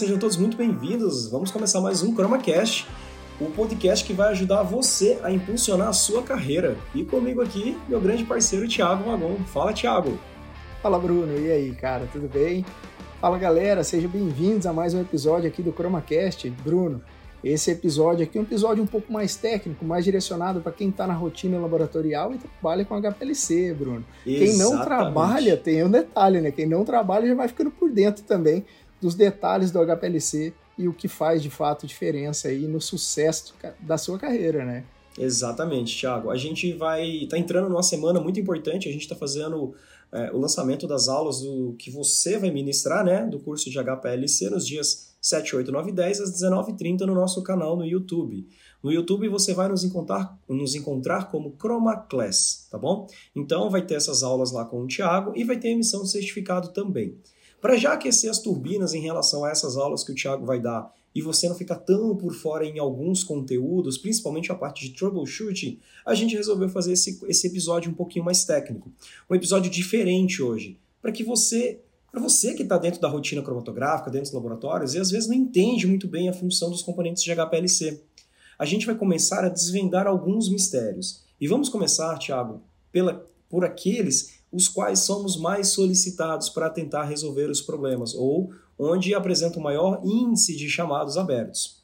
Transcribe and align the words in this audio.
Sejam 0.00 0.16
todos 0.16 0.38
muito 0.38 0.56
bem-vindos. 0.56 1.28
Vamos 1.28 1.50
começar 1.50 1.78
mais 1.78 2.02
um 2.02 2.16
ChromaCast, 2.16 2.88
o 3.38 3.50
podcast 3.50 4.02
que 4.02 4.14
vai 4.14 4.30
ajudar 4.30 4.62
você 4.62 5.18
a 5.22 5.30
impulsionar 5.30 5.88
a 5.88 5.92
sua 5.92 6.22
carreira. 6.22 6.74
E 6.94 7.04
comigo 7.04 7.42
aqui, 7.42 7.76
meu 7.86 8.00
grande 8.00 8.24
parceiro 8.24 8.66
Thiago 8.66 9.06
Magon. 9.06 9.36
Fala, 9.48 9.74
Thiago. 9.74 10.18
Fala, 10.82 10.98
Bruno. 10.98 11.38
E 11.38 11.52
aí, 11.52 11.74
cara, 11.74 12.08
tudo 12.10 12.26
bem? 12.28 12.64
Fala, 13.20 13.36
galera, 13.36 13.84
sejam 13.84 14.10
bem-vindos 14.10 14.66
a 14.66 14.72
mais 14.72 14.94
um 14.94 15.02
episódio 15.02 15.46
aqui 15.46 15.62
do 15.62 15.70
ChromaCast. 15.70 16.48
Bruno, 16.64 17.02
esse 17.42 17.70
episódio 17.70 18.22
aqui 18.24 18.38
é 18.38 18.40
um 18.40 18.44
episódio 18.44 18.82
um 18.82 18.86
pouco 18.86 19.12
mais 19.12 19.36
técnico, 19.36 19.84
mais 19.84 20.04
direcionado 20.04 20.60
para 20.60 20.72
quem 20.72 20.88
está 20.88 21.06
na 21.06 21.14
rotina 21.14 21.58
laboratorial 21.58 22.34
e 22.34 22.38
trabalha 22.38 22.86
com 22.86 22.94
HPLC, 22.94 23.74
Bruno. 23.74 24.04
Exatamente. 24.26 24.50
Quem 24.50 24.58
não 24.58 24.82
trabalha, 24.82 25.56
tem 25.58 25.84
um 25.84 25.90
detalhe, 25.90 26.40
né? 26.40 26.50
Quem 26.50 26.66
não 26.66 26.86
trabalha 26.86 27.28
já 27.28 27.34
vai 27.34 27.48
ficando 27.48 27.70
por 27.70 27.90
dentro 27.90 28.22
também 28.24 28.64
dos 29.00 29.14
detalhes 29.14 29.70
do 29.70 29.78
HPLC 29.80 30.52
e 30.76 30.88
o 30.88 30.92
que 30.92 31.08
faz 31.08 31.42
de 31.42 31.50
fato 31.50 31.86
diferença 31.86 32.48
aí 32.48 32.66
no 32.66 32.80
sucesso 32.80 33.54
da 33.80 33.98
sua 33.98 34.18
carreira, 34.18 34.64
né? 34.64 34.84
Exatamente, 35.18 35.98
Thiago. 35.98 36.30
A 36.30 36.36
gente 36.36 36.72
vai 36.72 37.26
tá 37.28 37.36
entrando 37.36 37.68
numa 37.68 37.82
semana 37.82 38.20
muito 38.20 38.40
importante. 38.40 38.88
A 38.88 38.92
gente 38.92 39.02
está 39.02 39.14
fazendo 39.14 39.74
é, 40.12 40.30
o 40.32 40.38
lançamento 40.38 40.86
das 40.86 41.08
aulas 41.08 41.40
do 41.40 41.74
que 41.78 41.90
você 41.90 42.38
vai 42.38 42.50
ministrar, 42.50 43.04
né, 43.04 43.26
do 43.26 43.38
curso 43.38 43.70
de 43.70 43.78
HPLC 43.78 44.50
nos 44.50 44.66
dias 44.66 45.10
7, 45.20 45.56
8, 45.56 45.70
9 45.70 45.90
e 45.90 45.92
10 45.92 46.20
às 46.20 46.40
19h30 46.40 47.00
no 47.00 47.14
nosso 47.14 47.42
canal 47.42 47.76
no 47.76 47.84
YouTube. 47.84 48.48
No 48.82 48.90
YouTube 48.90 49.28
você 49.28 49.52
vai 49.52 49.68
nos 49.68 49.84
encontrar, 49.84 50.38
nos 50.48 50.74
encontrar 50.74 51.30
como 51.30 51.54
Chroma 51.60 51.96
Class, 51.96 52.66
tá 52.70 52.78
bom? 52.78 53.06
Então 53.36 53.68
vai 53.68 53.82
ter 53.82 53.94
essas 53.94 54.22
aulas 54.22 54.50
lá 54.52 54.64
com 54.64 54.82
o 54.82 54.86
Thiago 54.86 55.32
e 55.36 55.44
vai 55.44 55.58
ter 55.58 55.68
emissão 55.68 56.02
de 56.02 56.10
certificado 56.10 56.68
também. 56.68 57.18
Para 57.60 57.76
já 57.76 57.92
aquecer 57.92 58.30
as 58.30 58.38
turbinas 58.38 58.94
em 58.94 59.00
relação 59.00 59.44
a 59.44 59.50
essas 59.50 59.76
aulas 59.76 60.02
que 60.02 60.12
o 60.12 60.14
Thiago 60.14 60.46
vai 60.46 60.60
dar 60.60 60.92
e 61.14 61.20
você 61.20 61.48
não 61.48 61.56
ficar 61.56 61.76
tão 61.76 62.16
por 62.16 62.32
fora 62.32 62.64
em 62.64 62.78
alguns 62.78 63.24
conteúdos, 63.24 63.98
principalmente 63.98 64.52
a 64.52 64.54
parte 64.54 64.88
de 64.88 64.94
troubleshooting, 64.94 65.78
a 66.06 66.14
gente 66.14 66.36
resolveu 66.36 66.68
fazer 66.68 66.92
esse, 66.92 67.20
esse 67.26 67.46
episódio 67.48 67.90
um 67.90 67.94
pouquinho 67.94 68.24
mais 68.24 68.44
técnico. 68.44 68.90
Um 69.28 69.34
episódio 69.34 69.70
diferente 69.70 70.42
hoje, 70.42 70.78
para 71.02 71.10
que 71.10 71.24
você, 71.24 71.80
para 72.10 72.20
você 72.20 72.54
que 72.54 72.62
está 72.62 72.78
dentro 72.78 73.00
da 73.00 73.08
rotina 73.08 73.42
cromatográfica, 73.42 74.10
dentro 74.10 74.26
dos 74.26 74.34
laboratórios, 74.34 74.94
e 74.94 74.98
às 74.98 75.10
vezes 75.10 75.28
não 75.28 75.34
entende 75.34 75.86
muito 75.86 76.06
bem 76.06 76.28
a 76.28 76.32
função 76.32 76.70
dos 76.70 76.82
componentes 76.82 77.22
de 77.22 77.34
HPLC. 77.34 78.00
A 78.58 78.64
gente 78.64 78.86
vai 78.86 78.94
começar 78.94 79.44
a 79.44 79.48
desvendar 79.48 80.06
alguns 80.06 80.48
mistérios. 80.48 81.22
E 81.40 81.48
vamos 81.48 81.68
começar, 81.68 82.18
Thiago, 82.18 82.62
pela, 82.92 83.26
por 83.48 83.64
aqueles 83.64 84.39
os 84.52 84.68
quais 84.68 85.00
somos 85.00 85.36
mais 85.36 85.68
solicitados 85.68 86.48
para 86.48 86.70
tentar 86.70 87.04
resolver 87.04 87.50
os 87.50 87.60
problemas, 87.60 88.14
ou 88.14 88.52
onde 88.78 89.14
apresenta 89.14 89.58
o 89.58 89.62
maior 89.62 90.00
índice 90.04 90.56
de 90.56 90.68
chamados 90.68 91.16
abertos. 91.16 91.80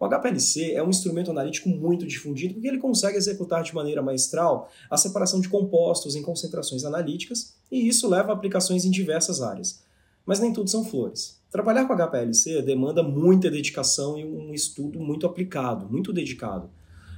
O 0.00 0.06
HPLC 0.06 0.72
é 0.74 0.82
um 0.82 0.90
instrumento 0.90 1.32
analítico 1.32 1.68
muito 1.68 2.06
difundido 2.06 2.54
porque 2.54 2.68
ele 2.68 2.78
consegue 2.78 3.16
executar 3.16 3.64
de 3.64 3.74
maneira 3.74 4.00
maestral 4.00 4.70
a 4.88 4.96
separação 4.96 5.40
de 5.40 5.48
compostos 5.48 6.14
em 6.14 6.22
concentrações 6.22 6.84
analíticas 6.84 7.54
e 7.70 7.88
isso 7.88 8.08
leva 8.08 8.30
a 8.30 8.34
aplicações 8.34 8.84
em 8.84 8.90
diversas 8.90 9.42
áreas. 9.42 9.82
Mas 10.24 10.38
nem 10.38 10.52
tudo 10.52 10.70
são 10.70 10.84
flores. 10.84 11.38
Trabalhar 11.50 11.86
com 11.86 11.94
HPLC 11.94 12.62
demanda 12.62 13.02
muita 13.02 13.50
dedicação 13.50 14.16
e 14.16 14.24
um 14.24 14.54
estudo 14.54 15.00
muito 15.00 15.26
aplicado, 15.26 15.88
muito 15.90 16.12
dedicado. 16.12 16.70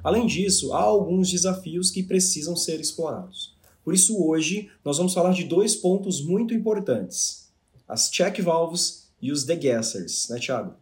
Além 0.02 0.26
disso, 0.26 0.72
há 0.72 0.80
alguns 0.80 1.30
desafios 1.30 1.90
que 1.90 2.02
precisam 2.02 2.56
ser 2.56 2.80
explorados. 2.80 3.54
Por 3.90 3.94
isso, 3.94 4.24
hoje, 4.24 4.70
nós 4.84 4.98
vamos 4.98 5.12
falar 5.12 5.32
de 5.32 5.42
dois 5.42 5.74
pontos 5.74 6.24
muito 6.24 6.54
importantes: 6.54 7.50
as 7.88 8.08
check 8.08 8.40
valves 8.40 9.10
e 9.20 9.32
os 9.32 9.42
degassers, 9.42 10.28
né, 10.30 10.38
Thiago? 10.38 10.74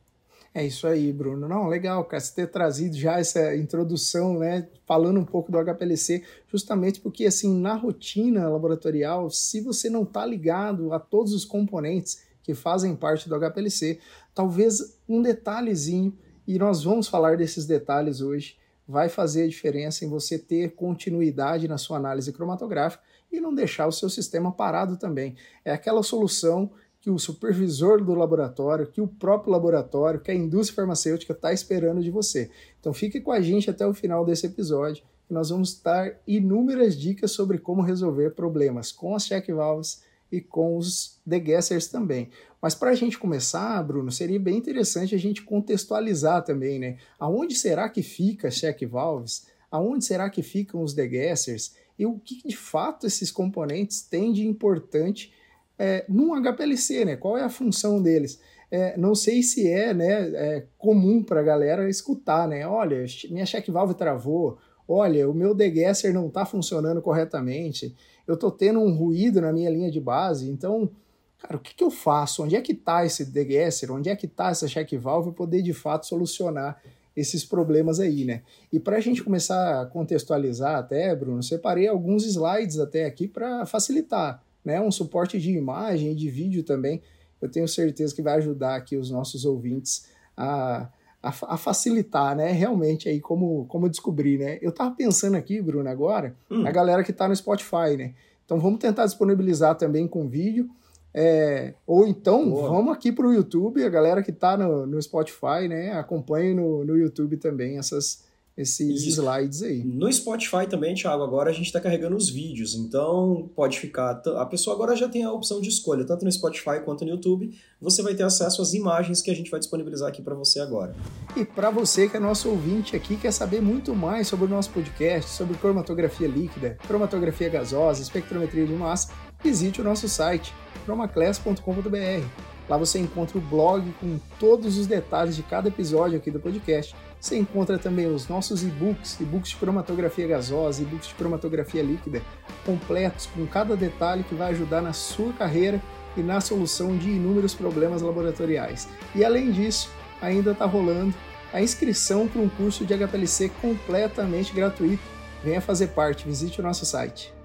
É 0.53 0.67
isso 0.67 0.87
aí, 0.87 1.11
Bruno. 1.11 1.49
Não, 1.49 1.69
legal, 1.69 2.05
cara, 2.05 2.21
você 2.21 2.35
ter 2.35 2.49
trazido 2.49 2.95
já 2.95 3.19
essa 3.19 3.57
introdução, 3.57 4.39
né, 4.39 4.69
falando 4.87 5.19
um 5.19 5.25
pouco 5.25 5.51
do 5.51 5.57
HPLC, 5.57 6.23
justamente 6.53 7.01
porque, 7.01 7.25
assim, 7.25 7.59
na 7.59 7.73
rotina 7.73 8.47
laboratorial, 8.47 9.31
se 9.31 9.63
você 9.63 9.89
não 9.89 10.03
está 10.03 10.27
ligado 10.27 10.93
a 10.93 11.01
todos 11.01 11.33
os 11.33 11.47
componentes 11.47 12.21
que 12.43 12.53
fazem 12.53 12.95
parte 12.95 13.27
do 13.27 13.41
HPLC, 13.41 14.01
talvez 14.35 14.99
um 15.09 15.23
detalhezinho, 15.23 16.13
e 16.47 16.59
nós 16.59 16.85
vamos 16.85 17.09
falar 17.09 17.39
desses 17.39 17.65
detalhes 17.65 18.21
hoje, 18.21 18.58
vai 18.89 19.11
fazer 19.11 19.43
a 19.43 19.49
diferença 19.49 20.03
em 20.03 20.09
você 20.09 20.39
ter 20.39 20.75
continuidade 20.75 21.69
na 21.69 21.77
sua 21.77 21.99
análise 21.99 22.33
cromatográfica 22.33 23.05
e 23.31 23.39
não 23.39 23.55
deixar 23.55 23.87
o 23.87 23.93
seu 23.93 24.09
sistema 24.09 24.51
parado 24.51 24.97
também. 24.97 25.37
É 25.63 25.71
aquela 25.71 26.03
solução 26.03 26.71
que 26.99 27.11
o 27.11 27.19
supervisor 27.19 28.03
do 28.03 28.15
laboratório, 28.15 28.87
que 28.87 29.01
o 29.01 29.07
próprio 29.07 29.53
laboratório, 29.53 30.21
que 30.21 30.31
a 30.31 30.35
indústria 30.35 30.77
farmacêutica 30.77 31.35
está 31.35 31.53
esperando 31.53 32.03
de 32.03 32.11
você. 32.11 32.51
Então 32.81 32.95
fique 32.95 33.21
com 33.21 33.31
a 33.31 33.41
gente 33.41 33.69
até 33.69 33.87
o 33.87 33.93
final 33.93 34.25
desse 34.25 34.47
episódio, 34.47 35.05
que 35.27 35.35
nós 35.35 35.51
vamos 35.51 35.79
dar 35.81 36.19
inúmeras 36.27 36.97
dicas 36.97 37.31
sobre 37.31 37.59
como 37.59 37.83
resolver 37.83 38.31
problemas 38.31 38.91
com 38.91 39.15
as 39.15 39.27
check 39.27 39.49
valves 39.49 40.03
e 40.31 40.41
com 40.41 40.77
os 40.77 41.19
degassers 41.25 41.89
também. 41.89 42.31
Mas 42.61 42.75
para 42.75 42.91
a 42.91 42.95
gente 42.95 43.19
começar, 43.19 43.83
Bruno, 43.83 44.11
seria 44.11 44.39
bem 44.39 44.57
interessante 44.57 45.15
a 45.15 45.19
gente 45.19 45.43
contextualizar 45.43 46.45
também, 46.45 46.79
né? 46.79 46.97
Aonde 47.19 47.55
será 47.55 47.89
que 47.89 48.03
fica 48.03 48.51
check 48.51 48.83
valves? 48.87 49.47
Aonde 49.71 50.05
será 50.05 50.29
que 50.29 50.43
ficam 50.43 50.83
os 50.83 50.93
degassers? 50.93 51.77
E 51.99 52.05
o 52.05 52.19
que 52.19 52.47
de 52.47 52.57
fato 52.57 53.07
esses 53.07 53.31
componentes 53.31 54.03
têm 54.03 54.33
de 54.33 54.47
importante 54.47 55.33
é, 55.79 56.05
num 56.09 56.35
HPLC, 56.35 57.05
né? 57.05 57.17
Qual 57.17 57.39
é 57.39 57.45
a 57.45 57.49
função 57.49 58.03
deles? 58.03 58.41
É, 58.71 58.97
não 58.99 59.15
sei 59.15 59.43
se 59.43 59.67
é, 59.67 59.95
né, 59.95 60.31
é 60.35 60.67
comum 60.77 61.23
para 61.23 61.41
a 61.41 61.45
galera 61.45 61.89
escutar, 61.89 62.47
né? 62.47 62.67
Olha, 62.67 63.05
minha 63.31 63.47
check 63.47 63.69
valve 63.69 63.95
travou. 63.95 64.59
Olha, 64.87 65.29
o 65.29 65.35
meu 65.35 65.55
degasser 65.55 66.13
não 66.13 66.29
está 66.29 66.45
funcionando 66.45 67.01
corretamente 67.01 67.95
eu 68.29 68.35
estou 68.35 68.51
tendo 68.51 68.79
um 68.79 68.93
ruído 68.95 69.41
na 69.41 69.51
minha 69.51 69.71
linha 69.71 69.91
de 69.91 69.99
base, 69.99 70.51
então, 70.51 70.91
cara, 71.39 71.57
o 71.57 71.59
que, 71.59 71.75
que 71.75 71.83
eu 71.83 71.91
faço? 71.91 72.45
Onde 72.45 72.55
é 72.55 72.61
que 72.61 72.73
está 72.73 73.05
esse 73.05 73.25
degasser? 73.25 73.91
Onde 73.91 74.11
é 74.11 74.15
que 74.15 74.27
está 74.27 74.51
essa 74.51 74.69
check 74.69 74.93
valve 74.99 75.31
para 75.31 75.39
poder 75.39 75.63
de 75.63 75.73
fato 75.73 76.07
solucionar 76.07 76.79
esses 77.17 77.43
problemas 77.43 77.99
aí, 77.99 78.27
né? 78.27 78.43
E 78.71 78.79
para 78.79 78.99
a 78.99 79.01
gente 79.01 79.25
começar 79.25 79.81
a 79.81 79.87
contextualizar 79.87 80.77
até, 80.77 81.17
Bruno, 81.17 81.43
separei 81.43 81.89
alguns 81.89 82.25
slides 82.27 82.79
até 82.79 83.07
aqui 83.07 83.27
para 83.27 83.65
facilitar, 83.65 84.45
né? 84.63 84.79
Um 84.79 84.91
suporte 84.91 85.41
de 85.41 85.51
imagem 85.51 86.13
e 86.13 86.15
de 86.15 86.29
vídeo 86.31 86.63
também. 86.63 87.01
Eu 87.41 87.49
tenho 87.49 87.67
certeza 87.67 88.15
que 88.15 88.21
vai 88.21 88.37
ajudar 88.37 88.77
aqui 88.77 88.95
os 88.97 89.11
nossos 89.11 89.47
ouvintes 89.47 90.07
a 90.37 90.91
a, 91.23 91.29
a, 91.29 91.57
facilitar, 91.57 92.37
né? 92.37 92.53
Realmente 92.53 93.09
aí 93.09 93.21
como, 93.21 93.67
como 93.67 93.89
descobrir, 93.89 94.39
né? 94.39 94.59
Eu 94.63 94.73
tava 94.73 94.95
pensando 94.95 95.37
aqui, 95.37 95.61
Bruno, 95.61 95.89
agora, 95.89 96.35
hum. 96.51 96.67
a 96.67 96.71
galera 96.71 97.03
que 97.03 97.13
tá 97.13 97.27
no 97.29 97.35
Spotify, 97.35 97.97
né? 97.97 98.15
Então 98.45 98.59
vamos 98.59 98.79
tentar 98.79 99.05
disponibilizar 99.05 99.75
também 99.77 100.07
com 100.07 100.29
vídeo. 100.29 100.69
É, 101.13 101.75
ou 101.87 102.07
então 102.07 102.49
Boa. 102.49 102.69
vamos 102.69 102.93
aqui 102.93 103.11
para 103.11 103.27
o 103.27 103.33
YouTube, 103.33 103.83
a 103.83 103.89
galera 103.89 104.23
que 104.23 104.31
está 104.31 104.57
no, 104.57 104.87
no 104.87 105.01
Spotify, 105.03 105.67
né? 105.69 105.93
Acompanhe 105.93 106.55
no, 106.55 106.85
no 106.85 106.97
YouTube 106.97 107.37
também 107.39 107.79
essas, 107.79 108.25
esses 108.59 109.05
Isso. 109.05 109.21
slides 109.21 109.63
aí. 109.63 109.85
No 109.85 110.13
Spotify 110.13 110.67
também, 110.69 110.93
Thiago, 110.93 111.23
agora 111.23 111.49
a 111.49 111.53
gente 111.53 111.67
está 111.67 111.81
carregando 111.81 112.17
os 112.17 112.29
vídeos, 112.29 112.75
então 112.75 113.49
pode 113.55 113.79
ficar. 113.79 114.21
A 114.37 114.45
pessoa 114.45 114.75
agora 114.75 114.97
já 114.97 115.09
tem 115.09 115.23
a 115.23 115.33
opção 115.33 115.61
de 115.61 115.69
escolha, 115.69 116.05
tanto 116.05 116.25
no 116.25 116.33
Spotify 116.33 116.81
quanto 116.85 117.05
no 117.05 117.13
YouTube. 117.13 117.57
Você 117.81 118.03
vai 118.03 118.17
ter 118.17 118.25
acesso 118.25 118.61
às 118.61 118.75
imagens 118.75 119.23
que 119.23 119.31
a 119.31 119.35
gente 119.35 119.49
vai 119.49 119.61
disponibilizar 119.61 120.09
aqui 120.09 120.21
para 120.21 120.35
você 120.35 120.59
agora. 120.59 120.93
E 121.37 121.45
para 121.45 121.71
você 121.71 122.09
que 122.09 122.17
é 122.17 122.21
nosso 122.21 122.49
ouvinte 122.49 122.97
aqui, 122.97 123.17
quer 123.17 123.33
saber 123.33 123.63
muito 123.63 123.95
mais 123.95 124.27
sobre 124.27 124.47
o 124.47 124.49
nosso 124.49 124.71
podcast, 124.71 125.31
sobre 125.31 125.57
cromatografia 125.57 126.27
líquida, 126.27 126.77
cromatografia 126.89 127.49
gasosa, 127.49 128.03
espectrometria 128.03 128.67
de 128.67 128.73
massa, 128.73 129.13
visite 129.41 129.81
o 129.81 129.85
nosso 129.85 130.09
site 130.09 130.53
chromaclass.com.br. 130.85 132.48
Lá 132.69 132.77
você 132.77 132.99
encontra 132.99 133.39
o 133.39 133.41
blog 133.41 133.91
com 134.01 134.19
todos 134.39 134.77
os 134.77 134.87
detalhes 134.87 135.35
de 135.37 135.43
cada 135.43 135.69
episódio 135.69 136.19
aqui 136.19 136.31
do 136.31 136.39
podcast 136.39 136.95
você 137.21 137.37
encontra 137.37 137.79
também 137.79 138.07
os 138.07 138.29
nossos 138.29 138.63
e-books, 138.63 139.19
e-books 139.21 139.51
de 139.51 139.57
cromatografia 139.57 140.27
gasosa, 140.27 140.83
e-books 140.83 141.09
de 141.09 141.15
cromatografia 141.15 141.83
líquida, 141.83 142.23
completos 142.65 143.27
com 143.27 143.45
cada 143.47 143.77
detalhe 143.77 144.23
que 144.23 144.35
vai 144.35 144.53
ajudar 144.53 144.81
na 144.81 144.93
sua 144.93 145.33
carreira 145.33 145.83
e 146.17 146.21
na 146.21 146.41
solução 146.41 146.97
de 146.97 147.11
inúmeros 147.11 147.55
problemas 147.55 148.03
laboratoriais. 148.03 148.89
E 149.15 149.25
além 149.25 149.51
disso, 149.51 149.91
ainda 150.23 150.53
está 150.53 150.65
rolando 150.65 151.15
a 151.53 151.61
inscrição 151.61 152.29
para 152.29 152.41
um 152.41 152.49
curso 152.49 152.85
de 152.85 152.95
HPLC 152.95 153.51
completamente 153.61 154.53
gratuito. 154.53 155.03
Venha 155.43 155.61
fazer 155.61 155.89
parte, 155.89 156.25
visite 156.25 156.61
o 156.61 156.63
nosso 156.65 156.85
site. 156.87 157.38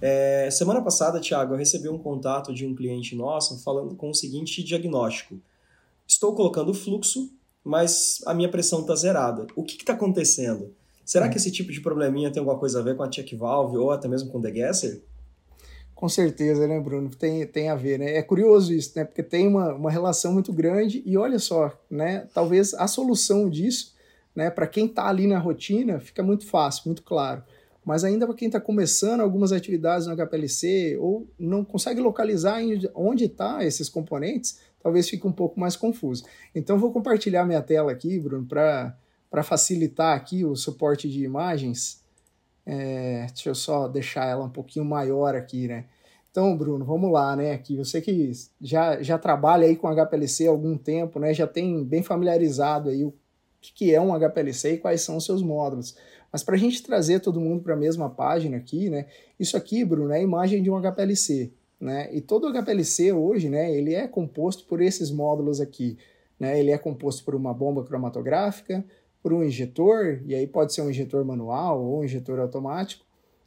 É, 0.00 0.50
semana 0.50 0.82
passada, 0.82 1.20
Thiago, 1.20 1.54
eu 1.54 1.58
recebi 1.58 1.88
um 1.88 1.98
contato 1.98 2.52
de 2.52 2.66
um 2.66 2.74
cliente 2.74 3.16
nosso 3.16 3.62
falando 3.62 3.94
com 3.94 4.10
o 4.10 4.14
seguinte 4.14 4.62
diagnóstico: 4.62 5.40
Estou 6.06 6.34
colocando 6.34 6.74
fluxo 6.74 7.30
mas 7.66 8.22
a 8.24 8.32
minha 8.32 8.48
pressão 8.48 8.82
está 8.82 8.94
zerada. 8.94 9.48
O 9.56 9.64
que 9.64 9.74
está 9.74 9.92
acontecendo? 9.92 10.72
Será 11.04 11.28
que 11.28 11.36
esse 11.36 11.50
tipo 11.50 11.72
de 11.72 11.80
probleminha 11.80 12.30
tem 12.30 12.38
alguma 12.38 12.56
coisa 12.56 12.78
a 12.78 12.82
ver 12.82 12.96
com 12.96 13.02
a 13.02 13.10
check 13.10 13.34
valve 13.34 13.76
ou 13.76 13.90
até 13.90 14.06
mesmo 14.06 14.30
com 14.30 14.38
o 14.38 14.40
degasser? 14.40 15.02
Com 15.92 16.08
certeza, 16.08 16.68
né, 16.68 16.78
Bruno? 16.78 17.10
Tem, 17.10 17.44
tem 17.44 17.68
a 17.68 17.74
ver, 17.74 17.98
né? 17.98 18.16
É 18.16 18.22
curioso 18.22 18.72
isso, 18.72 18.92
né? 18.94 19.04
Porque 19.04 19.22
tem 19.22 19.48
uma, 19.48 19.74
uma 19.74 19.90
relação 19.90 20.32
muito 20.32 20.52
grande 20.52 21.02
e 21.04 21.16
olha 21.16 21.40
só, 21.40 21.76
né? 21.90 22.28
Talvez 22.32 22.72
a 22.72 22.86
solução 22.86 23.50
disso, 23.50 23.96
né, 24.32 24.48
para 24.48 24.68
quem 24.68 24.86
está 24.86 25.08
ali 25.08 25.26
na 25.26 25.38
rotina, 25.40 25.98
fica 25.98 26.22
muito 26.22 26.46
fácil, 26.46 26.82
muito 26.86 27.02
claro. 27.02 27.42
Mas 27.86 28.02
ainda 28.02 28.26
para 28.26 28.34
quem 28.34 28.48
está 28.48 28.60
começando 28.60 29.20
algumas 29.20 29.52
atividades 29.52 30.08
no 30.08 30.16
HPLC 30.16 30.96
ou 31.00 31.24
não 31.38 31.64
consegue 31.64 32.00
localizar 32.00 32.58
onde 32.92 33.26
está 33.26 33.64
esses 33.64 33.88
componentes, 33.88 34.58
talvez 34.82 35.08
fique 35.08 35.24
um 35.24 35.30
pouco 35.30 35.60
mais 35.60 35.76
confuso. 35.76 36.24
Então 36.52 36.80
vou 36.80 36.92
compartilhar 36.92 37.44
minha 37.44 37.62
tela 37.62 37.92
aqui, 37.92 38.18
Bruno, 38.18 38.44
para 38.44 39.42
facilitar 39.44 40.16
aqui 40.16 40.44
o 40.44 40.56
suporte 40.56 41.08
de 41.08 41.22
imagens. 41.22 42.02
É, 42.66 43.26
deixa 43.28 43.50
eu 43.50 43.54
só 43.54 43.86
deixar 43.86 44.26
ela 44.26 44.44
um 44.44 44.50
pouquinho 44.50 44.84
maior 44.84 45.36
aqui, 45.36 45.68
né? 45.68 45.84
Então, 46.28 46.56
Bruno, 46.56 46.84
vamos 46.84 47.12
lá, 47.12 47.36
né? 47.36 47.52
Aqui, 47.52 47.76
você 47.76 48.00
que 48.00 48.32
já, 48.60 49.00
já 49.00 49.16
trabalha 49.16 49.64
aí 49.64 49.76
com 49.76 49.88
HPLC 49.88 50.48
há 50.48 50.50
algum 50.50 50.76
tempo, 50.76 51.20
né? 51.20 51.32
Já 51.32 51.46
tem 51.46 51.84
bem 51.84 52.02
familiarizado 52.02 52.88
aí 52.88 53.04
o 53.04 53.14
que 53.60 53.94
é 53.94 54.00
um 54.00 54.12
HPLC 54.12 54.74
e 54.74 54.78
quais 54.78 55.02
são 55.02 55.16
os 55.16 55.24
seus 55.24 55.40
módulos. 55.40 55.96
Mas 56.36 56.44
para 56.44 56.54
a 56.54 56.58
gente 56.58 56.82
trazer 56.82 57.20
todo 57.20 57.40
mundo 57.40 57.62
para 57.62 57.72
a 57.72 57.78
mesma 57.78 58.10
página 58.10 58.58
aqui, 58.58 58.90
né? 58.90 59.06
Isso 59.40 59.56
aqui, 59.56 59.82
Bruno, 59.82 60.12
é 60.12 60.18
a 60.18 60.22
imagem 60.22 60.62
de 60.62 60.70
um 60.70 60.78
HPLC, 60.78 61.50
né? 61.80 62.14
E 62.14 62.20
todo 62.20 62.52
HPLC 62.52 63.10
hoje, 63.10 63.48
né? 63.48 63.74
Ele 63.74 63.94
é 63.94 64.06
composto 64.06 64.66
por 64.66 64.82
esses 64.82 65.10
módulos 65.10 65.62
aqui, 65.62 65.96
né? 66.38 66.60
Ele 66.60 66.70
é 66.70 66.76
composto 66.76 67.24
por 67.24 67.34
uma 67.34 67.54
bomba 67.54 67.82
cromatográfica, 67.84 68.84
por 69.22 69.32
um 69.32 69.42
injetor, 69.42 70.20
e 70.26 70.34
aí 70.34 70.46
pode 70.46 70.74
ser 70.74 70.82
um 70.82 70.90
injetor 70.90 71.24
manual 71.24 71.82
ou 71.82 72.00
um 72.00 72.04
injetor 72.04 72.38
automático, 72.38 73.02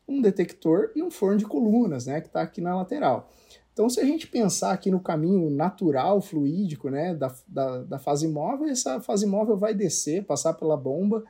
um 0.07 0.19
detector 0.19 0.89
e 0.95 1.03
um 1.03 1.11
forno 1.11 1.37
de 1.37 1.45
colunas, 1.45 2.07
né, 2.07 2.19
que 2.19 2.25
está 2.25 2.41
aqui 2.41 2.59
na 2.59 2.75
lateral. 2.75 3.29
Então, 3.71 3.87
se 3.87 3.99
a 3.99 4.03
gente 4.03 4.25
pensar 4.25 4.71
aqui 4.71 4.89
no 4.89 4.99
caminho 4.99 5.47
natural, 5.51 6.19
fluídico, 6.21 6.89
né, 6.89 7.13
da, 7.13 7.31
da, 7.47 7.83
da 7.83 7.99
fase 7.99 8.27
móvel, 8.27 8.67
essa 8.67 8.99
fase 8.99 9.27
móvel 9.27 9.55
vai 9.55 9.75
descer, 9.75 10.25
passar 10.25 10.55
pela 10.55 10.75
bomba, 10.75 11.23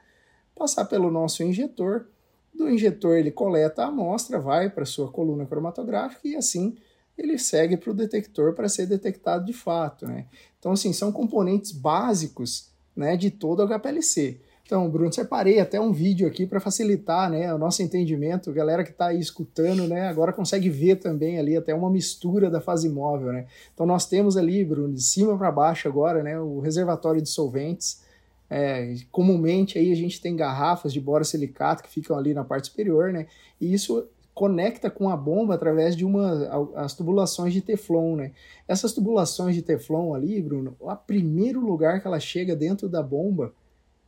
passar 0.59 0.85
pelo 0.85 1.09
nosso 1.09 1.41
injetor. 1.41 2.06
Do 2.53 2.69
injetor 2.69 3.17
ele 3.17 3.31
coleta 3.31 3.83
a 3.83 3.88
amostra, 3.88 4.39
vai 4.39 4.69
para 4.69 4.85
sua 4.85 5.09
coluna 5.09 5.45
cromatográfica 5.45 6.27
e 6.27 6.35
assim 6.35 6.75
ele 7.17 7.38
segue 7.38 7.75
para 7.77 7.91
o 7.91 7.94
detector 7.94 8.53
para 8.53 8.69
ser 8.69 8.85
detectado 8.85 9.45
de 9.45 9.53
fato. 9.53 10.06
Né? 10.07 10.25
Então, 10.57 10.71
assim, 10.71 10.94
são 10.94 11.11
componentes 11.11 11.71
básicos 11.71 12.69
né, 12.95 13.17
de 13.17 13.29
todo 13.29 13.61
o 13.61 13.67
HPLC. 13.67 14.39
Então, 14.65 14.89
Bruno, 14.89 15.11
separei 15.11 15.59
até 15.59 15.81
um 15.81 15.91
vídeo 15.91 16.27
aqui 16.27 16.45
para 16.45 16.59
facilitar 16.59 17.29
né, 17.29 17.51
o 17.53 17.57
nosso 17.57 17.81
entendimento. 17.81 18.51
A 18.51 18.53
galera 18.53 18.83
que 18.83 18.91
está 18.91 19.07
aí 19.07 19.19
escutando 19.19 19.88
né, 19.88 20.07
agora 20.07 20.31
consegue 20.31 20.69
ver 20.69 20.97
também 20.97 21.39
ali 21.39 21.57
até 21.57 21.73
uma 21.73 21.89
mistura 21.89 22.50
da 22.50 22.61
fase 22.61 22.88
móvel. 22.88 23.33
Né? 23.33 23.47
Então, 23.73 23.85
nós 23.85 24.06
temos 24.06 24.38
ali, 24.38 24.63
Bruno, 24.63 24.94
de 24.94 25.01
cima 25.01 25.38
para 25.38 25.51
baixo 25.51 25.88
agora, 25.88 26.23
né, 26.23 26.39
o 26.39 26.59
reservatório 26.59 27.21
de 27.21 27.29
solventes. 27.29 28.01
É, 28.50 28.96
comumente 29.12 29.78
aí 29.78 29.92
a 29.92 29.96
gente 29.96 30.19
tem 30.19 30.36
garrafas 30.36 30.92
de 30.92 31.00
borosilicato 31.00 31.84
que 31.84 31.90
ficam 31.90 32.18
ali 32.18 32.34
na 32.34 32.44
parte 32.44 32.68
superior, 32.68 33.13
né? 33.13 33.28
E 33.62 33.72
isso 33.74 34.07
conecta 34.34 34.90
com 34.90 35.10
a 35.10 35.18
bomba 35.18 35.54
através 35.54 35.96
de 35.96 36.06
uma 36.06 36.72
as 36.75 36.94
tubulações 36.94 37.54
de 37.54 37.62
teflon, 37.62 38.16
né? 38.16 38.31
Essas 38.68 38.94
tubulações 38.94 39.54
de 39.54 39.62
teflon 39.62 40.13
ali, 40.13 40.42
Bruno, 40.42 40.75
o 40.80 40.96
primeiro 40.96 41.60
lugar 41.60 42.01
que 42.01 42.07
ela 42.07 42.19
chega 42.19 42.56
dentro 42.56 42.88
da 42.88 43.04
bomba 43.04 43.54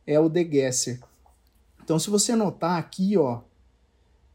é 0.06 0.18
o 0.18 0.28
degasser. 0.28 1.00
Então, 1.84 1.98
se 1.98 2.10
você 2.10 2.34
notar 2.34 2.78
aqui, 2.78 3.16
ó, 3.16 3.40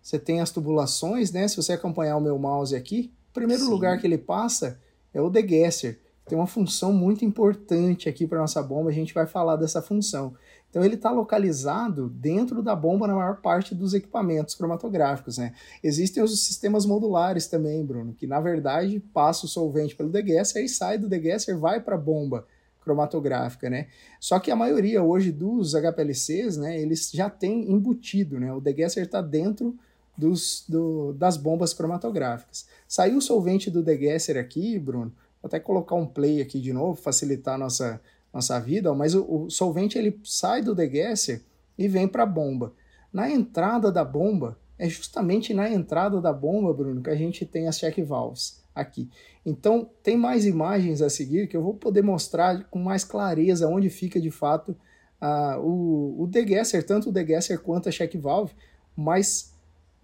você 0.01 0.19
tem 0.19 0.39
as 0.39 0.51
tubulações, 0.51 1.31
né? 1.31 1.47
Se 1.47 1.57
você 1.57 1.73
acompanhar 1.73 2.15
o 2.15 2.21
meu 2.21 2.37
mouse 2.37 2.75
aqui, 2.75 3.11
o 3.31 3.33
primeiro 3.33 3.63
Sim. 3.63 3.69
lugar 3.69 3.99
que 3.99 4.07
ele 4.07 4.17
passa 4.17 4.79
é 5.13 5.21
o 5.21 5.29
degasser. 5.29 5.99
Tem 6.27 6.37
uma 6.37 6.47
função 6.47 6.91
muito 6.91 7.23
importante 7.23 8.09
aqui 8.09 8.27
para 8.27 8.39
nossa 8.39 8.61
bomba, 8.61 8.89
a 8.89 8.93
gente 8.93 9.13
vai 9.13 9.25
falar 9.25 9.55
dessa 9.55 9.81
função. 9.81 10.33
Então 10.69 10.83
ele 10.83 10.95
está 10.95 11.09
localizado 11.09 12.09
dentro 12.09 12.61
da 12.61 12.75
bomba 12.75 13.07
na 13.07 13.15
maior 13.15 13.37
parte 13.37 13.73
dos 13.73 13.93
equipamentos 13.93 14.53
cromatográficos. 14.53 15.37
Né? 15.37 15.53
Existem 15.81 16.21
os 16.21 16.45
sistemas 16.45 16.85
modulares 16.85 17.47
também, 17.47 17.85
Bruno, 17.85 18.13
que 18.13 18.27
na 18.27 18.41
verdade 18.41 18.99
passa 19.13 19.45
o 19.45 19.49
solvente 19.49 19.95
pelo 19.95 20.09
degasser 20.09 20.63
e 20.63 20.69
sai 20.69 20.97
do 20.97 21.07
degasser 21.07 21.57
vai 21.57 21.79
para 21.79 21.95
a 21.95 21.99
bomba 21.99 22.45
cromatográfica, 22.87 23.69
né? 23.69 23.87
Só 24.17 24.39
que 24.39 24.49
a 24.49 24.55
maioria 24.55 25.03
hoje 25.03 25.29
dos 25.29 25.73
HPLCs, 25.73 26.55
né, 26.55 26.79
eles 26.79 27.11
já 27.11 27.29
têm 27.29 27.69
embutido, 27.69 28.39
né? 28.39 28.53
O 28.53 28.61
degasser 28.61 29.03
está 29.03 29.21
dentro 29.21 29.77
dos, 30.17 30.63
do, 30.67 31.11
das 31.13 31.35
bombas 31.35 31.73
cromatográficas. 31.73 32.65
Saiu 32.87 33.17
o 33.17 33.21
solvente 33.21 33.69
do 33.69 33.83
degasser 33.83 34.37
aqui, 34.37 34.79
Bruno, 34.79 35.13
vou 35.41 35.47
até 35.47 35.59
colocar 35.59 35.95
um 35.95 36.05
play 36.05 36.41
aqui 36.41 36.59
de 36.59 36.73
novo, 36.73 36.99
facilitar 37.01 37.55
a 37.55 37.57
nossa 37.57 38.01
nossa 38.37 38.59
vida, 38.59 38.93
mas 38.93 39.15
o, 39.15 39.25
o 39.45 39.49
solvente 39.49 39.97
ele 39.97 40.19
sai 40.23 40.61
do 40.61 40.75
degasser 40.75 41.43
e 41.77 41.87
vem 41.87 42.07
para 42.07 42.23
a 42.23 42.25
bomba. 42.25 42.73
Na 43.11 43.29
entrada 43.29 43.91
da 43.91 44.03
bomba, 44.03 44.57
é 44.77 44.87
justamente 44.87 45.53
na 45.53 45.69
entrada 45.69 46.21
da 46.21 46.31
bomba, 46.31 46.73
Bruno, 46.73 47.01
que 47.01 47.09
a 47.09 47.15
gente 47.15 47.45
tem 47.45 47.67
as 47.67 47.79
check 47.79 47.97
valves 48.03 48.61
aqui. 48.75 49.09
Então, 49.45 49.89
tem 50.03 50.15
mais 50.15 50.45
imagens 50.45 51.01
a 51.01 51.09
seguir 51.09 51.47
que 51.47 51.57
eu 51.57 51.63
vou 51.63 51.73
poder 51.73 52.03
mostrar 52.03 52.65
com 52.65 52.77
mais 52.77 53.03
clareza 53.03 53.67
onde 53.67 53.89
fica 53.89 54.19
de 54.19 54.29
fato 54.29 54.77
uh, 55.19 55.59
o, 55.59 56.23
o 56.23 56.27
degasser, 56.27 56.85
tanto 56.85 57.09
o 57.09 57.13
degasser 57.13 57.59
quanto 57.59 57.89
a 57.89 57.91
check 57.91 58.15
valve, 58.17 58.53
mas 58.95 59.53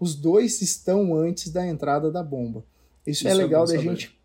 os 0.00 0.16
dois 0.16 0.60
estão 0.60 1.14
antes 1.14 1.52
da 1.52 1.64
entrada 1.64 2.10
da 2.10 2.22
bomba. 2.22 2.64
Isso, 3.06 3.28
é 3.28 3.30
Isso 3.30 3.40
é 3.40 3.44
legal 3.44 3.64
da 3.64 3.76
gente 3.76 4.18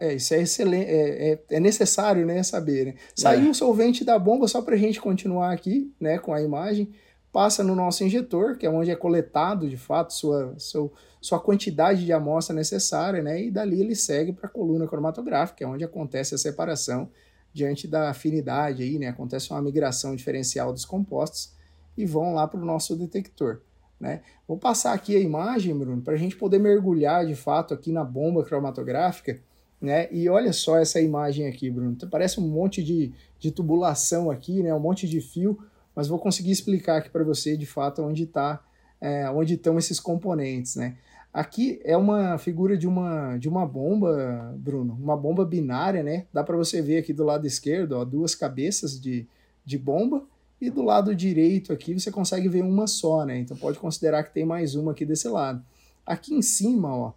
é, 0.00 0.14
isso 0.14 0.34
é 0.34 0.42
excelente, 0.42 0.88
é, 0.88 1.32
é, 1.32 1.38
é, 1.50 1.60
necessário 1.60 2.24
né, 2.24 2.42
saber. 2.42 2.86
Né? 2.86 2.94
Saiu 3.14 3.48
o 3.48 3.50
é. 3.50 3.54
solvente 3.54 4.04
da 4.04 4.18
bomba 4.18 4.46
só 4.46 4.62
para 4.62 4.74
a 4.74 4.78
gente 4.78 5.00
continuar 5.00 5.52
aqui 5.52 5.92
né, 6.00 6.18
com 6.18 6.32
a 6.32 6.40
imagem, 6.40 6.92
passa 7.32 7.64
no 7.64 7.74
nosso 7.74 8.04
injetor, 8.04 8.56
que 8.56 8.66
é 8.66 8.70
onde 8.70 8.90
é 8.90 8.96
coletado 8.96 9.68
de 9.68 9.76
fato 9.76 10.12
sua, 10.12 10.54
seu, 10.58 10.92
sua 11.20 11.40
quantidade 11.40 12.04
de 12.04 12.12
amostra 12.12 12.54
necessária, 12.54 13.22
né, 13.22 13.42
e 13.42 13.50
dali 13.50 13.80
ele 13.80 13.96
segue 13.96 14.32
para 14.32 14.46
a 14.46 14.50
coluna 14.50 14.86
cromatográfica, 14.86 15.64
é 15.64 15.66
onde 15.66 15.84
acontece 15.84 16.34
a 16.34 16.38
separação 16.38 17.08
diante 17.52 17.88
da 17.88 18.10
afinidade, 18.10 18.82
aí, 18.82 18.98
né, 18.98 19.08
acontece 19.08 19.50
uma 19.50 19.62
migração 19.62 20.14
diferencial 20.14 20.72
dos 20.72 20.84
compostos 20.84 21.52
e 21.96 22.06
vão 22.06 22.34
lá 22.34 22.46
para 22.46 22.60
o 22.60 22.64
nosso 22.64 22.96
detector. 22.96 23.60
Né? 23.98 24.20
Vou 24.48 24.58
passar 24.58 24.92
aqui 24.92 25.16
a 25.16 25.20
imagem, 25.20 25.78
Bruno, 25.78 26.02
para 26.02 26.14
a 26.14 26.16
gente 26.16 26.36
poder 26.36 26.58
mergulhar 26.58 27.24
de 27.24 27.34
fato 27.34 27.72
aqui 27.72 27.92
na 27.92 28.02
bomba 28.02 28.44
cromatográfica 28.44 29.40
né? 29.82 30.08
E 30.12 30.28
olha 30.28 30.52
só 30.52 30.78
essa 30.78 31.00
imagem 31.00 31.48
aqui, 31.48 31.68
Bruno. 31.68 31.96
Parece 32.08 32.38
um 32.38 32.48
monte 32.48 32.82
de, 32.82 33.12
de 33.38 33.50
tubulação 33.50 34.30
aqui, 34.30 34.62
né? 34.62 34.72
Um 34.72 34.78
monte 34.78 35.08
de 35.08 35.20
fio, 35.20 35.58
mas 35.94 36.06
vou 36.06 36.20
conseguir 36.20 36.52
explicar 36.52 36.98
aqui 36.98 37.10
para 37.10 37.24
você 37.24 37.56
de 37.56 37.66
fato 37.66 38.00
onde 38.00 38.22
está, 38.22 38.62
é, 39.00 39.28
onde 39.28 39.54
estão 39.54 39.76
esses 39.76 39.98
componentes, 39.98 40.76
né? 40.76 40.96
Aqui 41.34 41.80
é 41.82 41.96
uma 41.96 42.38
figura 42.38 42.76
de 42.76 42.86
uma, 42.86 43.36
de 43.38 43.48
uma 43.48 43.66
bomba, 43.66 44.54
Bruno, 44.58 44.96
uma 45.00 45.16
bomba 45.16 45.44
binária, 45.44 46.02
né? 46.02 46.26
Dá 46.32 46.44
para 46.44 46.56
você 46.56 46.80
ver 46.80 46.98
aqui 46.98 47.12
do 47.12 47.24
lado 47.24 47.46
esquerdo, 47.46 47.92
ó, 47.92 48.04
duas 48.04 48.34
cabeças 48.34 49.00
de, 49.00 49.26
de 49.64 49.78
bomba, 49.78 50.22
e 50.60 50.70
do 50.70 50.82
lado 50.82 51.12
direito 51.12 51.72
aqui 51.72 51.98
você 51.98 52.10
consegue 52.10 52.48
ver 52.48 52.62
uma 52.62 52.86
só, 52.86 53.24
né? 53.24 53.38
Então 53.38 53.56
pode 53.56 53.78
considerar 53.78 54.22
que 54.22 54.32
tem 54.32 54.44
mais 54.44 54.76
uma 54.76 54.92
aqui 54.92 55.04
desse 55.04 55.26
lado. 55.26 55.64
Aqui 56.06 56.34
em 56.34 56.42
cima, 56.42 56.94
ó, 56.94 57.12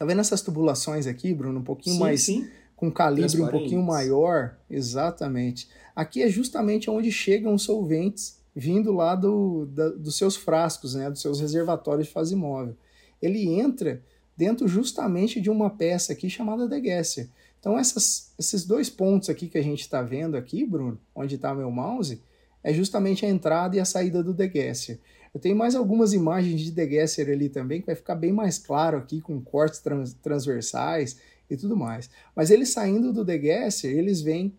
Tá 0.00 0.06
vendo 0.06 0.22
essas 0.22 0.40
tubulações 0.40 1.06
aqui, 1.06 1.34
Bruno? 1.34 1.60
Um 1.60 1.62
pouquinho 1.62 1.96
sim, 1.96 2.00
mais. 2.00 2.22
Sim. 2.22 2.48
Com 2.74 2.90
calibre 2.90 3.42
um 3.42 3.48
pouquinho 3.48 3.82
maior. 3.82 4.56
Exatamente. 4.70 5.68
Aqui 5.94 6.22
é 6.22 6.28
justamente 6.30 6.88
onde 6.88 7.12
chegam 7.12 7.52
os 7.52 7.64
solventes 7.64 8.40
vindo 8.56 8.92
lá 8.94 9.14
do, 9.14 9.66
da, 9.66 9.90
dos 9.90 10.16
seus 10.16 10.36
frascos, 10.36 10.94
né? 10.94 11.10
Dos 11.10 11.20
seus 11.20 11.38
reservatórios 11.38 12.06
de 12.06 12.14
fase 12.14 12.34
móvel. 12.34 12.74
Ele 13.20 13.46
entra 13.46 14.02
dentro 14.34 14.66
justamente 14.66 15.38
de 15.38 15.50
uma 15.50 15.68
peça 15.68 16.14
aqui 16.14 16.30
chamada 16.30 16.66
degasser. 16.66 17.28
Então 17.58 17.78
essas, 17.78 18.32
esses 18.38 18.64
dois 18.64 18.88
pontos 18.88 19.28
aqui 19.28 19.48
que 19.48 19.58
a 19.58 19.62
gente 19.62 19.80
está 19.80 20.00
vendo 20.00 20.34
aqui, 20.34 20.64
Bruno, 20.64 20.98
onde 21.14 21.34
está 21.34 21.54
meu 21.54 21.70
mouse, 21.70 22.22
é 22.64 22.72
justamente 22.72 23.26
a 23.26 23.28
entrada 23.28 23.76
e 23.76 23.80
a 23.80 23.84
saída 23.84 24.22
do 24.22 24.32
degasser. 24.32 24.98
Eu 25.32 25.40
tenho 25.40 25.56
mais 25.56 25.74
algumas 25.74 26.12
imagens 26.12 26.60
de 26.60 26.70
degasser 26.70 27.28
ali 27.28 27.48
também, 27.48 27.80
que 27.80 27.86
vai 27.86 27.94
ficar 27.94 28.14
bem 28.14 28.32
mais 28.32 28.58
claro 28.58 28.98
aqui, 28.98 29.20
com 29.20 29.40
cortes 29.40 29.80
trans 29.80 30.12
transversais 30.14 31.18
e 31.48 31.56
tudo 31.56 31.76
mais. 31.76 32.10
Mas 32.34 32.50
eles 32.50 32.70
saindo 32.70 33.12
do 33.12 33.24
degasser, 33.24 33.96
eles 33.96 34.20
vêm 34.20 34.54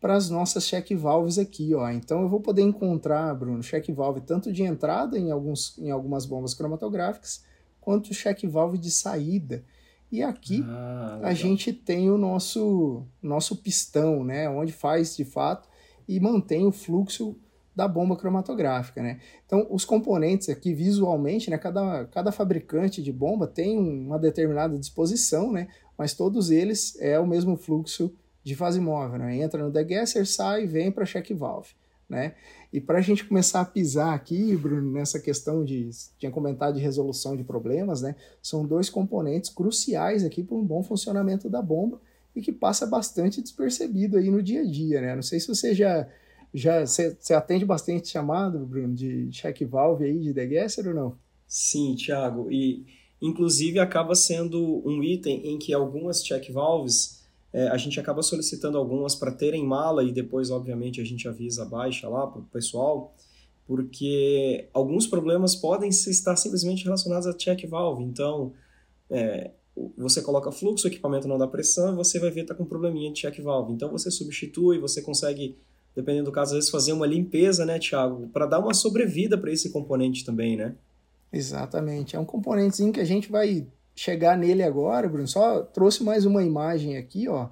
para 0.00 0.16
as 0.16 0.28
nossas 0.28 0.66
check 0.66 0.94
valves 0.94 1.38
aqui, 1.38 1.74
ó. 1.74 1.88
Então 1.90 2.22
eu 2.22 2.28
vou 2.28 2.40
poder 2.40 2.62
encontrar, 2.62 3.34
Bruno, 3.34 3.62
check 3.62 3.88
valve 3.90 4.20
tanto 4.20 4.52
de 4.52 4.62
entrada 4.62 5.18
em, 5.18 5.30
alguns, 5.30 5.78
em 5.78 5.90
algumas 5.90 6.26
bombas 6.26 6.52
cromatográficas, 6.52 7.42
quanto 7.80 8.14
check 8.14 8.44
valve 8.44 8.76
de 8.76 8.90
saída. 8.90 9.64
E 10.12 10.22
aqui 10.22 10.62
ah, 10.68 11.20
a 11.22 11.34
gente 11.34 11.72
tem 11.72 12.10
o 12.10 12.18
nosso, 12.18 13.04
nosso 13.22 13.56
pistão, 13.56 14.22
né, 14.22 14.48
onde 14.48 14.72
faz 14.72 15.16
de 15.16 15.24
fato 15.24 15.68
e 16.06 16.20
mantém 16.20 16.66
o 16.66 16.70
fluxo 16.70 17.36
da 17.74 17.88
bomba 17.88 18.16
cromatográfica, 18.16 19.02
né? 19.02 19.20
Então, 19.44 19.66
os 19.70 19.84
componentes 19.84 20.48
aqui, 20.48 20.72
visualmente, 20.72 21.50
né, 21.50 21.58
cada, 21.58 22.04
cada 22.06 22.30
fabricante 22.30 23.02
de 23.02 23.12
bomba 23.12 23.46
tem 23.46 23.78
uma 23.78 24.18
determinada 24.18 24.78
disposição, 24.78 25.50
né? 25.52 25.68
Mas 25.98 26.14
todos 26.14 26.50
eles 26.50 26.96
é 27.00 27.18
o 27.18 27.26
mesmo 27.26 27.56
fluxo 27.56 28.12
de 28.44 28.54
fase 28.54 28.80
móvel, 28.80 29.18
né? 29.18 29.36
Entra 29.36 29.62
no 29.62 29.70
degasser, 29.70 30.26
sai, 30.26 30.66
vem 30.66 30.92
para 30.92 31.06
check 31.06 31.32
valve, 31.32 31.70
né? 32.08 32.34
E 32.72 32.80
para 32.80 32.98
a 32.98 33.00
gente 33.00 33.24
começar 33.24 33.60
a 33.60 33.64
pisar 33.64 34.14
aqui, 34.14 34.54
Bruno, 34.56 34.92
nessa 34.92 35.18
questão 35.18 35.64
de, 35.64 35.88
tinha 36.18 36.30
comentado 36.30 36.74
de 36.74 36.80
resolução 36.80 37.36
de 37.36 37.42
problemas, 37.42 38.02
né? 38.02 38.14
São 38.42 38.66
dois 38.66 38.90
componentes 38.90 39.50
cruciais 39.50 40.24
aqui 40.24 40.42
para 40.42 40.56
um 40.56 40.64
bom 40.64 40.82
funcionamento 40.82 41.48
da 41.48 41.62
bomba 41.62 42.00
e 42.36 42.42
que 42.42 42.52
passa 42.52 42.86
bastante 42.86 43.40
despercebido 43.40 44.18
aí 44.18 44.30
no 44.30 44.42
dia 44.42 44.62
a 44.62 44.64
dia, 44.64 45.00
né? 45.00 45.14
Não 45.14 45.22
sei 45.22 45.40
se 45.40 45.48
você 45.48 45.74
já 45.74 46.06
já 46.54 46.86
você 46.86 47.34
atende 47.34 47.64
bastante 47.64 48.08
chamado, 48.08 48.64
Bruno, 48.64 48.94
de 48.94 49.28
check 49.30 49.62
valve 49.64 50.04
aí 50.04 50.20
de 50.20 50.32
degasser 50.32 50.86
ou 50.86 50.94
não? 50.94 51.18
Sim, 51.46 51.96
Thiago, 51.96 52.50
e 52.50 52.86
inclusive 53.20 53.78
acaba 53.80 54.14
sendo 54.14 54.80
um 54.86 55.02
item 55.02 55.46
em 55.46 55.58
que 55.58 55.74
algumas 55.74 56.22
check 56.22 56.50
valves 56.50 57.24
é, 57.54 57.68
a 57.68 57.76
gente 57.76 58.00
acaba 58.00 58.20
solicitando 58.20 58.76
algumas 58.76 59.14
para 59.14 59.30
terem 59.30 59.64
mala 59.64 60.02
e 60.02 60.10
depois, 60.10 60.50
obviamente, 60.50 61.00
a 61.00 61.04
gente 61.04 61.28
avisa 61.28 61.62
a 61.62 61.64
baixa 61.64 62.08
lá 62.08 62.26
para 62.26 62.40
o 62.40 62.44
pessoal, 62.46 63.14
porque 63.64 64.68
alguns 64.74 65.06
problemas 65.06 65.54
podem 65.54 65.88
estar 65.88 66.34
simplesmente 66.34 66.82
relacionados 66.82 67.28
a 67.28 67.32
check 67.32 67.64
valve. 67.68 68.02
Então, 68.02 68.52
é, 69.08 69.52
você 69.96 70.20
coloca 70.20 70.50
fluxo, 70.50 70.88
o 70.88 70.90
equipamento 70.90 71.28
não 71.28 71.38
dá 71.38 71.46
pressão, 71.46 71.92
e 71.92 71.96
você 71.96 72.18
vai 72.18 72.30
ver 72.30 72.40
que 72.40 72.40
está 72.40 72.54
com 72.56 72.64
um 72.64 72.66
probleminha 72.66 73.12
de 73.12 73.20
check 73.20 73.40
valve. 73.40 73.72
Então, 73.72 73.88
você 73.88 74.10
substitui, 74.10 74.80
você 74.80 75.00
consegue 75.00 75.56
dependendo 75.94 76.26
do 76.26 76.32
caso, 76.32 76.52
às 76.52 76.56
vezes 76.56 76.70
fazer 76.70 76.92
uma 76.92 77.06
limpeza, 77.06 77.64
né, 77.64 77.78
Thiago, 77.78 78.28
para 78.28 78.46
dar 78.46 78.58
uma 78.58 78.74
sobrevida 78.74 79.38
para 79.38 79.52
esse 79.52 79.70
componente 79.70 80.24
também, 80.24 80.56
né? 80.56 80.74
Exatamente. 81.32 82.16
É 82.16 82.18
um 82.18 82.24
componentezinho 82.24 82.92
que 82.92 83.00
a 83.00 83.04
gente 83.04 83.30
vai 83.30 83.66
chegar 83.94 84.36
nele 84.36 84.62
agora, 84.62 85.08
Bruno. 85.08 85.26
Só 85.26 85.62
trouxe 85.62 86.02
mais 86.02 86.24
uma 86.24 86.42
imagem 86.42 86.96
aqui, 86.96 87.28
ó, 87.28 87.48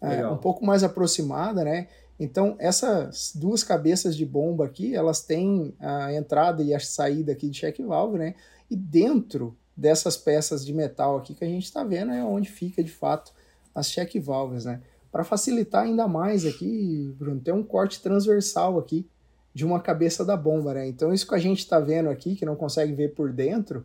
é, 0.00 0.26
um 0.26 0.36
pouco 0.36 0.64
mais 0.64 0.82
aproximada, 0.82 1.64
né? 1.64 1.88
Então, 2.18 2.54
essas 2.58 3.32
duas 3.34 3.64
cabeças 3.64 4.16
de 4.16 4.26
bomba 4.26 4.66
aqui, 4.66 4.94
elas 4.94 5.22
têm 5.22 5.74
a 5.80 6.12
entrada 6.12 6.62
e 6.62 6.74
a 6.74 6.78
saída 6.78 7.32
aqui 7.32 7.48
de 7.48 7.58
check 7.58 7.80
valve, 7.80 8.18
né? 8.18 8.34
E 8.70 8.76
dentro 8.76 9.56
dessas 9.76 10.16
peças 10.16 10.64
de 10.64 10.72
metal 10.72 11.16
aqui 11.16 11.34
que 11.34 11.44
a 11.44 11.48
gente 11.48 11.64
está 11.64 11.82
vendo 11.82 12.12
é 12.12 12.22
onde 12.22 12.50
fica, 12.50 12.84
de 12.84 12.90
fato, 12.90 13.32
as 13.74 13.88
check 13.88 14.14
valves, 14.20 14.66
né? 14.66 14.80
Para 15.10 15.24
facilitar 15.24 15.84
ainda 15.84 16.06
mais 16.06 16.46
aqui, 16.46 17.14
Bruno, 17.18 17.40
tem 17.40 17.52
um 17.52 17.62
corte 17.62 18.00
transversal 18.00 18.78
aqui 18.78 19.06
de 19.52 19.64
uma 19.64 19.80
cabeça 19.80 20.24
da 20.24 20.36
bomba, 20.36 20.74
né? 20.74 20.86
Então 20.86 21.12
isso 21.12 21.26
que 21.26 21.34
a 21.34 21.38
gente 21.38 21.58
está 21.58 21.80
vendo 21.80 22.08
aqui, 22.08 22.36
que 22.36 22.44
não 22.44 22.54
consegue 22.54 22.92
ver 22.92 23.14
por 23.14 23.32
dentro, 23.32 23.84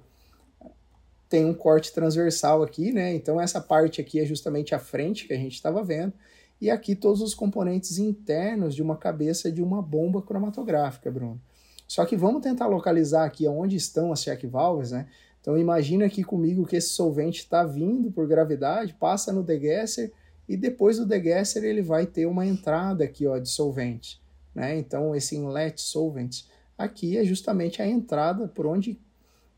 tem 1.28 1.44
um 1.44 1.54
corte 1.54 1.92
transversal 1.92 2.62
aqui, 2.62 2.92
né? 2.92 3.14
Então 3.16 3.42
essa 3.42 3.60
parte 3.60 4.00
aqui 4.00 4.20
é 4.20 4.26
justamente 4.26 4.76
a 4.76 4.80
frente 4.80 5.28
que 5.28 5.34
a 5.34 5.38
gente 5.38 5.56
estava 5.56 5.84
vendo. 5.84 6.14
E 6.62 6.70
aqui 6.70 6.96
todos 6.96 7.22
os 7.22 7.34
componentes 7.34 7.98
internos 7.98 8.76
de 8.76 8.82
uma 8.82 8.96
cabeça 8.96 9.52
de 9.52 9.62
uma 9.62 9.82
bomba 9.82 10.22
cromatográfica, 10.22 11.12
Bruno. 11.12 11.42
Só 11.88 12.06
que 12.06 12.16
vamos 12.16 12.42
tentar 12.42 12.68
localizar 12.68 13.26
aqui 13.26 13.48
onde 13.48 13.76
estão 13.76 14.12
as 14.12 14.22
check 14.22 14.46
valves, 14.46 14.92
né? 14.92 15.08
Então 15.42 15.58
imagina 15.58 16.06
aqui 16.06 16.24
comigo 16.24 16.66
que 16.66 16.76
esse 16.76 16.90
solvente 16.90 17.40
está 17.42 17.64
vindo 17.64 18.12
por 18.12 18.28
gravidade, 18.28 18.96
passa 19.00 19.32
no 19.34 19.44
degasser, 19.44 20.12
e 20.48 20.56
depois 20.56 20.98
do 20.98 21.06
degasser 21.06 21.64
ele 21.64 21.82
vai 21.82 22.06
ter 22.06 22.26
uma 22.26 22.46
entrada 22.46 23.04
aqui 23.04 23.26
ó, 23.28 23.38
de 23.38 23.50
solvente. 23.50 24.22
Né? 24.54 24.78
Então 24.78 25.16
esse 25.16 25.36
inlet 25.36 25.82
solvent 25.82 26.44
aqui 26.78 27.18
é 27.18 27.26
justamente 27.26 27.82
a 27.82 27.88
entrada 27.88 28.48
por 28.48 28.66
onde 28.66 29.00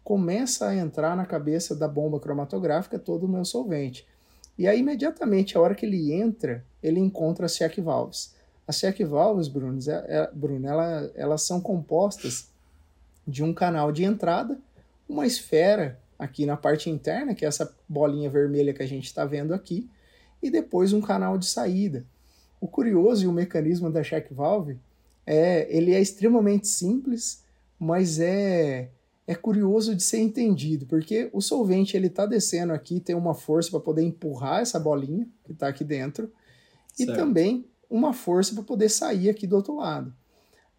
começa 0.03 0.67
a 0.67 0.75
entrar 0.75 1.17
na 1.17 1.25
cabeça 1.25 1.75
da 1.75 1.87
bomba 1.87 2.19
cromatográfica 2.19 2.97
todo 2.97 3.25
o 3.25 3.29
meu 3.29 3.43
solvente. 3.43 4.07
E 4.57 4.67
aí 4.67 4.79
imediatamente 4.79 5.57
a 5.57 5.61
hora 5.61 5.75
que 5.75 5.85
ele 5.85 6.13
entra, 6.13 6.63
ele 6.81 6.99
encontra 6.99 7.45
as 7.45 7.55
check 7.55 7.77
valves. 7.79 8.33
As 8.67 8.79
check 8.79 8.99
valves, 9.03 9.47
Bruno, 9.47 9.79
é, 9.87 9.91
é, 9.91 10.31
Bruno 10.33 10.67
ela, 10.67 11.11
elas 11.15 11.43
são 11.43 11.61
compostas 11.61 12.47
de 13.27 13.43
um 13.43 13.53
canal 13.53 13.91
de 13.91 14.03
entrada, 14.03 14.57
uma 15.07 15.27
esfera 15.27 15.99
aqui 16.17 16.45
na 16.45 16.57
parte 16.57 16.89
interna, 16.89 17.35
que 17.35 17.45
é 17.45 17.47
essa 17.47 17.73
bolinha 17.87 18.29
vermelha 18.29 18.73
que 18.73 18.81
a 18.81 18.87
gente 18.87 19.05
está 19.05 19.25
vendo 19.25 19.53
aqui, 19.53 19.89
e 20.41 20.49
depois 20.49 20.93
um 20.93 21.01
canal 21.01 21.37
de 21.37 21.45
saída. 21.45 22.05
O 22.59 22.67
curioso 22.67 23.23
e 23.23 23.27
o 23.27 23.31
mecanismo 23.31 23.91
da 23.91 24.03
check 24.03 24.31
valve 24.31 24.77
é, 25.25 25.67
ele 25.69 25.93
é 25.93 26.01
extremamente 26.01 26.67
simples, 26.67 27.43
mas 27.79 28.19
é 28.19 28.89
é 29.27 29.35
curioso 29.35 29.93
de 29.93 30.01
ser 30.01 30.19
entendido, 30.19 30.85
porque 30.85 31.29
o 31.33 31.41
solvente 31.41 31.97
ele 31.97 32.07
está 32.07 32.25
descendo 32.25 32.71
aqui, 32.71 33.01
tem 33.01 33.13
uma 33.13 33.33
força 33.33 33.69
para 33.69 33.81
poder 33.81 34.01
empurrar 34.01 34.61
essa 34.61 34.79
bolinha 34.79 35.27
que 35.43 35.51
está 35.51 35.67
aqui 35.67 35.83
dentro, 35.83 36.31
certo. 36.93 37.11
e 37.11 37.13
também 37.13 37.65
uma 37.89 38.13
força 38.13 38.53
para 38.55 38.63
poder 38.63 38.87
sair 38.87 39.29
aqui 39.29 39.45
do 39.45 39.57
outro 39.57 39.75
lado. 39.75 40.13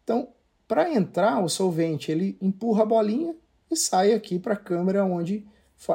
Então, 0.03 0.29
para 0.67 0.91
entrar, 0.91 1.45
o 1.45 1.49
solvente 1.49 2.11
ele 2.11 2.39
empurra 2.41 2.85
a 2.85 2.87
bolinha 2.87 3.37
e 3.71 3.77
sai 3.77 4.15
aqui 4.15 4.39
para 4.39 4.55
a 4.55 4.57
câmera 4.57 5.05
onde 5.05 5.47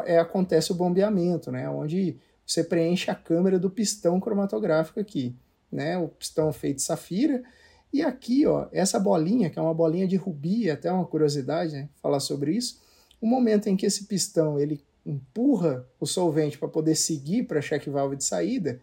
é, 0.05 0.19
acontece 0.19 0.71
o 0.71 0.75
bombeamento, 0.75 1.51
né? 1.51 1.67
onde 1.67 2.17
você 2.45 2.63
preenche 2.63 3.09
a 3.09 3.15
câmera 3.15 3.57
do 3.57 3.69
pistão 3.69 4.19
cromatográfico 4.19 4.99
aqui, 4.99 5.35
né? 5.71 5.97
O 5.97 6.07
pistão 6.07 6.51
feito 6.51 6.77
de 6.77 6.81
safira. 6.83 7.43
E 7.91 8.01
aqui, 8.01 8.45
ó, 8.45 8.67
essa 8.71 8.99
bolinha, 8.99 9.49
que 9.49 9.59
é 9.59 9.61
uma 9.61 9.73
bolinha 9.73 10.07
de 10.07 10.15
rubi, 10.15 10.69
até 10.69 10.91
uma 10.91 11.05
curiosidade, 11.05 11.73
né? 11.73 11.89
Falar 12.01 12.19
sobre 12.19 12.55
isso. 12.55 12.81
O 13.21 13.27
momento 13.27 13.67
em 13.67 13.75
que 13.75 13.85
esse 13.85 14.05
pistão 14.05 14.59
ele 14.59 14.83
empurra 15.05 15.85
o 15.99 16.05
solvente 16.05 16.57
para 16.57 16.67
poder 16.67 16.95
seguir 16.95 17.43
para 17.43 17.59
a 17.59 17.61
check 17.61 17.87
valve 17.87 18.15
de 18.15 18.23
saída, 18.23 18.79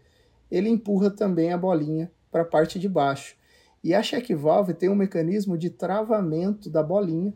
ele 0.49 0.69
empurra 0.69 1.09
também 1.09 1.51
a 1.51 1.57
bolinha 1.57 2.11
para 2.31 2.41
a 2.41 2.45
parte 2.45 2.79
de 2.79 2.87
baixo. 2.87 3.35
E 3.83 3.93
a 3.93 4.01
check 4.01 4.29
valve 4.35 4.73
tem 4.73 4.89
um 4.89 4.95
mecanismo 4.95 5.57
de 5.57 5.69
travamento 5.69 6.69
da 6.69 6.83
bolinha 6.83 7.33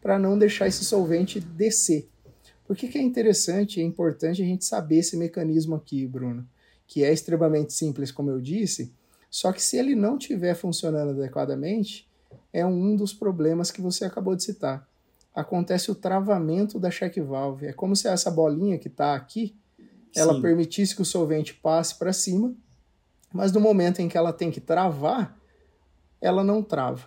para 0.00 0.18
não 0.18 0.38
deixar 0.38 0.66
esse 0.66 0.84
solvente 0.84 1.40
descer. 1.40 2.08
Por 2.66 2.76
que, 2.76 2.88
que 2.88 2.98
é 2.98 3.02
interessante 3.02 3.78
e 3.78 3.82
é 3.82 3.86
importante 3.86 4.42
a 4.42 4.44
gente 4.44 4.64
saber 4.64 4.98
esse 4.98 5.16
mecanismo 5.16 5.76
aqui, 5.76 6.06
Bruno? 6.06 6.46
Que 6.86 7.04
é 7.04 7.12
extremamente 7.12 7.72
simples, 7.72 8.10
como 8.10 8.30
eu 8.30 8.40
disse, 8.40 8.92
só 9.30 9.52
que 9.52 9.62
se 9.62 9.76
ele 9.76 9.94
não 9.94 10.16
estiver 10.16 10.54
funcionando 10.54 11.10
adequadamente, 11.10 12.08
é 12.52 12.64
um 12.64 12.96
dos 12.96 13.12
problemas 13.12 13.70
que 13.70 13.82
você 13.82 14.04
acabou 14.04 14.34
de 14.34 14.42
citar. 14.42 14.88
Acontece 15.34 15.90
o 15.90 15.94
travamento 15.94 16.78
da 16.78 16.90
check 16.90 17.18
valve. 17.18 17.66
É 17.66 17.72
como 17.72 17.94
se 17.94 18.08
essa 18.08 18.30
bolinha 18.30 18.78
que 18.78 18.88
está 18.88 19.14
aqui, 19.14 19.54
ela 20.14 20.34
Sim. 20.34 20.40
permitisse 20.40 20.96
que 20.96 21.02
o 21.02 21.04
solvente 21.04 21.52
passe 21.52 21.94
para 21.98 22.14
cima, 22.14 22.54
mas 23.30 23.52
no 23.52 23.60
momento 23.60 24.00
em 24.00 24.08
que 24.08 24.16
ela 24.16 24.32
tem 24.32 24.50
que 24.50 24.60
travar, 24.60 25.38
ela 26.18 26.42
não 26.42 26.62
trava. 26.62 27.06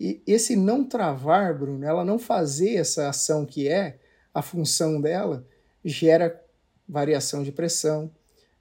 E 0.00 0.20
esse 0.26 0.56
não 0.56 0.82
travar, 0.82 1.56
Bruno, 1.56 1.84
ela 1.84 2.04
não 2.04 2.18
fazer 2.18 2.74
essa 2.74 3.08
ação 3.08 3.46
que 3.46 3.68
é, 3.68 3.99
a 4.34 4.42
função 4.42 5.00
dela 5.00 5.46
gera 5.84 6.40
variação 6.88 7.42
de 7.42 7.52
pressão, 7.52 8.10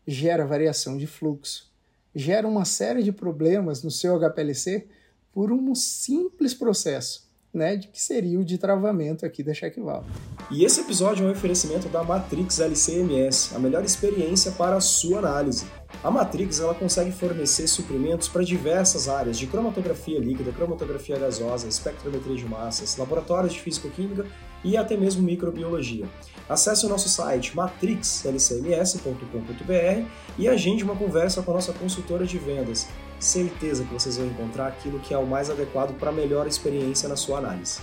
gera 0.05 0.45
variação 0.45 0.97
de 0.97 1.07
fluxo, 1.07 1.71
gera 2.13 2.47
uma 2.47 2.65
série 2.65 3.03
de 3.03 3.11
problemas 3.11 3.83
no 3.83 3.91
seu 3.91 4.17
HPLC 4.19 4.87
por 5.31 5.51
um 5.51 5.75
simples 5.75 6.53
processo, 6.53 7.29
né, 7.53 7.75
de 7.75 7.87
que 7.87 8.01
seria 8.01 8.39
o 8.39 8.45
de 8.45 8.57
travamento 8.57 9.25
aqui 9.25 9.43
da 9.43 9.53
check 9.53 9.77
valve. 9.77 10.09
E 10.51 10.63
esse 10.63 10.81
episódio 10.81 11.25
é 11.25 11.29
um 11.29 11.31
oferecimento 11.31 11.87
da 11.89 12.03
Matrix 12.03 12.59
LCMS, 12.59 13.55
a 13.55 13.59
melhor 13.59 13.83
experiência 13.83 14.51
para 14.51 14.75
a 14.75 14.81
sua 14.81 15.19
análise. 15.19 15.65
A 16.03 16.09
Matrix 16.09 16.59
ela 16.59 16.73
consegue 16.73 17.11
fornecer 17.11 17.67
suprimentos 17.67 18.27
para 18.27 18.43
diversas 18.43 19.07
áreas 19.07 19.37
de 19.37 19.47
cromatografia 19.47 20.19
líquida, 20.19 20.51
cromatografia 20.51 21.17
gasosa, 21.17 21.67
espectrometria 21.67 22.35
de 22.35 22.45
massas, 22.45 22.97
laboratórios 22.97 23.53
de 23.53 23.61
físico-química 23.61 24.25
e 24.63 24.77
até 24.77 24.97
mesmo 24.97 25.21
microbiologia. 25.21 26.07
Acesse 26.47 26.85
o 26.85 26.89
nosso 26.89 27.07
site 27.07 27.55
matrixlcms.com.br 27.55 30.09
e 30.37 30.47
agende 30.47 30.83
uma 30.83 30.95
conversa 30.95 31.43
com 31.43 31.51
a 31.51 31.55
nossa 31.55 31.73
consultora 31.73 32.25
de 32.25 32.37
vendas. 32.37 32.87
Certeza 33.19 33.83
que 33.83 33.93
vocês 33.93 34.17
vão 34.17 34.27
encontrar 34.27 34.67
aquilo 34.67 34.99
que 34.99 35.13
é 35.13 35.17
o 35.17 35.27
mais 35.27 35.49
adequado 35.49 35.97
para 35.97 36.09
a 36.09 36.13
melhor 36.13 36.47
experiência 36.47 37.07
na 37.07 37.15
sua 37.15 37.37
análise. 37.37 37.81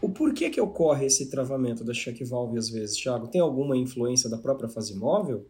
O 0.00 0.08
porquê 0.08 0.50
que 0.50 0.60
ocorre 0.60 1.06
esse 1.06 1.30
travamento 1.30 1.82
da 1.82 1.92
check 1.92 2.22
valve 2.24 2.58
às 2.58 2.68
vezes, 2.68 2.96
Thiago? 2.96 3.26
Tem 3.26 3.40
alguma 3.40 3.76
influência 3.76 4.28
da 4.28 4.36
própria 4.36 4.68
fase 4.68 4.94
móvel? 4.94 5.46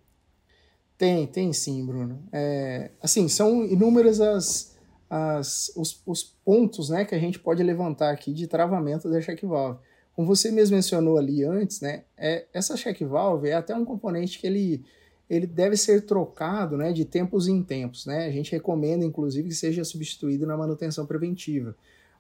Tem, 0.96 1.26
tem 1.26 1.52
sim, 1.52 1.84
Bruno. 1.84 2.22
É, 2.32 2.92
assim, 3.02 3.28
são 3.28 3.64
inúmeras 3.64 4.20
as, 4.20 4.76
as, 5.10 5.72
os, 5.76 6.00
os 6.06 6.22
pontos 6.22 6.88
né, 6.88 7.04
que 7.04 7.14
a 7.14 7.18
gente 7.18 7.38
pode 7.38 7.62
levantar 7.62 8.10
aqui 8.10 8.32
de 8.32 8.46
travamento 8.46 9.10
da 9.10 9.20
check 9.20 9.42
valve. 9.42 9.80
Como 10.14 10.28
você 10.28 10.50
mesmo 10.50 10.76
mencionou 10.76 11.18
ali 11.18 11.44
antes, 11.44 11.80
né, 11.80 12.04
é, 12.16 12.46
essa 12.52 12.76
check 12.76 13.02
valve 13.02 13.48
é 13.48 13.54
até 13.54 13.74
um 13.74 13.84
componente 13.84 14.38
que 14.38 14.46
ele, 14.46 14.84
ele 15.28 15.46
deve 15.46 15.76
ser 15.76 16.02
trocado 16.02 16.76
né, 16.76 16.92
de 16.92 17.04
tempos 17.04 17.48
em 17.48 17.62
tempos. 17.62 18.06
Né? 18.06 18.26
A 18.26 18.30
gente 18.30 18.52
recomenda, 18.52 19.04
inclusive, 19.04 19.48
que 19.48 19.54
seja 19.54 19.84
substituído 19.84 20.46
na 20.46 20.56
manutenção 20.56 21.04
preventiva. 21.04 21.74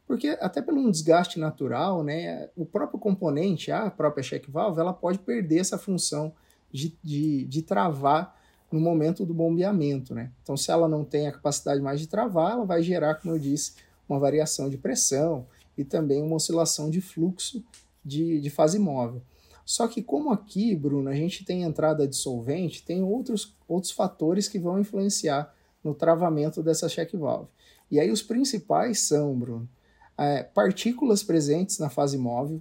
Porque 0.06 0.36
até 0.40 0.60
pelo 0.60 0.80
um 0.80 0.90
desgaste 0.90 1.38
natural, 1.38 2.02
né, 2.02 2.48
o 2.56 2.66
próprio 2.66 2.98
componente, 2.98 3.70
a 3.70 3.90
própria 3.90 4.22
check 4.22 4.48
valve, 4.48 4.80
ela 4.80 4.92
pode 4.92 5.18
perder 5.20 5.58
essa 5.58 5.78
função 5.78 6.32
de, 6.70 6.94
de, 7.02 7.44
de 7.44 7.62
travar 7.62 8.36
no 8.70 8.80
momento 8.80 9.24
do 9.24 9.32
bombeamento, 9.32 10.12
né? 10.12 10.32
Então, 10.42 10.56
se 10.56 10.70
ela 10.70 10.88
não 10.88 11.04
tem 11.04 11.28
a 11.28 11.32
capacidade 11.32 11.80
mais 11.80 12.00
de 12.00 12.08
travar, 12.08 12.52
ela 12.52 12.64
vai 12.64 12.82
gerar, 12.82 13.14
como 13.14 13.32
eu 13.32 13.38
disse, 13.38 13.74
uma 14.08 14.18
variação 14.18 14.68
de 14.68 14.76
pressão 14.76 15.46
e 15.78 15.84
também 15.84 16.20
uma 16.20 16.36
oscilação 16.36 16.90
de 16.90 17.00
fluxo 17.00 17.64
de, 18.04 18.40
de 18.40 18.50
fase 18.50 18.78
móvel. 18.78 19.22
Só 19.64 19.88
que 19.88 20.02
como 20.02 20.30
aqui, 20.30 20.76
Bruno, 20.76 21.08
a 21.08 21.14
gente 21.14 21.44
tem 21.44 21.62
entrada 21.62 22.06
de 22.06 22.16
solvente, 22.16 22.84
tem 22.84 23.02
outros, 23.02 23.56
outros 23.66 23.92
fatores 23.92 24.46
que 24.46 24.58
vão 24.58 24.78
influenciar 24.78 25.54
no 25.82 25.94
travamento 25.94 26.62
dessa 26.62 26.88
check 26.88 27.12
valve. 27.14 27.48
E 27.90 27.98
aí 27.98 28.10
os 28.10 28.22
principais 28.22 29.00
são, 29.00 29.38
Bruno, 29.38 29.68
é, 30.18 30.42
partículas 30.42 31.22
presentes 31.22 31.78
na 31.78 31.88
fase 31.88 32.18
móvel. 32.18 32.60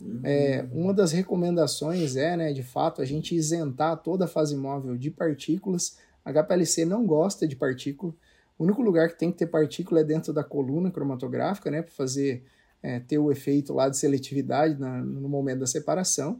Uhum. 0.00 0.20
É, 0.22 0.66
uma 0.72 0.92
das 0.92 1.12
recomendações 1.12 2.16
é, 2.16 2.36
né, 2.36 2.52
de 2.52 2.62
fato, 2.62 3.00
a 3.00 3.04
gente 3.04 3.34
isentar 3.34 3.96
toda 4.02 4.24
a 4.24 4.28
fase 4.28 4.56
móvel 4.56 4.96
de 4.96 5.10
partículas. 5.10 5.98
A 6.24 6.32
HPLC 6.32 6.84
não 6.84 7.06
gosta 7.06 7.46
de 7.46 7.56
partícula. 7.56 8.14
O 8.58 8.64
único 8.64 8.82
lugar 8.82 9.08
que 9.08 9.18
tem 9.18 9.32
que 9.32 9.38
ter 9.38 9.46
partícula 9.46 10.00
é 10.00 10.04
dentro 10.04 10.32
da 10.32 10.44
coluna 10.44 10.90
cromatográfica, 10.90 11.70
né, 11.70 11.82
para 11.82 11.92
fazer 11.92 12.44
é, 12.84 13.00
ter 13.00 13.16
o 13.16 13.32
efeito 13.32 13.72
lá 13.72 13.88
de 13.88 13.96
seletividade 13.96 14.78
na, 14.78 15.00
no 15.00 15.26
momento 15.26 15.60
da 15.60 15.66
separação. 15.66 16.38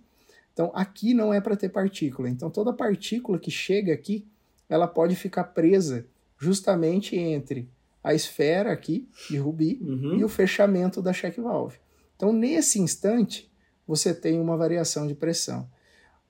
Então, 0.52 0.70
aqui 0.74 1.14
não 1.14 1.32
é 1.32 1.40
para 1.40 1.56
ter 1.56 1.70
partícula. 1.70 2.28
Então, 2.28 2.50
toda 2.50 2.70
partícula 2.70 3.38
que 3.38 3.50
chega 3.50 3.94
aqui, 3.94 4.26
ela 4.68 4.86
pode 4.86 5.16
ficar 5.16 5.44
presa 5.44 6.06
justamente 6.38 7.16
entre 7.16 7.70
a 8.02 8.12
esfera 8.12 8.70
aqui 8.70 9.08
de 9.30 9.38
Rubi 9.38 9.80
uhum. 9.80 10.18
e 10.18 10.24
o 10.24 10.28
fechamento 10.28 11.00
da 11.00 11.14
check 11.14 11.34
valve. 11.38 11.78
Então, 12.14 12.30
nesse 12.30 12.78
instante, 12.78 13.50
você 13.86 14.12
tem 14.12 14.38
uma 14.38 14.56
variação 14.56 15.06
de 15.06 15.14
pressão. 15.14 15.66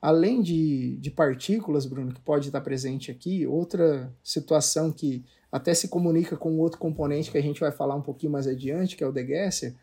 Além 0.00 0.40
de, 0.40 0.96
de 0.98 1.10
partículas, 1.10 1.86
Bruno, 1.86 2.14
que 2.14 2.20
pode 2.20 2.46
estar 2.46 2.60
presente 2.60 3.10
aqui, 3.10 3.44
outra 3.48 4.14
situação 4.22 4.92
que 4.92 5.24
até 5.50 5.74
se 5.74 5.88
comunica 5.88 6.36
com 6.36 6.56
outro 6.58 6.78
componente 6.78 7.32
que 7.32 7.38
a 7.38 7.42
gente 7.42 7.58
vai 7.58 7.72
falar 7.72 7.96
um 7.96 8.02
pouquinho 8.02 8.30
mais 8.30 8.46
adiante, 8.46 8.96
que 8.96 9.02
é 9.02 9.06
o 9.08 9.12
degasser, 9.12 9.74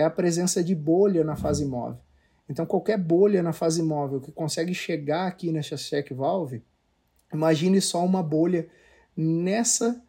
é 0.00 0.04
a 0.04 0.10
presença 0.10 0.64
de 0.64 0.74
bolha 0.74 1.22
na 1.22 1.36
fase 1.36 1.64
móvel. 1.64 2.00
Então, 2.48 2.66
qualquer 2.66 2.98
bolha 2.98 3.42
na 3.42 3.52
fase 3.52 3.82
móvel 3.82 4.20
que 4.20 4.32
consegue 4.32 4.74
chegar 4.74 5.26
aqui 5.26 5.52
nessa 5.52 5.76
check 5.76 6.12
valve, 6.12 6.64
imagine 7.32 7.80
só 7.80 8.04
uma 8.04 8.22
bolha 8.22 8.68
nessa 9.16 10.02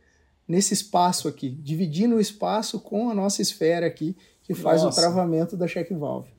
nesse 0.47 0.73
espaço 0.73 1.29
aqui, 1.29 1.49
dividindo 1.49 2.15
o 2.15 2.19
espaço 2.19 2.77
com 2.79 3.09
a 3.09 3.13
nossa 3.13 3.41
esfera 3.41 3.87
aqui, 3.87 4.17
que 4.43 4.53
faz 4.53 4.83
nossa. 4.83 4.99
o 4.99 5.01
travamento 5.01 5.55
da 5.55 5.65
check 5.65 5.89
valve. 5.91 6.29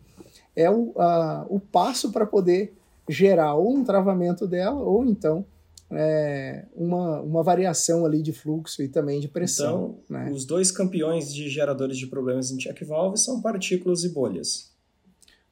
É 0.54 0.68
o, 0.68 0.92
a, 0.99 1.47
o 1.49 1.59
passo 1.59 2.12
para 2.12 2.26
poder 2.26 2.76
gerar 3.09 3.54
ou 3.54 3.75
um 3.75 3.85
travamento 3.85 4.47
dela, 4.47 4.82
ou 4.82 5.06
então 5.06 5.47
é, 5.92 6.64
uma, 6.75 7.20
uma 7.20 7.42
variação 7.42 8.04
ali 8.04 8.22
de 8.22 8.32
fluxo 8.32 8.82
e 8.82 8.88
também 8.88 9.20
de 9.20 9.28
pressão. 9.28 9.99
Então, 10.04 10.18
né? 10.18 10.30
os 10.32 10.44
dois 10.44 10.70
campeões 10.70 11.32
de 11.32 11.49
geradores 11.49 11.99
de 11.99 12.06
problemas 12.06 12.50
em 12.50 12.56
check 12.56 12.82
valve 12.84 13.18
são 13.18 13.40
partículas 13.40 14.04
e 14.04 14.08
bolhas. 14.08 14.72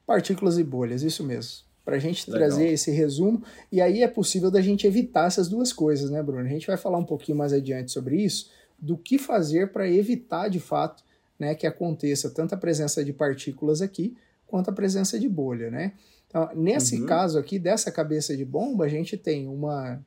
Partículas 0.06 0.58
e 0.58 0.64
bolhas, 0.64 1.02
isso 1.02 1.22
mesmo 1.22 1.70
para 1.82 1.96
a 1.96 1.98
gente 1.98 2.30
Legal. 2.30 2.48
trazer 2.48 2.68
esse 2.68 2.90
resumo. 2.92 3.42
E 3.72 3.80
aí 3.80 4.02
é 4.02 4.06
possível 4.06 4.48
da 4.48 4.60
gente 4.60 4.86
evitar 4.86 5.26
essas 5.26 5.48
duas 5.48 5.72
coisas, 5.72 6.08
né, 6.08 6.22
Bruno? 6.22 6.46
A 6.46 6.48
gente 6.48 6.66
vai 6.66 6.76
falar 6.76 6.98
um 6.98 7.04
pouquinho 7.04 7.36
mais 7.36 7.52
adiante 7.52 7.90
sobre 7.90 8.22
isso, 8.22 8.48
do 8.78 8.96
que 8.96 9.18
fazer 9.18 9.72
para 9.72 9.90
evitar 9.90 10.48
de 10.48 10.60
fato 10.60 11.02
né, 11.38 11.54
que 11.54 11.66
aconteça 11.66 12.30
tanto 12.30 12.54
a 12.54 12.58
presença 12.58 13.04
de 13.04 13.12
partículas 13.12 13.82
aqui 13.82 14.16
quanto 14.46 14.70
a 14.70 14.72
presença 14.72 15.18
de 15.18 15.28
bolha, 15.28 15.70
né? 15.70 15.94
Então, 16.28 16.48
nesse 16.54 17.00
uhum. 17.00 17.06
caso 17.06 17.38
aqui, 17.38 17.58
dessa 17.58 17.90
cabeça 17.90 18.36
de 18.36 18.44
bomba, 18.44 18.84
a 18.84 18.88
gente 18.88 19.16
tem 19.16 19.48
uma 19.48 20.00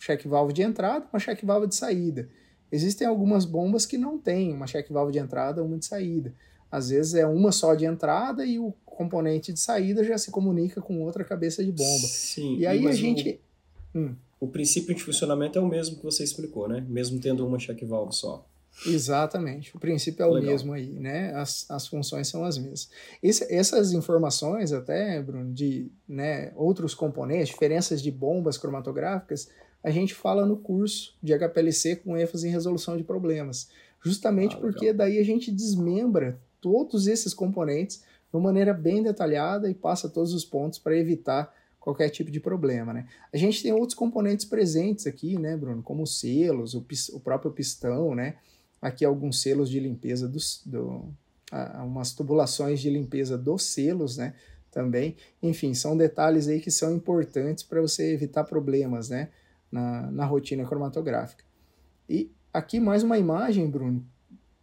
check 0.00 0.26
valve 0.26 0.52
de 0.52 0.62
entrada, 0.62 1.06
uma 1.12 1.20
check 1.20 1.44
valve 1.44 1.68
de 1.68 1.76
saída. 1.76 2.28
Existem 2.72 3.06
algumas 3.06 3.44
bombas 3.44 3.84
que 3.84 3.98
não 3.98 4.18
têm 4.18 4.52
uma 4.52 4.66
check 4.66 4.88
valve 4.90 5.12
de 5.12 5.18
entrada, 5.18 5.62
uma 5.62 5.76
de 5.76 5.84
saída. 5.84 6.34
Às 6.70 6.90
vezes 6.90 7.14
é 7.14 7.26
uma 7.26 7.52
só 7.52 7.74
de 7.74 7.84
entrada 7.84 8.44
e 8.44 8.58
o 8.58 8.72
componente 8.86 9.52
de 9.52 9.60
saída 9.60 10.02
já 10.02 10.16
se 10.16 10.30
comunica 10.30 10.80
com 10.80 11.02
outra 11.02 11.24
cabeça 11.24 11.64
de 11.64 11.72
bomba. 11.72 12.06
Sim, 12.06 12.56
e 12.56 12.66
aí 12.66 12.86
a 12.86 12.92
gente. 12.92 13.40
O, 13.92 13.98
hum. 13.98 14.14
o 14.38 14.48
princípio 14.48 14.94
de 14.94 15.02
funcionamento 15.02 15.58
é 15.58 15.62
o 15.62 15.68
mesmo 15.68 15.96
que 15.96 16.04
você 16.04 16.22
explicou, 16.22 16.68
né? 16.68 16.84
Mesmo 16.88 17.20
tendo 17.20 17.46
uma 17.46 17.58
check 17.58 17.82
valve 17.84 18.14
só. 18.14 18.46
Exatamente, 18.86 19.76
o 19.76 19.80
princípio 19.80 20.22
é 20.22 20.26
o 20.26 20.32
Legal. 20.32 20.52
mesmo 20.52 20.72
aí, 20.72 20.92
né? 20.92 21.34
As, 21.34 21.68
as 21.68 21.88
funções 21.88 22.28
são 22.28 22.44
as 22.44 22.56
mesmas. 22.56 22.88
Esse, 23.20 23.52
essas 23.52 23.92
informações, 23.92 24.72
até, 24.72 25.20
Bruno, 25.20 25.52
de 25.52 25.90
né, 26.08 26.52
outros 26.54 26.94
componentes, 26.94 27.48
diferenças 27.48 28.00
de 28.00 28.10
bombas 28.12 28.56
cromatográficas, 28.56 29.48
a 29.82 29.90
gente 29.90 30.14
fala 30.14 30.44
no 30.44 30.56
curso 30.56 31.16
de 31.22 31.32
HPLC 31.36 31.96
com 31.96 32.16
ênfase 32.16 32.48
em 32.48 32.50
resolução 32.50 32.96
de 32.96 33.04
problemas. 33.04 33.68
Justamente 34.02 34.54
ah, 34.56 34.58
porque 34.58 34.92
daí 34.92 35.18
a 35.18 35.24
gente 35.24 35.50
desmembra 35.50 36.40
todos 36.60 37.06
esses 37.06 37.34
componentes 37.34 37.98
de 37.98 38.36
uma 38.36 38.42
maneira 38.42 38.72
bem 38.72 39.02
detalhada 39.02 39.70
e 39.70 39.74
passa 39.74 40.08
todos 40.08 40.32
os 40.34 40.44
pontos 40.44 40.78
para 40.78 40.96
evitar 40.96 41.52
qualquer 41.78 42.10
tipo 42.10 42.30
de 42.30 42.38
problema, 42.38 42.92
né? 42.92 43.08
A 43.32 43.36
gente 43.38 43.62
tem 43.62 43.72
outros 43.72 43.94
componentes 43.94 44.44
presentes 44.44 45.06
aqui, 45.06 45.38
né, 45.38 45.56
Bruno, 45.56 45.82
como 45.82 46.02
os 46.02 46.20
selos, 46.20 46.74
o, 46.74 46.86
o 47.14 47.20
próprio 47.20 47.50
pistão, 47.50 48.14
né? 48.14 48.36
Aqui 48.82 49.04
alguns 49.04 49.40
selos 49.40 49.70
de 49.70 49.80
limpeza 49.80 50.28
dos, 50.28 50.62
do, 50.64 51.08
umas 51.82 52.12
tubulações 52.12 52.80
de 52.80 52.90
limpeza 52.90 53.36
dos 53.36 53.62
selos, 53.64 54.18
né? 54.18 54.34
Também, 54.70 55.16
enfim, 55.42 55.74
são 55.74 55.96
detalhes 55.96 56.46
aí 56.46 56.60
que 56.60 56.70
são 56.70 56.94
importantes 56.94 57.64
para 57.64 57.80
você 57.80 58.12
evitar 58.12 58.44
problemas, 58.44 59.08
né? 59.08 59.30
Na, 59.70 60.10
na 60.10 60.24
rotina 60.26 60.64
cromatográfica. 60.64 61.44
E 62.08 62.32
aqui 62.52 62.80
mais 62.80 63.04
uma 63.04 63.16
imagem, 63.18 63.70
Bruno, 63.70 64.04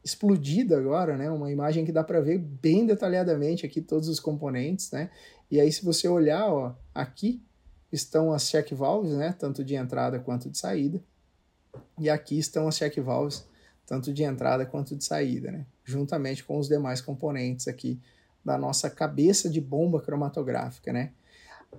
explodida 0.04 0.78
agora, 0.78 1.18
né? 1.18 1.30
Uma 1.30 1.52
imagem 1.52 1.86
que 1.86 1.92
dá 1.92 2.04
para 2.04 2.20
ver 2.22 2.38
bem 2.38 2.86
detalhadamente 2.86 3.66
aqui 3.66 3.82
todos 3.82 4.08
os 4.10 4.20
componentes, 4.20 4.92
né? 4.92 5.10
E 5.50 5.60
aí 5.60 5.72
se 5.72 5.84
você 5.84 6.08
olhar, 6.08 6.48
ó, 6.50 6.76
aqui 6.94 7.42
estão 7.92 8.34
as 8.34 8.50
check 8.50 8.74
valves, 8.74 9.14
né? 9.14 9.34
Tanto 9.38 9.64
de 9.64 9.76
entrada 9.76 10.20
quanto 10.20 10.50
de 10.50 10.58
saída. 10.58 11.02
E 12.00 12.10
aqui 12.10 12.38
estão 12.38 12.68
as 12.68 12.78
check 12.78 12.98
valves, 13.00 13.46
tanto 13.86 14.14
de 14.14 14.24
entrada 14.24 14.66
quanto 14.66 14.96
de 14.96 15.04
saída, 15.04 15.52
né? 15.52 15.66
Juntamente 15.84 16.44
com 16.44 16.58
os 16.58 16.68
demais 16.68 17.02
componentes 17.02 17.68
aqui 17.68 18.00
da 18.44 18.58
nossa 18.58 18.90
cabeça 18.90 19.50
de 19.50 19.60
bomba 19.60 20.02
cromatográfica, 20.02 20.92
né? 20.94 21.12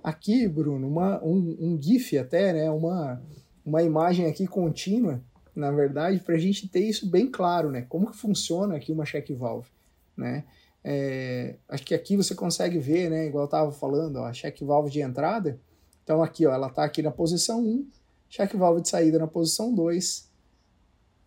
Aqui, 0.03 0.47
Bruno, 0.47 0.87
uma, 0.87 1.23
um, 1.23 1.57
um 1.59 1.81
GIF 1.81 2.17
até, 2.17 2.53
né? 2.53 2.69
Uma, 2.69 3.21
uma 3.65 3.83
imagem 3.83 4.27
aqui 4.27 4.47
contínua 4.47 5.21
na 5.59 5.71
verdade, 5.71 6.19
para 6.19 6.35
a 6.35 6.37
gente 6.37 6.67
ter 6.67 6.79
isso 6.79 7.07
bem 7.07 7.29
claro, 7.29 7.69
né? 7.69 7.85
Como 7.89 8.09
que 8.09 8.17
funciona 8.17 8.75
aqui 8.75 8.91
uma 8.91 9.05
check 9.05 9.29
valve, 9.35 9.69
né? 10.15 10.45
É, 10.81 11.55
acho 11.67 11.85
que 11.85 11.93
aqui 11.93 12.15
você 12.15 12.33
consegue 12.33 12.79
ver, 12.79 13.09
né? 13.09 13.27
Igual 13.27 13.43
eu 13.43 13.45
estava 13.45 13.71
falando, 13.71 14.17
ó, 14.17 14.25
a 14.25 14.31
check 14.31 14.61
valve 14.61 14.89
de 14.89 15.01
entrada. 15.01 15.59
Então 16.03 16.23
aqui, 16.23 16.47
ó, 16.47 16.53
ela 16.53 16.67
está 16.67 16.85
aqui 16.85 17.01
na 17.01 17.11
posição 17.11 17.61
1, 17.61 17.87
check 18.29 18.55
valve 18.55 18.81
de 18.81 18.89
saída 18.89 19.19
na 19.19 19.27
posição 19.27 19.73
2. 19.75 20.29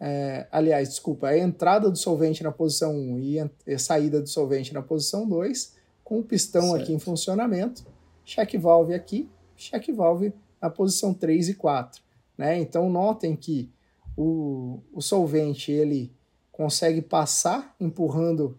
É, 0.01 0.49
aliás, 0.51 0.89
desculpa, 0.89 1.29
a 1.29 1.39
entrada 1.39 1.91
do 1.91 1.97
solvente 1.97 2.43
na 2.43 2.51
posição 2.51 2.97
1 2.97 3.21
e 3.21 3.39
a 3.41 3.79
saída 3.79 4.21
do 4.21 4.29
solvente 4.29 4.73
na 4.73 4.83
posição 4.83 5.29
2, 5.29 5.75
com 6.03 6.19
o 6.19 6.25
pistão 6.25 6.71
certo. 6.71 6.83
aqui 6.83 6.93
em 6.93 6.99
funcionamento, 6.99 7.85
check 8.25 8.57
valve 8.59 8.95
aqui, 8.95 9.31
check 9.57 9.91
valve 9.93 10.33
na 10.61 10.71
posição 10.71 11.13
3 11.13 11.51
e 11.51 11.55
4. 11.55 12.03
Né? 12.37 12.59
Então 12.59 12.89
notem 12.89 13.37
que 13.37 13.73
o, 14.17 14.81
o 14.93 15.01
solvente 15.01 15.71
ele 15.71 16.13
consegue 16.51 17.01
passar 17.01 17.75
empurrando 17.81 18.59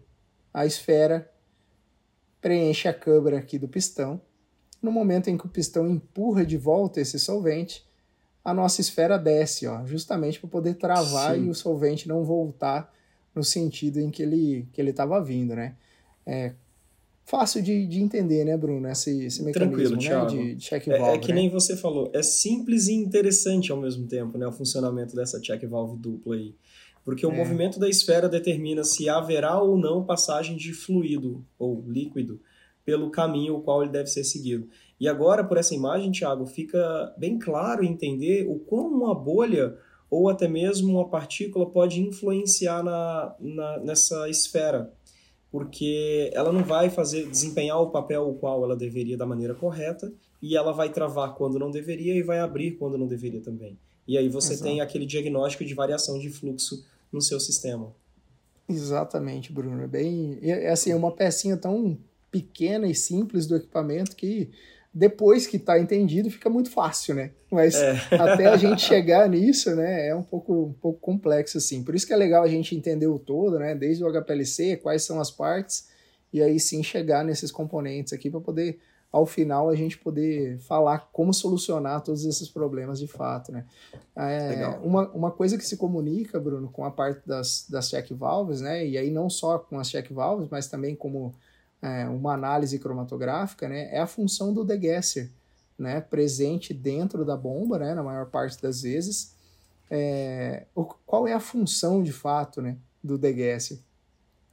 a 0.52 0.66
esfera, 0.66 1.30
preenche 2.40 2.88
a 2.88 2.94
câmara 2.94 3.38
aqui 3.38 3.58
do 3.58 3.68
pistão. 3.68 4.20
No 4.82 4.92
momento 4.92 5.28
em 5.28 5.38
que 5.38 5.46
o 5.46 5.48
pistão 5.48 5.88
empurra 5.88 6.44
de 6.44 6.56
volta 6.56 7.00
esse 7.00 7.18
solvente, 7.18 7.86
a 8.44 8.52
nossa 8.52 8.80
esfera 8.80 9.18
desce, 9.18 9.66
ó, 9.66 9.86
justamente 9.86 10.38
para 10.38 10.50
poder 10.50 10.74
travar 10.74 11.34
Sim. 11.34 11.46
e 11.46 11.48
o 11.48 11.54
solvente 11.54 12.06
não 12.06 12.22
voltar 12.22 12.92
no 13.34 13.42
sentido 13.42 13.98
em 13.98 14.10
que 14.10 14.22
ele 14.22 14.68
que 14.72 14.80
ele 14.80 14.90
estava 14.90 15.22
vindo, 15.22 15.56
né? 15.56 15.76
É, 16.26 16.54
fácil 17.24 17.62
de, 17.62 17.86
de 17.86 18.00
entender, 18.00 18.44
né, 18.44 18.56
Bruno, 18.56 18.88
esse, 18.88 19.24
esse 19.24 19.42
mecanismo 19.42 19.96
né, 19.96 20.26
de, 20.26 20.54
de 20.54 20.64
check 20.64 20.86
valve. 20.86 21.02
É, 21.02 21.14
é 21.14 21.18
que 21.18 21.28
né? 21.28 21.34
nem 21.40 21.50
você 21.50 21.76
falou, 21.76 22.10
é 22.14 22.22
simples 22.22 22.86
e 22.86 22.94
interessante 22.94 23.72
ao 23.72 23.80
mesmo 23.80 24.06
tempo, 24.06 24.36
né, 24.38 24.46
o 24.46 24.52
funcionamento 24.52 25.16
dessa 25.16 25.40
check 25.40 25.64
valve 25.66 25.96
dupla 25.96 26.36
aí. 26.36 26.54
Porque 27.04 27.26
o 27.26 27.30
é. 27.30 27.36
movimento 27.36 27.78
da 27.78 27.88
esfera 27.88 28.28
determina 28.28 28.82
se 28.82 29.08
haverá 29.08 29.60
ou 29.60 29.76
não 29.76 30.04
passagem 30.04 30.56
de 30.56 30.72
fluido 30.72 31.44
ou 31.58 31.84
líquido 31.86 32.40
pelo 32.84 33.10
caminho 33.10 33.56
o 33.56 33.62
qual 33.62 33.82
ele 33.82 33.92
deve 33.92 34.08
ser 34.08 34.24
seguido. 34.24 34.68
E 35.00 35.08
agora, 35.08 35.44
por 35.44 35.56
essa 35.56 35.74
imagem, 35.74 36.12
Thiago, 36.12 36.46
fica 36.46 37.14
bem 37.18 37.38
claro 37.38 37.84
entender 37.84 38.46
o 38.48 38.58
quão 38.58 38.86
uma 38.88 39.14
bolha 39.14 39.76
ou 40.10 40.28
até 40.28 40.46
mesmo 40.46 40.94
uma 40.94 41.08
partícula 41.08 41.68
pode 41.68 42.00
influenciar 42.00 42.82
na, 42.82 43.34
na, 43.40 43.78
nessa 43.80 44.28
esfera 44.28 44.92
porque 45.54 46.32
ela 46.34 46.50
não 46.50 46.64
vai 46.64 46.90
fazer 46.90 47.30
desempenhar 47.30 47.80
o 47.80 47.88
papel 47.90 48.28
o 48.28 48.34
qual 48.34 48.64
ela 48.64 48.74
deveria 48.74 49.16
da 49.16 49.24
maneira 49.24 49.54
correta 49.54 50.12
e 50.42 50.56
ela 50.56 50.72
vai 50.72 50.90
travar 50.90 51.32
quando 51.36 51.60
não 51.60 51.70
deveria 51.70 52.12
e 52.12 52.24
vai 52.24 52.40
abrir 52.40 52.72
quando 52.72 52.98
não 52.98 53.06
deveria 53.06 53.40
também. 53.40 53.78
E 54.04 54.18
aí 54.18 54.28
você 54.28 54.54
Exato. 54.54 54.68
tem 54.68 54.80
aquele 54.80 55.06
diagnóstico 55.06 55.64
de 55.64 55.72
variação 55.72 56.18
de 56.18 56.28
fluxo 56.28 56.84
no 57.12 57.22
seu 57.22 57.38
sistema. 57.38 57.94
Exatamente, 58.68 59.52
Bruno. 59.52 59.80
É 59.84 59.86
bem, 59.86 60.40
é 60.42 60.72
assim, 60.72 60.90
é 60.90 60.96
uma 60.96 61.12
pecinha 61.12 61.56
tão 61.56 61.96
pequena 62.32 62.88
e 62.88 62.94
simples 62.96 63.46
do 63.46 63.54
equipamento 63.54 64.16
que 64.16 64.50
depois 64.94 65.46
que 65.46 65.56
está 65.56 65.78
entendido 65.78 66.30
fica 66.30 66.48
muito 66.48 66.70
fácil, 66.70 67.16
né? 67.16 67.32
Mas 67.50 67.74
é. 67.74 67.92
até 68.12 68.46
a 68.46 68.56
gente 68.56 68.82
chegar 68.82 69.28
nisso, 69.28 69.74
né, 69.74 70.08
é 70.08 70.14
um 70.14 70.22
pouco, 70.22 70.66
um 70.66 70.72
pouco 70.72 71.00
complexo 71.00 71.58
assim. 71.58 71.82
Por 71.82 71.94
isso 71.96 72.06
que 72.06 72.12
é 72.12 72.16
legal 72.16 72.44
a 72.44 72.48
gente 72.48 72.76
entender 72.76 73.08
o 73.08 73.18
todo, 73.18 73.58
né? 73.58 73.74
Desde 73.74 74.04
o 74.04 74.12
HPLC, 74.12 74.76
quais 74.76 75.02
são 75.02 75.20
as 75.20 75.32
partes 75.32 75.88
e 76.32 76.40
aí 76.40 76.60
sim 76.60 76.82
chegar 76.82 77.24
nesses 77.24 77.50
componentes 77.50 78.12
aqui 78.12 78.30
para 78.30 78.40
poder 78.40 78.78
ao 79.10 79.26
final 79.26 79.68
a 79.68 79.76
gente 79.76 79.96
poder 79.96 80.58
falar 80.58 81.08
como 81.12 81.32
solucionar 81.32 82.02
todos 82.02 82.24
esses 82.24 82.48
problemas 82.48 82.98
de 82.98 83.06
fato, 83.06 83.52
né? 83.52 83.64
É, 84.16 84.66
uma, 84.82 85.08
uma 85.10 85.30
coisa 85.30 85.56
que 85.56 85.64
se 85.64 85.76
comunica, 85.76 86.40
Bruno, 86.40 86.68
com 86.68 86.84
a 86.84 86.90
parte 86.90 87.20
das, 87.24 87.66
das 87.68 87.88
check 87.88 88.10
valves, 88.12 88.60
né? 88.60 88.84
E 88.84 88.98
aí 88.98 89.10
não 89.10 89.30
só 89.30 89.58
com 89.58 89.78
as 89.78 89.88
check 89.88 90.10
valves, 90.12 90.48
mas 90.50 90.66
também 90.66 90.96
como 90.96 91.32
é, 91.84 92.08
uma 92.08 92.32
análise 92.32 92.78
cromatográfica, 92.78 93.68
né? 93.68 93.94
É 93.94 94.00
a 94.00 94.06
função 94.06 94.54
do 94.54 94.64
degasser, 94.64 95.30
né? 95.78 96.00
Presente 96.00 96.72
dentro 96.72 97.26
da 97.26 97.36
bomba, 97.36 97.78
né? 97.78 97.94
Na 97.94 98.02
maior 98.02 98.26
parte 98.26 98.60
das 98.62 98.80
vezes. 98.80 99.34
É, 99.90 100.64
o, 100.74 100.84
qual 100.84 101.28
é 101.28 101.34
a 101.34 101.40
função 101.40 102.02
de 102.02 102.10
fato, 102.10 102.62
né? 102.62 102.78
Do 103.02 103.18
degasser? 103.18 103.78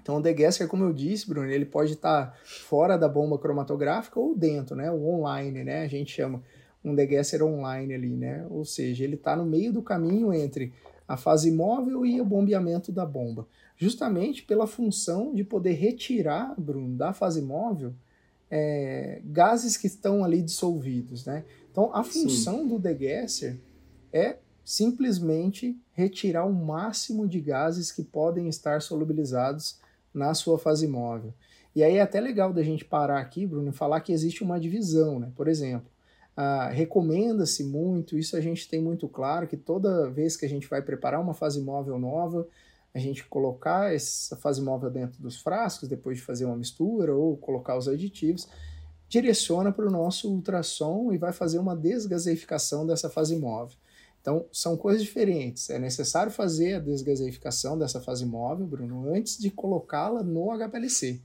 Então 0.01 0.17
o 0.17 0.21
degasser, 0.21 0.67
como 0.67 0.83
eu 0.83 0.91
disse, 0.91 1.25
Bruno, 1.25 1.49
ele 1.49 1.63
pode 1.63 1.93
estar 1.93 2.37
fora 2.43 2.97
da 2.97 3.07
bomba 3.07 3.37
cromatográfica 3.37 4.19
ou 4.19 4.35
dentro, 4.35 4.75
né? 4.75 4.91
O 4.91 5.07
online, 5.07 5.63
né? 5.63 5.83
A 5.83 5.87
gente 5.87 6.11
chama 6.11 6.43
um 6.83 6.93
degasser 6.93 7.41
online 7.41 7.93
ali, 7.93 8.17
né? 8.17 8.45
Ou 8.49 8.65
seja, 8.65 9.05
ele 9.05 9.15
está 9.15 9.37
no 9.37 9.45
meio 9.45 9.71
do 9.71 9.81
caminho 9.81 10.33
entre 10.33 10.73
a 11.07 11.15
fase 11.15 11.49
móvel 11.49 12.05
e 12.05 12.19
o 12.19 12.25
bombeamento 12.25 12.91
da 12.91 13.05
bomba, 13.05 13.47
justamente 13.81 14.43
pela 14.43 14.67
função 14.67 15.33
de 15.33 15.43
poder 15.43 15.71
retirar, 15.71 16.53
Bruno, 16.55 16.95
da 16.95 17.13
fase 17.13 17.41
móvel 17.41 17.95
é, 18.47 19.23
gases 19.25 19.75
que 19.75 19.87
estão 19.87 20.23
ali 20.23 20.39
dissolvidos, 20.39 21.25
né? 21.25 21.43
Então 21.71 21.89
a 21.91 22.03
função 22.03 22.59
Sim. 22.59 22.67
do 22.67 22.77
degasser 22.77 23.59
é 24.13 24.37
simplesmente 24.63 25.75
retirar 25.93 26.45
o 26.45 26.53
máximo 26.53 27.27
de 27.27 27.41
gases 27.41 27.91
que 27.91 28.03
podem 28.03 28.47
estar 28.47 28.83
solubilizados 28.83 29.79
na 30.13 30.35
sua 30.35 30.59
fase 30.59 30.87
móvel. 30.87 31.33
E 31.75 31.83
aí 31.83 31.95
é 31.95 32.01
até 32.01 32.21
legal 32.21 32.53
da 32.53 32.61
gente 32.61 32.85
parar 32.85 33.19
aqui, 33.19 33.47
Bruno, 33.47 33.69
e 33.69 33.73
falar 33.73 34.01
que 34.01 34.13
existe 34.13 34.43
uma 34.43 34.59
divisão, 34.59 35.19
né? 35.19 35.31
Por 35.35 35.47
exemplo, 35.47 35.89
ah, 36.37 36.69
recomenda-se 36.69 37.63
muito, 37.63 38.15
isso 38.15 38.37
a 38.37 38.41
gente 38.41 38.69
tem 38.69 38.79
muito 38.79 39.09
claro, 39.09 39.47
que 39.47 39.57
toda 39.57 40.07
vez 40.11 40.37
que 40.37 40.45
a 40.45 40.49
gente 40.49 40.67
vai 40.67 40.83
preparar 40.83 41.19
uma 41.19 41.33
fase 41.33 41.59
móvel 41.61 41.97
nova, 41.97 42.47
a 42.93 42.99
gente 42.99 43.25
colocar 43.25 43.93
essa 43.93 44.35
fase 44.35 44.61
móvel 44.61 44.89
dentro 44.89 45.21
dos 45.21 45.41
frascos, 45.41 45.87
depois 45.87 46.17
de 46.17 46.23
fazer 46.23 46.45
uma 46.45 46.57
mistura 46.57 47.15
ou 47.15 47.37
colocar 47.37 47.77
os 47.77 47.87
aditivos, 47.87 48.47
direciona 49.07 49.71
para 49.71 49.87
o 49.87 49.91
nosso 49.91 50.31
ultrassom 50.31 51.11
e 51.11 51.17
vai 51.17 51.33
fazer 51.33 51.59
uma 51.59 51.75
desgaseificação 51.75 52.85
dessa 52.85 53.09
fase 53.09 53.35
móvel. 53.35 53.77
Então, 54.21 54.45
são 54.51 54.77
coisas 54.77 55.01
diferentes. 55.01 55.69
É 55.69 55.79
necessário 55.79 56.31
fazer 56.31 56.75
a 56.75 56.79
desgaseificação 56.79 57.77
dessa 57.77 57.99
fase 57.99 58.25
móvel, 58.25 58.67
Bruno, 58.67 59.09
antes 59.13 59.37
de 59.37 59.49
colocá-la 59.49 60.21
no 60.21 60.51
HPLC. 60.51 61.19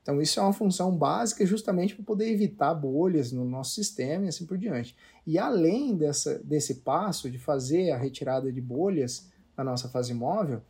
Então, 0.00 0.22
isso 0.22 0.40
é 0.40 0.42
uma 0.42 0.52
função 0.54 0.96
básica 0.96 1.44
justamente 1.44 1.94
para 1.94 2.04
poder 2.04 2.30
evitar 2.30 2.72
bolhas 2.72 3.30
no 3.32 3.44
nosso 3.44 3.74
sistema 3.74 4.24
e 4.24 4.28
assim 4.28 4.46
por 4.46 4.56
diante. 4.56 4.96
E 5.26 5.36
além 5.36 5.96
dessa, 5.96 6.38
desse 6.38 6.76
passo 6.76 7.30
de 7.30 7.38
fazer 7.38 7.90
a 7.90 7.98
retirada 7.98 8.50
de 8.50 8.60
bolhas 8.60 9.28
na 9.54 9.62
nossa 9.62 9.88
fase 9.88 10.14
móvel, 10.14 10.62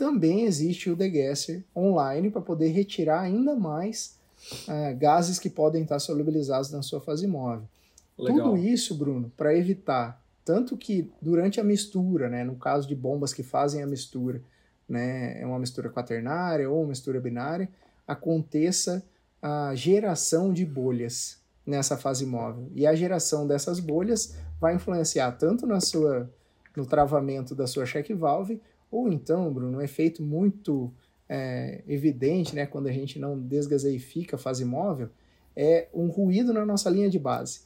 também 0.00 0.44
existe 0.46 0.88
o 0.88 0.96
degasser 0.96 1.62
online 1.76 2.30
para 2.30 2.40
poder 2.40 2.68
retirar 2.68 3.20
ainda 3.20 3.54
mais 3.54 4.18
uh, 4.66 4.96
gases 4.96 5.38
que 5.38 5.50
podem 5.50 5.82
estar 5.82 5.98
solubilizados 5.98 6.70
na 6.70 6.80
sua 6.80 7.02
fase 7.02 7.26
móvel. 7.26 7.68
Legal. 8.16 8.48
Tudo 8.48 8.56
isso, 8.56 8.94
Bruno, 8.94 9.30
para 9.36 9.54
evitar 9.54 10.18
tanto 10.42 10.74
que 10.74 11.12
durante 11.20 11.60
a 11.60 11.64
mistura, 11.64 12.30
né, 12.30 12.42
no 12.42 12.56
caso 12.56 12.88
de 12.88 12.96
bombas 12.96 13.34
que 13.34 13.42
fazem 13.42 13.82
a 13.82 13.86
mistura, 13.86 14.40
né, 14.88 15.38
é 15.38 15.44
uma 15.44 15.58
mistura 15.58 15.90
quaternária 15.90 16.70
ou 16.70 16.80
uma 16.80 16.88
mistura 16.88 17.20
binária, 17.20 17.68
aconteça 18.08 19.04
a 19.42 19.74
geração 19.74 20.50
de 20.50 20.64
bolhas 20.64 21.42
nessa 21.66 21.98
fase 21.98 22.24
móvel. 22.24 22.70
E 22.74 22.86
a 22.86 22.94
geração 22.94 23.46
dessas 23.46 23.78
bolhas 23.78 24.34
vai 24.58 24.74
influenciar 24.76 25.32
tanto 25.32 25.66
na 25.66 25.78
sua 25.78 26.26
no 26.74 26.86
travamento 26.86 27.54
da 27.54 27.66
sua 27.66 27.84
check 27.84 28.14
valve, 28.14 28.62
ou 28.90 29.08
então, 29.08 29.52
Bruno, 29.52 29.78
um 29.78 29.80
efeito 29.80 30.22
muito 30.22 30.92
é, 31.28 31.82
evidente, 31.86 32.54
né, 32.54 32.66
quando 32.66 32.88
a 32.88 32.92
gente 32.92 33.18
não 33.18 33.38
desgaseifica 33.38 34.36
a 34.36 34.38
fase 34.38 34.64
móvel, 34.64 35.08
é 35.54 35.88
um 35.94 36.08
ruído 36.08 36.52
na 36.52 36.66
nossa 36.66 36.90
linha 36.90 37.08
de 37.08 37.18
base. 37.18 37.60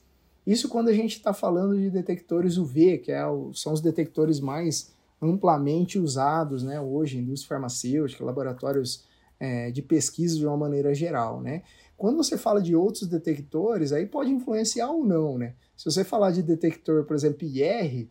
Isso 0.47 0.69
quando 0.69 0.89
a 0.89 0.93
gente 0.93 1.17
está 1.17 1.33
falando 1.33 1.77
de 1.77 1.89
detectores 1.89 2.59
UV, 2.59 2.99
que 2.99 3.11
é 3.11 3.27
o, 3.27 3.55
são 3.55 3.73
os 3.73 3.81
detectores 3.81 4.41
mais 4.41 4.93
amplamente 5.21 5.99
usados 5.99 6.63
né, 6.63 6.79
hoje, 6.79 7.19
indústria 7.19 7.49
farmacêutica, 7.49 8.25
laboratórios 8.25 9.05
é, 9.41 9.71
de 9.71 9.81
pesquisa 9.81 10.37
de 10.37 10.47
uma 10.47 10.57
maneira 10.57 10.95
geral. 10.95 11.41
Né? 11.41 11.63
Quando 11.97 12.19
você 12.19 12.37
fala 12.37 12.61
de 12.61 12.77
outros 12.77 13.07
detectores, 13.09 13.93
aí 13.93 14.05
pode 14.05 14.31
influenciar 14.31 14.91
ou 14.91 15.05
não. 15.05 15.39
Né? 15.39 15.55
Se 15.77 15.87
você 15.87 16.05
falar 16.05 16.31
de 16.31 16.43
detector, 16.43 17.05
por 17.05 17.17
exemplo, 17.17 17.49
IR, 17.49 18.09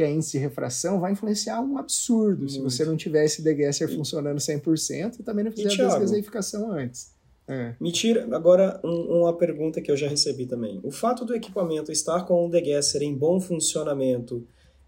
que 0.00 0.04
é 0.04 0.10
índice 0.10 0.32
de 0.32 0.38
refração, 0.38 0.98
vai 0.98 1.12
influenciar 1.12 1.60
um 1.60 1.76
absurdo 1.76 2.38
Muito. 2.38 2.52
se 2.52 2.58
você 2.58 2.86
não 2.86 2.96
tiver 2.96 3.26
esse 3.26 3.42
degasser 3.42 3.86
funcionando 3.94 4.38
100% 4.38 5.20
e 5.20 5.22
também 5.22 5.44
não 5.44 5.52
fizer 5.52 5.74
e, 5.74 5.82
a 5.82 5.88
desgaseificação 5.88 6.72
antes. 6.72 7.12
É. 7.46 7.74
Me 7.78 7.92
tira 7.92 8.26
agora 8.34 8.80
um, 8.82 9.20
uma 9.20 9.36
pergunta 9.36 9.78
que 9.82 9.90
eu 9.90 9.96
já 9.98 10.08
recebi 10.08 10.46
também. 10.46 10.80
O 10.82 10.90
fato 10.90 11.26
do 11.26 11.34
equipamento 11.34 11.92
estar 11.92 12.24
com 12.24 12.46
o 12.46 12.50
degasser 12.50 13.02
em 13.02 13.14
bom 13.14 13.38
funcionamento 13.42 14.42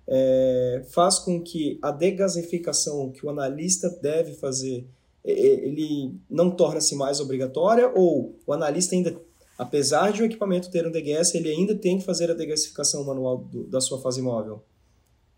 é, 0.08 0.82
faz 0.88 1.18
com 1.18 1.42
que 1.42 1.78
a 1.82 1.90
degasificação 1.90 3.10
que 3.10 3.26
o 3.26 3.28
analista 3.28 3.90
deve 4.00 4.32
fazer 4.32 4.86
ele 5.22 6.16
não 6.28 6.50
torna-se 6.50 6.96
mais 6.96 7.20
obrigatória 7.20 7.92
ou 7.94 8.34
o 8.46 8.52
analista 8.52 8.94
ainda 8.94 9.14
apesar 9.58 10.10
de 10.10 10.22
o 10.22 10.24
equipamento 10.24 10.70
ter 10.70 10.84
um 10.86 10.90
degasser 10.90 11.40
ele 11.40 11.50
ainda 11.50 11.76
tem 11.76 11.98
que 11.98 12.04
fazer 12.04 12.30
a 12.30 12.34
degasificação 12.34 13.04
manual 13.04 13.38
do, 13.38 13.64
da 13.64 13.80
sua 13.80 14.00
fase 14.00 14.20
móvel? 14.20 14.64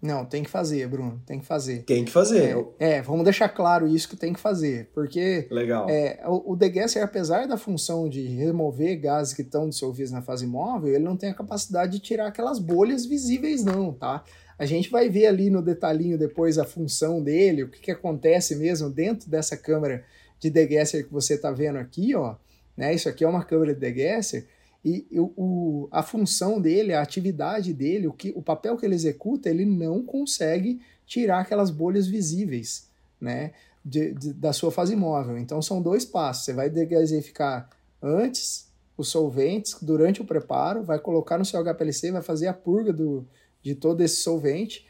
Não, 0.05 0.23
tem 0.23 0.43
que 0.43 0.51
fazer, 0.51 0.87
Bruno, 0.87 1.19
tem 1.25 1.41
que 1.41 1.47
fazer. 1.47 1.83
Tem 1.85 2.05
que 2.05 2.13
fazer. 2.13 2.55
É, 2.79 2.97
é 2.97 3.03
vamos 3.03 3.25
deixar 3.25 3.49
claro 3.49 3.89
isso 3.89 4.07
que 4.07 4.17
tem 4.17 4.35
que 4.35 4.39
fazer, 4.39 4.91
porque 4.93 5.49
Legal. 5.51 5.89
É, 5.89 6.21
o, 6.27 6.53
o 6.53 6.57
degasser, 6.57 7.03
apesar 7.03 7.49
da 7.49 7.57
função 7.57 8.07
de 8.07 8.21
remover 8.27 9.01
gases 9.01 9.33
que 9.33 9.41
estão 9.41 9.67
dissolvidos 9.67 10.13
na 10.13 10.21
fase 10.21 10.47
móvel, 10.47 10.95
ele 10.95 11.03
não 11.03 11.17
tem 11.17 11.31
a 11.31 11.35
capacidade 11.35 11.93
de 11.93 12.01
tirar 12.01 12.27
aquelas 12.27 12.59
bolhas 12.59 13.07
visíveis 13.07 13.65
não, 13.65 13.95
tá? 13.95 14.23
A 14.59 14.67
gente 14.67 14.91
vai 14.91 15.09
ver 15.09 15.25
ali 15.25 15.49
no 15.49 15.63
detalhinho 15.63 16.19
depois 16.19 16.59
a 16.59 16.67
função 16.67 17.23
dele, 17.23 17.63
o 17.63 17.69
que, 17.71 17.81
que 17.81 17.91
acontece 17.91 18.55
mesmo 18.57 18.91
dentro 18.91 19.31
dessa 19.31 19.57
câmera 19.57 20.05
de 20.39 20.51
degasser 20.51 21.07
que 21.07 21.13
você 21.13 21.33
está 21.33 21.51
vendo 21.51 21.79
aqui, 21.79 22.15
ó. 22.15 22.37
Né? 22.77 22.95
Isso 22.95 23.09
aqui 23.09 23.25
é 23.25 23.29
uma 23.29 23.43
câmera 23.43 23.73
de 23.73 23.81
degasser 23.81 24.47
e 24.85 25.07
o, 25.19 25.89
a 25.91 26.03
função 26.03 26.61
dele, 26.61 26.93
a 26.93 27.01
atividade 27.01 27.73
dele, 27.73 28.07
o, 28.07 28.13
que, 28.13 28.33
o 28.37 28.43
papel 28.43 28.77
que 28.77 28.85
ele 28.85 28.95
executa, 28.95 29.49
ele 29.49 29.65
não 29.65 30.03
consegue 30.03 30.81
tirar 31.07 31.41
aquelas 31.41 31.71
bolhas 31.71 32.07
visíveis 32.07 32.91
né, 33.19 33.53
de, 33.83 34.13
de, 34.13 34.33
da 34.35 34.53
sua 34.53 34.71
fase 34.71 34.95
móvel. 34.95 35.39
Então 35.39 35.63
são 35.63 35.81
dois 35.81 36.05
passos. 36.05 36.45
Você 36.45 36.53
vai 36.53 36.69
degasificar 36.69 37.71
antes 38.03 38.71
os 38.97 39.09
solventes, 39.09 39.77
durante 39.81 40.21
o 40.21 40.25
preparo, 40.25 40.85
vai 40.85 40.99
colocar 40.99 41.39
no 41.39 41.45
seu 41.45 41.65
HPLC, 41.65 42.13
vai 42.13 42.23
fazer 42.23 42.47
a 42.47 42.53
purga 42.53 42.93
do, 42.93 43.27
de 43.63 43.75
todo 43.75 44.03
esse 44.03 44.17
solvente 44.17 44.87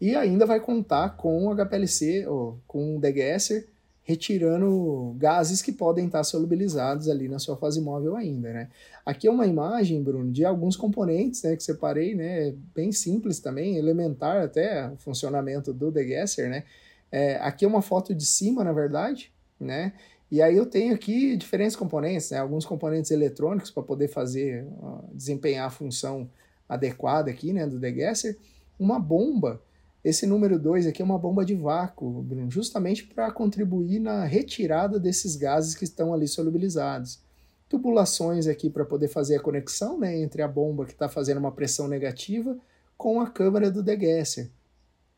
e 0.00 0.14
ainda 0.14 0.46
vai 0.46 0.60
contar 0.60 1.16
com 1.16 1.46
o 1.46 1.54
HPLC, 1.54 2.26
ou 2.26 2.58
com 2.66 2.96
o 2.96 3.00
degasser, 3.00 3.68
retirando 4.04 5.14
gases 5.16 5.62
que 5.62 5.70
podem 5.70 6.06
estar 6.06 6.24
solubilizados 6.24 7.08
ali 7.08 7.28
na 7.28 7.38
sua 7.38 7.56
fase 7.56 7.80
móvel 7.80 8.16
ainda, 8.16 8.52
né? 8.52 8.68
Aqui 9.06 9.28
é 9.28 9.30
uma 9.30 9.46
imagem, 9.46 10.02
Bruno, 10.02 10.32
de 10.32 10.44
alguns 10.44 10.76
componentes, 10.76 11.42
né, 11.42 11.56
que 11.56 11.62
separei, 11.62 12.14
né, 12.14 12.54
bem 12.74 12.90
simples 12.90 13.38
também, 13.38 13.76
elementar 13.76 14.42
até 14.42 14.88
o 14.90 14.96
funcionamento 14.96 15.72
do 15.72 15.90
degasser, 15.90 16.50
né? 16.50 16.64
É, 17.10 17.36
aqui 17.36 17.64
é 17.64 17.68
uma 17.68 17.82
foto 17.82 18.14
de 18.14 18.24
cima, 18.24 18.64
na 18.64 18.72
verdade, 18.72 19.32
né? 19.60 19.92
E 20.30 20.40
aí 20.40 20.56
eu 20.56 20.66
tenho 20.66 20.94
aqui 20.94 21.36
diferentes 21.36 21.76
componentes, 21.76 22.30
né? 22.30 22.38
Alguns 22.38 22.64
componentes 22.64 23.10
eletrônicos 23.10 23.70
para 23.70 23.82
poder 23.82 24.08
fazer, 24.08 24.66
desempenhar 25.12 25.66
a 25.66 25.70
função 25.70 26.28
adequada 26.68 27.30
aqui, 27.30 27.52
né, 27.52 27.66
do 27.66 27.78
degasser. 27.78 28.38
Uma 28.78 28.98
bomba 28.98 29.60
Esse 30.04 30.26
número 30.26 30.58
2 30.58 30.88
aqui 30.88 31.00
é 31.00 31.04
uma 31.04 31.18
bomba 31.18 31.44
de 31.44 31.54
vácuo, 31.54 32.22
Bruno, 32.22 32.50
justamente 32.50 33.04
para 33.04 33.30
contribuir 33.30 34.00
na 34.00 34.24
retirada 34.24 34.98
desses 34.98 35.36
gases 35.36 35.76
que 35.76 35.84
estão 35.84 36.12
ali 36.12 36.26
solubilizados. 36.26 37.20
Tubulações 37.68 38.48
aqui 38.48 38.68
para 38.68 38.84
poder 38.84 39.06
fazer 39.06 39.36
a 39.36 39.40
conexão 39.40 39.98
né, 39.98 40.20
entre 40.20 40.42
a 40.42 40.48
bomba 40.48 40.84
que 40.84 40.92
está 40.92 41.08
fazendo 41.08 41.38
uma 41.38 41.52
pressão 41.52 41.86
negativa 41.86 42.58
com 42.98 43.20
a 43.20 43.30
câmara 43.30 43.70
do 43.70 43.80
degasser. 43.80 44.50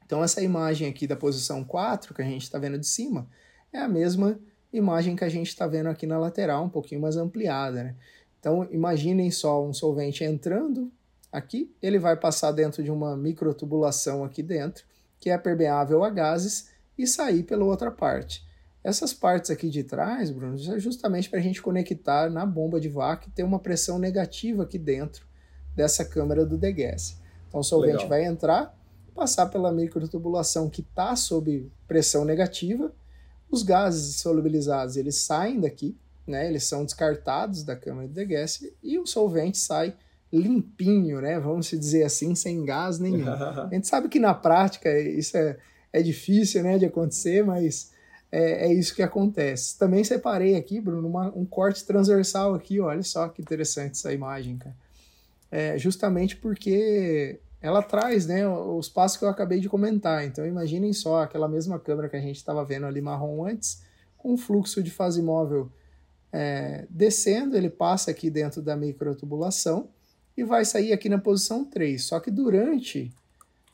Então, 0.05 0.23
essa 0.23 0.43
imagem 0.43 0.87
aqui 0.87 1.07
da 1.07 1.17
posição 1.17 1.65
4, 1.65 2.13
que 2.13 2.21
a 2.21 2.25
gente 2.27 2.43
está 2.43 2.59
vendo 2.59 2.79
de 2.79 2.87
cima, 2.87 3.27
é 3.73 3.79
a 3.79 3.89
mesma 3.89 4.39
imagem 4.71 5.17
que 5.17 5.25
a 5.25 5.31
gente 5.31 5.49
está 5.49 5.67
vendo 5.67 5.89
aqui 5.89 6.07
na 6.07 6.19
lateral, 6.19 6.63
um 6.63 6.69
pouquinho 6.69 7.01
mais 7.01 7.17
ampliada. 7.17 7.85
Né? 7.85 7.95
Então, 8.39 8.69
imaginem 8.71 9.31
só 9.31 9.65
um 9.67 9.73
solvente 9.73 10.23
entrando 10.23 10.93
aqui, 11.35 11.75
ele 11.83 11.99
vai 11.99 12.17
passar 12.17 12.53
dentro 12.53 12.81
de 12.83 12.93
uma 12.93 13.17
microtubulação 13.17 14.23
aqui 14.23 14.41
dentro, 14.41 14.85
que 15.19 15.31
é 15.31 15.37
permeável 15.37 16.05
a 16.05 16.11
gases, 16.11 16.71
e 16.97 17.09
sair 17.09 17.43
pela 17.43 17.65
outra 17.65 17.91
parte. 17.91 18.47
Essas 18.85 19.13
partes 19.13 19.51
aqui 19.51 19.69
de 19.69 19.83
trás, 19.83 20.31
Bruno, 20.31 20.55
é 20.55 20.79
justamente 20.79 21.29
para 21.29 21.41
a 21.41 21.43
gente 21.43 21.61
conectar 21.61 22.31
na 22.31 22.47
bomba 22.47 22.79
de 22.79 22.89
vácuo 22.89 23.29
e 23.29 23.33
ter 23.33 23.43
uma 23.43 23.59
pressão 23.59 23.99
negativa 23.99 24.63
aqui 24.63 24.79
dentro 24.79 25.27
dessa 25.75 26.05
câmara 26.05 26.47
do 26.47 26.57
degas. 26.57 27.19
Então 27.49 27.61
o 27.61 27.65
solvente 27.65 28.05
Legal. 28.05 28.09
vai 28.11 28.25
entrar, 28.25 28.79
passar 29.13 29.47
pela 29.47 29.73
microtubulação 29.73 30.71
que 30.71 30.83
está 30.83 31.17
sob 31.17 31.69
pressão 31.89 32.25
negativa, 32.25 32.95
os 33.51 33.65
gases 33.65 34.21
solubilizados 34.21 34.97
eles 34.97 35.17
saem 35.17 35.61
daqui, 35.61 35.99
né, 36.25 36.47
eles 36.47 36.65
são 36.65 36.85
descartados 36.85 37.65
da 37.65 37.75
câmara 37.75 38.07
de 38.07 38.15
degas 38.15 38.63
e 38.83 38.99
o 38.99 39.07
solvente 39.07 39.59
sai 39.59 39.97
limpinho, 40.37 41.21
né? 41.21 41.39
Vamos 41.39 41.69
dizer 41.69 42.05
assim, 42.05 42.35
sem 42.35 42.65
gás 42.65 42.99
nenhum. 42.99 43.27
A 43.31 43.69
gente 43.73 43.87
sabe 43.87 44.09
que 44.09 44.19
na 44.19 44.35
prática 44.35 44.99
isso 44.99 45.37
é, 45.37 45.57
é 45.93 46.03
difícil, 46.03 46.63
né, 46.63 46.79
de 46.79 46.87
acontecer, 46.87 47.45
mas 47.45 47.93
é, 48.31 48.67
é 48.67 48.73
isso 48.73 48.95
que 48.95 49.03
acontece. 49.03 49.79
Também 49.79 50.03
separei 50.05 50.57
aqui, 50.57 50.81
Bruno, 50.81 51.09
uma, 51.09 51.29
um 51.37 51.45
corte 51.45 51.85
transversal 51.85 52.55
aqui, 52.55 52.81
olha 52.81 53.03
só 53.03 53.29
que 53.29 53.41
interessante 53.41 53.93
essa 53.93 54.13
imagem, 54.13 54.59
cara. 54.59 54.77
É, 55.51 55.79
justamente 55.79 56.37
porque 56.37 57.39
ela 57.63 57.83
traz, 57.83 58.27
né, 58.27 58.47
os 58.47 58.89
passos 58.89 59.17
que 59.17 59.25
eu 59.25 59.29
acabei 59.29 59.61
de 59.61 59.69
comentar. 59.69 60.25
Então 60.25 60.45
imaginem 60.45 60.93
só 60.93 61.23
aquela 61.23 61.49
mesma 61.49 61.79
câmera 61.79 62.09
que 62.09 62.17
a 62.17 62.21
gente 62.21 62.37
estava 62.37 62.65
vendo 62.65 62.87
ali 62.87 63.01
marrom 63.01 63.47
antes, 63.47 63.83
com 64.17 64.35
um 64.35 64.37
fluxo 64.37 64.83
de 64.83 64.91
fase 64.91 65.23
móvel 65.23 65.71
é, 66.35 66.85
descendo, 66.91 67.57
ele 67.57 67.71
passa 67.71 68.11
aqui 68.11 68.29
dentro 68.29 68.61
da 68.61 68.77
microtubulação, 68.77 69.89
e 70.37 70.45
vai 70.45 70.65
sair 70.65 70.93
aqui 70.93 71.09
na 71.09 71.19
posição 71.19 71.65
3. 71.65 72.03
Só 72.03 72.21
que 72.21 72.31
durante 72.31 73.13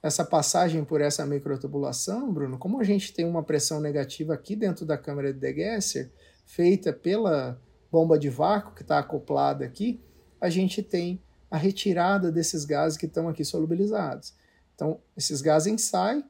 essa 0.02 0.24
passagem 0.24 0.84
por 0.84 1.00
essa 1.00 1.26
microtubulação, 1.26 2.32
Bruno, 2.32 2.58
como 2.58 2.80
a 2.80 2.84
gente 2.84 3.12
tem 3.12 3.24
uma 3.24 3.42
pressão 3.42 3.80
negativa 3.80 4.34
aqui 4.34 4.56
dentro 4.56 4.86
da 4.86 4.96
câmara 4.96 5.32
de 5.32 5.38
degasser, 5.38 6.10
feita 6.46 6.92
pela 6.92 7.60
bomba 7.90 8.18
de 8.18 8.28
vácuo 8.28 8.74
que 8.74 8.82
está 8.82 8.98
acoplada 8.98 9.64
aqui, 9.64 10.00
a 10.40 10.48
gente 10.48 10.82
tem 10.82 11.20
a 11.50 11.56
retirada 11.56 12.30
desses 12.30 12.64
gases 12.64 12.96
que 12.96 13.06
estão 13.06 13.28
aqui 13.28 13.44
solubilizados. 13.44 14.32
Então, 14.74 15.00
esses 15.16 15.42
gases 15.42 15.82
saem, 15.82 16.24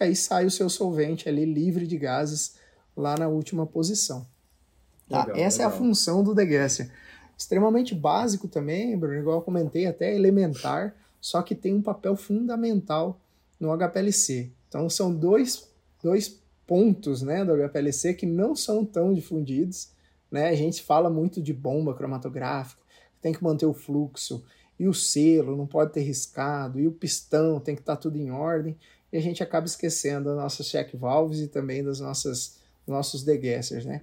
e 0.00 0.04
aí 0.04 0.16
sai 0.16 0.46
o 0.46 0.50
seu 0.50 0.68
solvente 0.68 1.28
ali 1.28 1.44
livre 1.44 1.86
de 1.86 1.96
gases 1.96 2.56
lá 2.96 3.16
na 3.16 3.28
última 3.28 3.66
posição. 3.66 4.26
Tá? 5.08 5.20
Legal, 5.20 5.36
Essa 5.36 5.58
legal. 5.58 5.72
é 5.72 5.74
a 5.74 5.78
função 5.78 6.24
do 6.24 6.34
degasser 6.34 6.90
extremamente 7.36 7.94
básico 7.94 8.48
também, 8.48 8.96
Bruno, 8.96 9.18
igual 9.18 9.38
eu 9.38 9.42
comentei, 9.42 9.86
até 9.86 10.14
elementar, 10.14 10.94
só 11.20 11.42
que 11.42 11.54
tem 11.54 11.74
um 11.74 11.82
papel 11.82 12.16
fundamental 12.16 13.20
no 13.58 13.76
HPLC. 13.76 14.50
Então 14.68 14.88
são 14.90 15.14
dois, 15.14 15.68
dois 16.02 16.40
pontos 16.66 17.22
né, 17.22 17.44
do 17.44 17.54
HPLC 17.56 18.14
que 18.14 18.26
não 18.26 18.54
são 18.54 18.84
tão 18.84 19.12
difundidos. 19.12 19.90
Né? 20.30 20.48
A 20.48 20.54
gente 20.54 20.82
fala 20.82 21.08
muito 21.08 21.40
de 21.40 21.52
bomba 21.52 21.94
cromatográfica, 21.94 22.82
tem 23.20 23.32
que 23.32 23.42
manter 23.42 23.66
o 23.66 23.74
fluxo, 23.74 24.44
e 24.78 24.88
o 24.88 24.94
selo 24.94 25.56
não 25.56 25.66
pode 25.66 25.92
ter 25.92 26.00
riscado, 26.00 26.80
e 26.80 26.86
o 26.86 26.92
pistão 26.92 27.60
tem 27.60 27.74
que 27.74 27.80
estar 27.80 27.96
tá 27.96 28.02
tudo 28.02 28.18
em 28.18 28.30
ordem, 28.30 28.76
e 29.12 29.16
a 29.16 29.20
gente 29.20 29.42
acaba 29.42 29.66
esquecendo 29.66 30.24
das 30.24 30.36
nossas 30.36 30.66
check 30.66 30.94
valves 30.94 31.38
e 31.38 31.46
também 31.46 31.84
das 31.84 32.00
nossas 32.00 32.58
nossos 32.86 33.22
degassers, 33.22 33.84
né? 33.84 34.02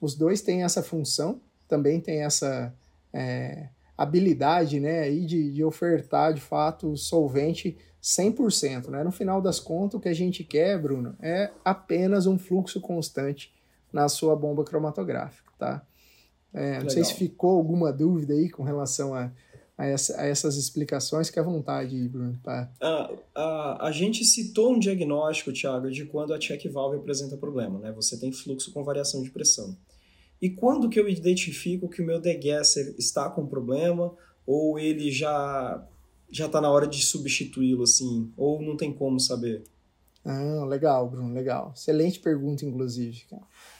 Os 0.00 0.14
dois 0.14 0.40
têm 0.40 0.64
essa 0.64 0.82
função, 0.82 1.40
também 1.72 1.98
tem 1.98 2.22
essa 2.22 2.70
é, 3.14 3.68
habilidade 3.96 4.78
né, 4.78 5.00
aí 5.00 5.24
de, 5.24 5.50
de 5.50 5.64
ofertar 5.64 6.34
de 6.34 6.40
fato 6.42 6.98
solvente 6.98 7.78
100%. 8.02 8.88
Né? 8.88 9.02
No 9.02 9.10
final 9.10 9.40
das 9.40 9.58
contas, 9.58 9.94
o 9.94 10.00
que 10.00 10.10
a 10.10 10.14
gente 10.14 10.44
quer, 10.44 10.78
Bruno, 10.78 11.16
é 11.18 11.50
apenas 11.64 12.26
um 12.26 12.38
fluxo 12.38 12.78
constante 12.78 13.50
na 13.90 14.06
sua 14.06 14.36
bomba 14.36 14.64
cromatográfica. 14.64 15.50
Tá? 15.58 15.82
É, 16.52 16.82
não 16.82 16.90
sei 16.90 17.04
se 17.04 17.14
ficou 17.14 17.56
alguma 17.56 17.90
dúvida 17.90 18.34
aí 18.34 18.50
com 18.50 18.62
relação 18.62 19.14
a, 19.14 19.30
a, 19.78 19.86
essa, 19.86 20.20
a 20.20 20.26
essas 20.26 20.58
explicações, 20.58 21.30
que 21.30 21.40
à 21.40 21.42
vontade, 21.42 22.06
Bruno. 22.06 22.38
Tá? 22.42 22.70
A, 22.82 23.10
a, 23.34 23.86
a 23.86 23.92
gente 23.92 24.26
citou 24.26 24.74
um 24.74 24.78
diagnóstico, 24.78 25.54
Thiago, 25.54 25.90
de 25.90 26.04
quando 26.04 26.34
a 26.34 26.38
check 26.38 26.70
valve 26.70 26.98
apresenta 26.98 27.34
problema. 27.34 27.78
Né? 27.78 27.92
Você 27.92 28.18
tem 28.18 28.30
fluxo 28.30 28.70
com 28.74 28.84
variação 28.84 29.22
de 29.22 29.30
pressão. 29.30 29.74
E 30.42 30.50
quando 30.50 30.88
que 30.88 30.98
eu 30.98 31.08
identifico 31.08 31.88
que 31.88 32.02
o 32.02 32.04
meu 32.04 32.20
degasser 32.20 32.96
está 32.98 33.30
com 33.30 33.46
problema 33.46 34.12
ou 34.44 34.76
ele 34.76 35.08
já 35.12 35.86
já 36.28 36.46
está 36.46 36.60
na 36.60 36.70
hora 36.70 36.86
de 36.86 37.04
substituí-lo 37.04 37.82
assim, 37.82 38.32
ou 38.36 38.60
não 38.60 38.74
tem 38.76 38.90
como 38.92 39.20
saber? 39.20 39.62
Ah, 40.24 40.64
legal, 40.64 41.08
Bruno, 41.10 41.34
legal. 41.34 41.72
Excelente 41.76 42.18
pergunta, 42.20 42.64
inclusive. 42.64 43.24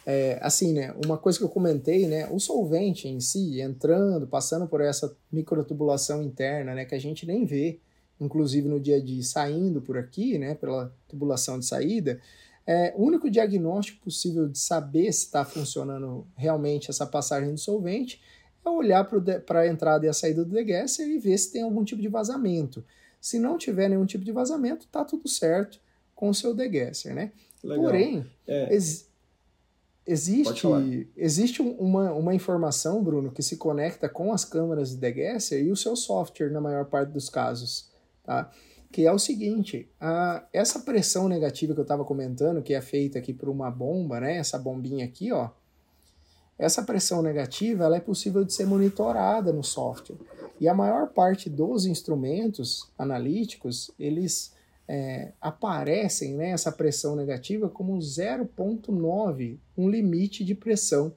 É, 0.04 0.38
assim, 0.42 0.74
né, 0.74 0.94
uma 1.04 1.16
coisa 1.16 1.38
que 1.38 1.44
eu 1.44 1.48
comentei, 1.48 2.06
né, 2.06 2.28
o 2.30 2.38
solvente 2.38 3.08
em 3.08 3.20
si, 3.20 3.60
entrando, 3.60 4.26
passando 4.26 4.66
por 4.66 4.82
essa 4.82 5.16
microtubulação 5.32 6.22
interna, 6.22 6.74
né, 6.74 6.84
que 6.84 6.94
a 6.94 6.98
gente 6.98 7.24
nem 7.24 7.46
vê, 7.46 7.80
inclusive 8.20 8.68
no 8.68 8.78
dia 8.78 8.96
a 8.96 9.00
dia, 9.00 9.22
saindo 9.22 9.80
por 9.80 9.96
aqui, 9.96 10.38
né, 10.38 10.54
pela 10.54 10.94
tubulação 11.08 11.58
de 11.58 11.64
saída, 11.64 12.20
é, 12.66 12.94
o 12.96 13.04
único 13.04 13.28
diagnóstico 13.28 14.04
possível 14.04 14.48
de 14.48 14.58
saber 14.58 15.12
se 15.12 15.26
está 15.26 15.44
funcionando 15.44 16.26
realmente 16.36 16.90
essa 16.90 17.06
passagem 17.06 17.52
do 17.52 17.58
solvente 17.58 18.20
é 18.64 18.70
olhar 18.70 19.04
para 19.44 19.60
a 19.60 19.66
entrada 19.66 20.06
e 20.06 20.08
a 20.08 20.12
saída 20.12 20.44
do 20.44 20.54
degasser 20.54 21.06
e 21.08 21.18
ver 21.18 21.36
se 21.38 21.52
tem 21.52 21.62
algum 21.62 21.84
tipo 21.84 22.00
de 22.00 22.08
vazamento. 22.08 22.84
Se 23.20 23.38
não 23.38 23.58
tiver 23.58 23.88
nenhum 23.88 24.06
tipo 24.06 24.24
de 24.24 24.32
vazamento, 24.32 24.86
tá 24.86 25.04
tudo 25.04 25.28
certo 25.28 25.80
com 26.14 26.28
o 26.28 26.34
seu 26.34 26.54
degasser, 26.54 27.14
né? 27.14 27.32
Legal. 27.62 27.84
Porém, 27.84 28.26
é. 28.46 28.72
ex 28.72 29.10
existe, 30.04 30.66
existe 31.16 31.62
uma, 31.62 32.12
uma 32.12 32.34
informação, 32.34 33.02
Bruno, 33.02 33.30
que 33.30 33.42
se 33.42 33.56
conecta 33.56 34.08
com 34.08 34.32
as 34.32 34.44
câmeras 34.44 34.90
de 34.90 34.96
degasser 34.96 35.64
e 35.64 35.70
o 35.70 35.76
seu 35.76 35.94
software 35.94 36.50
na 36.50 36.60
maior 36.60 36.86
parte 36.86 37.10
dos 37.10 37.28
casos, 37.28 37.88
tá? 38.24 38.50
Que 38.92 39.06
é 39.06 39.12
o 39.12 39.18
seguinte, 39.18 39.88
a, 39.98 40.46
essa 40.52 40.80
pressão 40.80 41.26
negativa 41.26 41.72
que 41.72 41.80
eu 41.80 41.82
estava 41.82 42.04
comentando, 42.04 42.62
que 42.62 42.74
é 42.74 42.80
feita 42.82 43.18
aqui 43.18 43.32
por 43.32 43.48
uma 43.48 43.70
bomba, 43.70 44.20
né, 44.20 44.36
essa 44.36 44.58
bombinha 44.58 45.04
aqui, 45.04 45.32
ó, 45.32 45.48
essa 46.58 46.82
pressão 46.82 47.22
negativa 47.22 47.84
ela 47.84 47.96
é 47.96 48.00
possível 48.00 48.44
de 48.44 48.52
ser 48.52 48.66
monitorada 48.66 49.52
no 49.52 49.64
software. 49.64 50.18
E 50.60 50.68
a 50.68 50.74
maior 50.74 51.08
parte 51.08 51.48
dos 51.48 51.86
instrumentos 51.86 52.92
analíticos, 52.96 53.90
eles 53.98 54.52
é, 54.86 55.32
aparecem 55.40 56.34
né, 56.34 56.50
essa 56.50 56.70
pressão 56.70 57.16
negativa 57.16 57.68
como 57.70 57.96
0.9, 57.98 59.58
um 59.76 59.88
limite 59.88 60.44
de 60.44 60.54
pressão, 60.54 61.14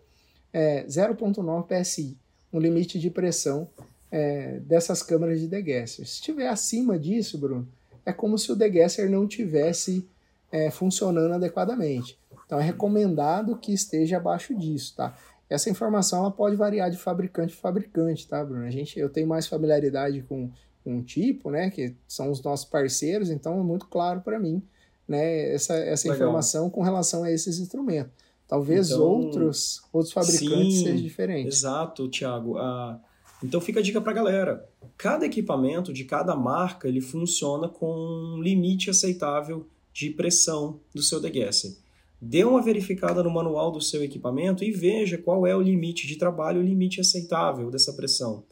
é, 0.54 0.86
0.9 0.86 1.68
PSI, 1.68 2.18
um 2.52 2.60
limite 2.60 2.98
de 2.98 3.10
pressão 3.10 3.68
é, 4.16 4.62
dessas 4.62 5.04
câmaras 5.04 5.42
de 5.42 5.48
degasser. 5.48 6.06
Se 6.08 6.14
estiver 6.14 6.48
acima 6.48 6.98
disso, 6.98 7.38
Bruno, 7.38 7.68
é 8.06 8.14
como 8.14 8.38
se 8.38 8.50
o 8.50 8.56
degasser 8.56 9.10
não 9.10 9.28
tivesse 9.28 10.08
é, 10.50 10.72
funcionando 10.72 11.34
adequadamente. 11.34 12.18
Então 12.46 12.58
é 12.58 12.64
recomendado 12.64 13.58
que 13.58 13.74
esteja 13.74 14.16
abaixo 14.16 14.56
disso, 14.56 14.94
tá? 14.96 15.14
Essa 15.50 15.70
informação 15.70 16.20
ela 16.20 16.32
pode 16.32 16.56
variar 16.56 16.90
de 16.90 16.96
fabricante 16.96 17.54
a 17.54 17.62
fabricante, 17.62 18.26
tá, 18.26 18.42
Bruno? 18.42 18.64
A 18.64 18.70
gente, 18.70 18.98
eu 18.98 19.10
tenho 19.10 19.28
mais 19.28 19.48
familiaridade 19.48 20.22
com, 20.22 20.50
com 20.82 20.96
um 20.96 21.04
tipo, 21.04 21.52
né, 21.52 21.70
que 21.70 21.94
são 22.08 22.32
os 22.32 22.42
nossos 22.42 22.66
parceiros, 22.66 23.30
então 23.30 23.60
é 23.60 23.64
muito 23.64 23.86
claro 23.88 24.22
para 24.22 24.40
mim, 24.40 24.64
né, 25.06 25.54
essa, 25.54 25.76
essa 25.76 26.08
informação 26.08 26.70
com 26.70 26.82
relação 26.82 27.26
a 27.26 27.32
esses 27.32 27.60
instrumentos. 27.60 28.14
Talvez 28.48 28.92
então, 28.92 29.02
outros, 29.02 29.84
outros 29.92 30.14
fabricantes 30.14 30.76
sim, 30.76 30.84
sejam 30.86 31.02
diferentes. 31.02 31.58
Exato, 31.58 32.08
Thiago. 32.08 32.58
Ah, 32.58 32.98
então 33.44 33.60
fica 33.60 33.80
a 33.80 33.84
dica 33.84 34.02
para 34.02 34.12
a 34.12 34.16
galera. 34.16 34.70
Cada 34.98 35.26
equipamento 35.26 35.92
de 35.92 36.06
cada 36.06 36.36
marca 36.36 36.88
ele 36.88 37.02
funciona 37.02 37.68
com 37.68 37.92
um 37.94 38.42
limite 38.42 38.90
aceitável 38.90 39.68
de 39.94 40.10
pressão 40.10 40.80
do 40.94 41.02
seu 41.02 41.20
degasser. 41.20 41.76
Dê 42.22 42.44
uma 42.44 42.62
verificada 42.62 43.22
no 43.22 43.30
manual 43.30 43.72
do 43.72 43.82
seu 43.82 44.04
equipamento 44.04 44.64
e 44.64 44.72
veja 44.72 45.18
qual 45.18 45.46
é 45.46 45.56
o 45.56 45.62
limite 45.62 46.08
de 46.08 46.16
trabalho, 46.16 46.62
o 46.62 46.64
limite 46.64 47.02
aceitável 47.02 47.70
dessa 47.70 47.94
pressão. 47.94 48.44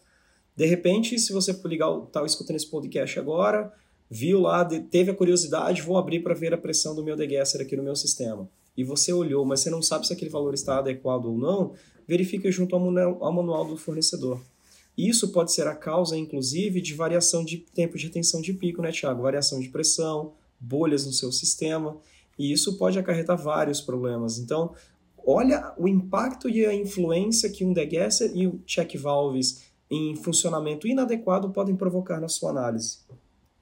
De 0.56 0.66
repente, 0.66 1.18
se 1.18 1.34
você 1.34 1.58
ligar, 1.66 1.90
tá 2.12 2.24
escutando 2.26 2.58
esse 2.58 2.68
podcast 2.68 3.18
agora, 3.18 3.74
viu 4.10 4.42
lá, 4.42 4.64
teve 4.64 5.12
a 5.12 5.16
curiosidade, 5.16 5.82
vou 5.82 5.98
abrir 5.98 6.20
para 6.20 6.36
ver 6.36 6.54
a 6.54 6.58
pressão 6.58 6.94
do 6.94 7.04
meu 7.04 7.16
degasser 7.16 7.62
aqui 7.62 7.76
no 7.76 7.84
meu 7.84 7.96
sistema. 7.96 8.48
E 8.78 8.84
você 8.84 9.12
olhou, 9.12 9.46
mas 9.46 9.62
você 9.62 9.70
não 9.70 9.82
sabe 9.82 10.06
se 10.06 10.14
aquele 10.14 10.30
valor 10.30 10.54
está 10.54 10.78
adequado 10.78 11.26
ou 11.26 11.38
não, 11.38 11.74
verifica 12.08 12.52
junto 12.52 12.76
ao 12.76 13.34
manual 13.34 13.66
do 13.66 13.78
fornecedor. 13.78 14.40
Isso 14.98 15.32
pode 15.32 15.52
ser 15.52 15.68
a 15.68 15.76
causa, 15.76 16.18
inclusive, 16.18 16.80
de 16.80 16.94
variação 16.94 17.44
de 17.44 17.58
tempo 17.58 17.98
de 17.98 18.06
retenção 18.06 18.42
de 18.42 18.54
pico, 18.54 18.82
né, 18.82 18.92
Tiago? 18.92 19.24
Variação 19.24 19.60
de 19.60 19.70
pressão, 19.70 20.34
bolhas 20.60 21.06
no 21.06 21.12
seu 21.12 21.32
sistema, 21.32 21.98
e 22.38 22.52
isso 22.52 22.78
pode 22.78 22.98
acarretar 23.00 23.38
vários 23.38 23.82
problemas. 23.82 24.38
Então, 24.38 24.74
olha 25.26 25.74
o 25.78 25.88
impacto 25.88 26.50
e 26.50 26.66
a 26.66 26.74
influência 26.74 27.50
que 27.50 27.66
um 27.66 27.74
degasser 27.74 28.32
e 28.36 28.48
o 28.48 28.60
check 28.66 28.96
valves 28.98 29.64
em 29.90 30.16
funcionamento 30.16 30.88
inadequado 30.88 31.50
podem 31.50 31.76
provocar 31.76 32.20
na 32.20 32.28
sua 32.28 32.52
análise. 32.52 33.00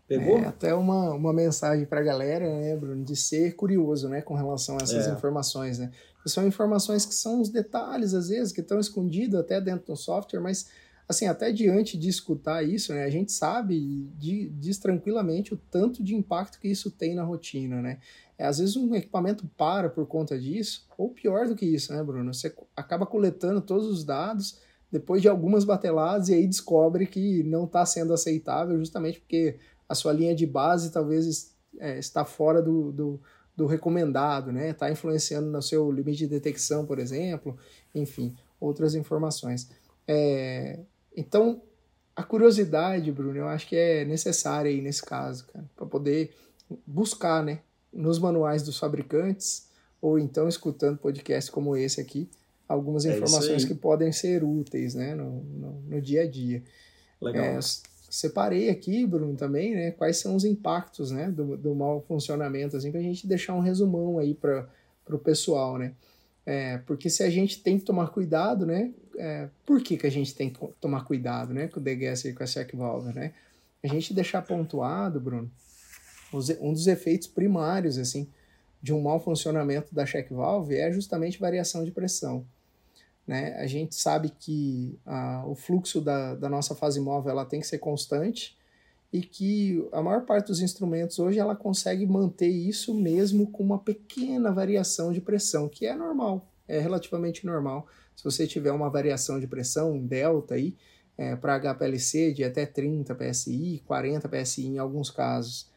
Pegou? 0.07 0.39
É, 0.39 0.45
até 0.45 0.73
uma, 0.73 1.13
uma 1.13 1.31
mensagem 1.31 1.85
para 1.85 2.01
a 2.01 2.03
galera, 2.03 2.45
né, 2.59 2.75
Bruno, 2.75 3.03
de 3.03 3.15
ser 3.15 3.55
curioso, 3.55 4.09
né, 4.09 4.21
com 4.21 4.33
relação 4.33 4.75
a 4.75 4.83
essas 4.83 5.07
é. 5.07 5.11
informações, 5.11 5.79
né? 5.79 5.91
são 6.25 6.45
informações 6.45 7.05
que 7.05 7.15
são 7.15 7.41
os 7.41 7.49
detalhes, 7.49 8.13
às 8.13 8.29
vezes, 8.29 8.51
que 8.51 8.61
estão 8.61 8.79
escondidos 8.79 9.39
até 9.39 9.59
dentro 9.59 9.87
do 9.87 9.95
software, 9.95 10.39
mas, 10.39 10.67
assim, 11.11 11.27
até 11.27 11.51
diante 11.51 11.97
de 11.97 12.09
escutar 12.09 12.63
isso, 12.63 12.93
né, 12.93 13.03
a 13.03 13.09
gente 13.09 13.31
sabe, 13.31 14.09
de, 14.17 14.49
diz 14.49 14.77
tranquilamente 14.77 15.53
o 15.53 15.57
tanto 15.57 16.03
de 16.03 16.15
impacto 16.15 16.59
que 16.59 16.67
isso 16.67 16.89
tem 16.89 17.13
na 17.13 17.23
rotina, 17.23 17.81
né? 17.81 17.99
É, 18.37 18.45
às 18.45 18.57
vezes 18.57 18.75
um 18.75 18.95
equipamento 18.95 19.47
para 19.55 19.89
por 19.89 20.07
conta 20.07 20.39
disso, 20.39 20.87
ou 20.97 21.09
pior 21.09 21.47
do 21.47 21.55
que 21.55 21.65
isso, 21.65 21.93
né, 21.93 22.01
Bruno? 22.03 22.33
Você 22.33 22.53
acaba 22.75 23.05
coletando 23.05 23.61
todos 23.61 23.85
os 23.87 24.03
dados 24.03 24.59
depois 24.91 25.21
de 25.21 25.29
algumas 25.29 25.63
bateladas 25.63 26.29
e 26.29 26.33
aí 26.33 26.47
descobre 26.47 27.05
que 27.05 27.43
não 27.43 27.65
está 27.65 27.85
sendo 27.85 28.13
aceitável 28.13 28.77
justamente 28.77 29.19
porque 29.19 29.57
a 29.87 29.95
sua 29.95 30.11
linha 30.11 30.35
de 30.35 30.45
base 30.45 30.91
talvez 30.91 31.55
é, 31.79 31.99
está 31.99 32.25
fora 32.25 32.61
do, 32.61 32.91
do, 32.91 33.21
do 33.55 33.65
recomendado, 33.65 34.51
né? 34.51 34.69
Está 34.69 34.91
influenciando 34.91 35.49
no 35.49 35.61
seu 35.61 35.91
limite 35.91 36.19
de 36.19 36.27
detecção, 36.27 36.85
por 36.85 36.99
exemplo, 36.99 37.57
enfim, 37.93 38.35
outras 38.59 38.95
informações. 38.95 39.69
É, 40.07 40.79
então, 41.15 41.61
a 42.15 42.23
curiosidade, 42.23 43.11
Bruno, 43.11 43.37
eu 43.37 43.47
acho 43.47 43.67
que 43.67 43.75
é 43.75 44.05
necessária 44.05 44.69
aí 44.69 44.81
nesse 44.81 45.03
caso, 45.03 45.45
cara, 45.47 45.65
para 45.75 45.85
poder 45.85 46.33
buscar, 46.85 47.43
né, 47.43 47.59
nos 47.91 48.19
manuais 48.19 48.63
dos 48.63 48.77
fabricantes 48.77 49.69
ou 50.01 50.17
então 50.17 50.47
escutando 50.47 50.97
podcasts 50.97 51.49
como 51.49 51.75
esse 51.75 51.99
aqui, 51.99 52.29
algumas 52.67 53.05
é 53.05 53.15
informações 53.15 53.65
que 53.65 53.75
podem 53.75 54.11
ser 54.11 54.43
úteis, 54.43 54.95
né, 54.95 55.13
no, 55.13 55.43
no, 55.43 55.71
no 55.81 56.01
dia 56.01 56.23
a 56.23 56.27
dia. 56.27 56.63
Legal. 57.21 57.43
É, 57.43 57.59
separei 58.09 58.69
aqui, 58.69 59.05
Bruno, 59.05 59.35
também, 59.35 59.75
né, 59.75 59.91
quais 59.91 60.17
são 60.17 60.35
os 60.35 60.43
impactos, 60.43 61.11
né, 61.11 61.29
do, 61.29 61.57
do 61.57 61.75
mau 61.75 62.01
funcionamento, 62.01 62.75
assim, 62.75 62.91
para 62.91 62.99
a 62.99 63.03
gente 63.03 63.27
deixar 63.27 63.53
um 63.53 63.59
resumão 63.59 64.17
aí 64.17 64.33
para 64.33 64.67
o 65.09 65.19
pessoal, 65.19 65.77
né. 65.77 65.93
É, 66.45 66.79
porque 66.79 67.09
se 67.09 67.21
a 67.21 67.29
gente 67.29 67.61
tem 67.61 67.77
que 67.77 67.85
tomar 67.85 68.07
cuidado, 68.07 68.65
né, 68.65 68.91
é, 69.17 69.49
por 69.65 69.81
que, 69.81 69.97
que 69.97 70.07
a 70.07 70.11
gente 70.11 70.33
tem 70.35 70.49
que 70.49 70.59
tomar 70.79 71.05
cuidado, 71.05 71.53
né, 71.53 71.67
com 71.67 71.79
o 71.79 71.83
degasser 71.83 72.31
e 72.31 72.35
com 72.35 72.43
a 72.43 72.47
check 72.47 72.73
valve, 72.75 73.13
né? 73.13 73.33
A 73.83 73.87
gente 73.87 74.13
deixar 74.13 74.41
pontuado, 74.41 75.19
Bruno, 75.19 75.49
um 76.59 76.71
dos 76.71 76.87
efeitos 76.87 77.27
primários, 77.27 77.97
assim, 77.97 78.27
de 78.81 78.93
um 78.93 79.01
mau 79.01 79.19
funcionamento 79.19 79.93
da 79.93 80.05
check 80.05 80.29
valve 80.31 80.75
é 80.75 80.91
justamente 80.91 81.39
variação 81.39 81.83
de 81.83 81.91
pressão. 81.91 82.45
Né? 83.27 83.55
A 83.55 83.67
gente 83.67 83.95
sabe 83.95 84.29
que 84.29 84.99
ah, 85.05 85.43
o 85.45 85.55
fluxo 85.55 86.01
da, 86.01 86.35
da 86.35 86.49
nossa 86.49 86.75
fase 86.75 86.99
móvel 86.99 87.31
ela 87.31 87.45
tem 87.45 87.59
que 87.59 87.67
ser 87.67 87.77
constante 87.77 88.57
e 89.13 89.21
que 89.21 89.87
a 89.91 90.01
maior 90.01 90.25
parte 90.25 90.47
dos 90.47 90.61
instrumentos 90.61 91.19
hoje 91.19 91.37
ela 91.37 91.55
consegue 91.55 92.05
manter 92.05 92.47
isso 92.47 92.93
mesmo 92.93 93.47
com 93.47 93.63
uma 93.63 93.77
pequena 93.77 94.51
variação 94.51 95.11
de 95.11 95.21
pressão, 95.21 95.67
que 95.67 95.85
é 95.85 95.95
normal, 95.95 96.49
é 96.67 96.79
relativamente 96.79 97.45
normal. 97.45 97.87
Se 98.21 98.23
você 98.23 98.45
tiver 98.45 98.71
uma 98.71 98.89
variação 98.89 99.39
de 99.39 99.47
pressão, 99.47 99.93
um 99.93 100.05
delta 100.05 100.53
aí, 100.53 100.75
é, 101.17 101.35
para 101.35 101.59
HPLC 101.59 102.33
de 102.33 102.43
até 102.43 102.65
30 102.65 103.15
PSI, 103.15 103.81
40 103.85 104.29
PSI 104.29 104.67
em 104.67 104.77
alguns 104.77 105.09
casos, 105.09 105.69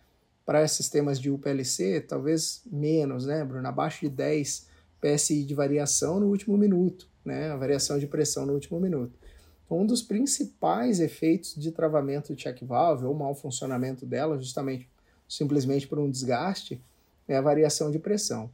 para 0.44 0.68
sistemas 0.68 1.18
de 1.18 1.30
UPLC, 1.30 2.02
talvez 2.02 2.62
menos, 2.70 3.24
né, 3.24 3.42
Bruno? 3.44 3.66
Abaixo 3.66 4.00
de 4.02 4.10
10 4.10 4.68
PSI 5.00 5.44
de 5.44 5.54
variação 5.54 6.20
no 6.20 6.26
último 6.26 6.56
minuto 6.58 7.08
né, 7.24 7.50
a 7.50 7.56
variação 7.56 7.98
de 7.98 8.06
pressão 8.06 8.44
no 8.44 8.52
último 8.52 8.78
minuto. 8.78 9.18
Então, 9.64 9.80
um 9.80 9.86
dos 9.86 10.02
principais 10.02 11.00
efeitos 11.00 11.54
de 11.54 11.72
travamento 11.72 12.34
de 12.34 12.42
check 12.42 12.62
valve 12.62 13.06
ou 13.06 13.14
mau 13.14 13.34
funcionamento 13.34 14.04
dela, 14.04 14.38
justamente 14.38 14.88
simplesmente 15.26 15.88
por 15.88 15.98
um 15.98 16.10
desgaste, 16.10 16.80
é 17.26 17.36
a 17.36 17.40
variação 17.40 17.90
de 17.90 17.98
pressão. 17.98 18.50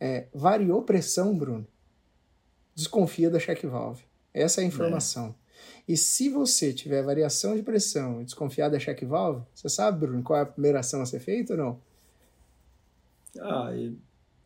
É, 0.00 0.26
variou 0.34 0.82
pressão, 0.82 1.36
Bruno? 1.36 1.66
Desconfia 2.74 3.30
da 3.30 3.38
check 3.38 3.62
valve. 3.64 4.02
Essa 4.32 4.60
é 4.60 4.64
a 4.64 4.66
informação. 4.66 5.34
É. 5.88 5.92
E 5.92 5.96
se 5.96 6.28
você 6.28 6.72
tiver 6.72 7.02
variação 7.02 7.54
de 7.54 7.62
pressão 7.62 8.20
e 8.20 8.24
desconfiar 8.24 8.68
da 8.68 8.78
check 8.78 9.02
valve, 9.04 9.44
você 9.54 9.68
sabe, 9.68 10.00
Bruno, 10.00 10.22
qual 10.22 10.38
é 10.38 10.42
a 10.42 10.46
primeira 10.46 10.80
ação 10.80 11.02
a 11.02 11.06
ser 11.06 11.20
feita 11.20 11.52
ou 11.52 11.58
não? 11.58 11.80
Ah, 13.40 13.70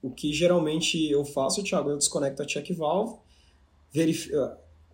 o 0.02 0.10
que 0.10 0.32
geralmente 0.32 1.10
eu 1.10 1.24
faço, 1.24 1.62
Thiago, 1.62 1.90
eu 1.90 1.98
desconecto 1.98 2.42
a 2.42 2.46
check 2.46 2.70
valve 2.72 3.18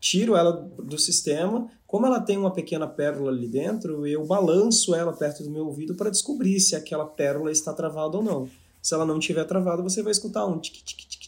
tiro 0.00 0.36
ela 0.36 0.52
do 0.52 0.98
sistema. 0.98 1.70
Como 1.86 2.06
ela 2.06 2.20
tem 2.20 2.36
uma 2.36 2.52
pequena 2.52 2.86
pérola 2.86 3.30
ali 3.30 3.48
dentro, 3.48 4.06
eu 4.06 4.26
balanço 4.26 4.94
ela 4.94 5.12
perto 5.12 5.42
do 5.42 5.50
meu 5.50 5.66
ouvido 5.66 5.94
para 5.94 6.10
descobrir 6.10 6.60
se 6.60 6.76
aquela 6.76 7.06
pérola 7.06 7.50
está 7.50 7.72
travada 7.72 8.18
ou 8.18 8.22
não. 8.22 8.48
Se 8.82 8.94
ela 8.94 9.06
não 9.06 9.18
estiver 9.18 9.44
travada, 9.44 9.82
você 9.82 10.02
vai 10.02 10.12
escutar 10.12 10.44
um 10.44 10.58
tic 10.58 10.74
tic 10.84 11.08
tic. 11.08 11.23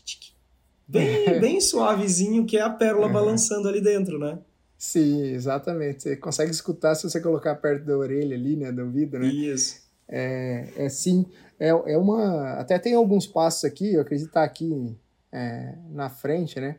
Bem, 0.89 1.41
bem 1.41 1.61
suavezinho, 1.61 2.47
que 2.47 2.57
é 2.57 2.63
a 2.63 2.71
pérola 2.71 3.09
balançando 3.09 3.69
ali 3.69 3.81
dentro, 3.81 4.19
né? 4.19 4.39
Sim, 4.79 5.23
exatamente. 5.33 6.03
Você 6.03 6.17
consegue 6.17 6.51
escutar 6.51 6.95
se 6.95 7.09
você 7.09 7.21
colocar 7.21 7.55
perto 7.57 7.85
da 7.85 7.97
orelha 7.97 8.37
ali, 8.37 8.57
né, 8.57 8.71
do 8.71 8.83
ouvido, 8.83 9.19
né? 9.19 9.27
Isso. 9.27 9.81
É, 10.09 10.69
é 10.77 10.89
sim, 10.89 11.27
é, 11.59 11.69
é 11.69 11.99
uma... 11.99 12.53
Até 12.53 12.79
tem 12.79 12.95
alguns 12.95 13.27
passos 13.27 13.65
aqui, 13.65 13.95
eu 13.95 14.03
acredito 14.03 14.29
que 14.29 14.35
tá 14.35 14.45
aqui 14.45 14.97
é, 15.33 15.75
na 15.91 16.09
frente, 16.09 16.61
né? 16.61 16.77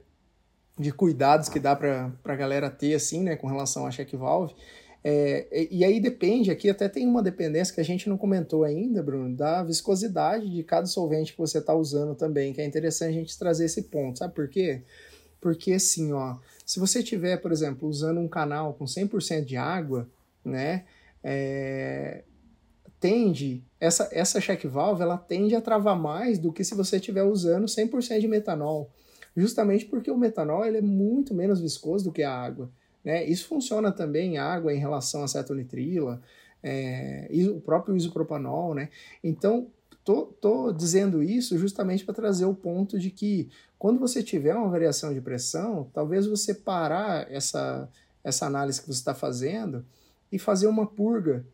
de 0.80 0.91
cuidados 0.91 1.50
que 1.50 1.60
dá 1.60 1.76
para 1.76 2.12
a 2.24 2.36
galera 2.36 2.70
ter, 2.70 2.93
assim, 2.93 3.24
né, 3.24 3.36
com 3.36 3.48
relação 3.48 3.86
a 3.86 3.91
check 3.91 4.13
valve. 4.13 4.54
É, 5.03 5.67
e 5.71 5.86
aí 5.86 5.99
depende, 5.99 6.51
aqui 6.51 6.69
até 6.69 6.89
tem 6.89 7.07
uma 7.07 7.23
dependência 7.23 7.73
que 7.73 7.79
a 7.79 7.86
gente 7.86 8.10
não 8.10 8.17
comentou 8.17 8.63
ainda, 8.63 9.01
Bruno, 9.01 9.36
da 9.36 9.63
viscosidade 9.63 10.49
de 10.49 10.63
cada 10.63 10.86
solvente 10.86 11.31
que 11.31 11.38
você 11.38 11.60
está 11.60 11.73
usando 11.73 12.15
também, 12.15 12.51
que 12.51 12.60
é 12.60 12.65
interessante 12.65 13.10
a 13.10 13.19
gente 13.19 13.38
trazer 13.38 13.65
esse 13.65 13.83
ponto, 13.83 14.19
sabe 14.19 14.33
por 14.33 14.49
quê? 14.49 14.81
Porque 15.39 15.73
assim, 15.73 16.12
ó, 16.12 16.38
se 16.65 16.79
você 16.79 17.01
tiver, 17.01 17.38
por 17.38 17.51
exemplo, 17.51 17.88
usando 17.88 18.19
um 18.19 18.27
canal 18.27 18.73
com 18.73 18.86
100% 18.86 19.45
de 19.45 19.55
água, 19.55 20.10
né, 20.43 20.86
é, 21.23 22.23
tende, 22.99 23.63
essa, 23.79 24.10
essa 24.12 24.41
check 24.41 24.65
valve, 24.65 25.03
ela 25.03 25.17
tende 25.17 25.55
a 25.55 25.62
travar 25.62 25.97
mais 25.97 26.39
do 26.39 26.51
que 26.51 26.63
se 26.63 26.75
você 26.75 26.97
estiver 26.97 27.23
usando 27.23 27.65
100% 27.65 28.19
de 28.19 28.27
metanol 28.27 28.91
justamente 29.38 29.86
porque 29.86 30.10
o 30.10 30.17
metanol 30.17 30.65
ele 30.65 30.77
é 30.77 30.81
muito 30.81 31.33
menos 31.33 31.62
viscoso 31.62 32.05
do 32.05 32.12
que 32.12 32.23
a 32.23 32.33
água. 32.33 32.71
Né? 33.03 33.25
Isso 33.25 33.47
funciona 33.47 33.91
também 33.91 34.36
em 34.36 34.38
água 34.38 34.73
em 34.73 34.79
relação 34.79 35.23
a 35.23 35.27
cetonitrila, 35.27 36.21
é, 36.62 37.27
e 37.29 37.47
o 37.47 37.60
próprio 37.60 37.95
isopropanol. 37.95 38.73
Né? 38.73 38.89
Então, 39.23 39.67
tô, 40.03 40.25
tô 40.25 40.71
dizendo 40.71 41.21
isso 41.21 41.57
justamente 41.57 42.05
para 42.05 42.13
trazer 42.13 42.45
o 42.45 42.55
ponto 42.55 42.97
de 42.99 43.10
que 43.12 43.49
quando 43.77 43.99
você 43.99 44.23
tiver 44.23 44.55
uma 44.55 44.69
variação 44.69 45.13
de 45.13 45.21
pressão, 45.21 45.89
talvez 45.93 46.25
você 46.25 46.53
parar 46.53 47.31
essa, 47.31 47.89
essa 48.23 48.45
análise 48.45 48.81
que 48.81 48.88
você 48.88 48.99
está 48.99 49.13
fazendo 49.13 49.86
e 50.32 50.39
fazer 50.39 50.67
uma 50.67 50.86
purga 50.86 51.45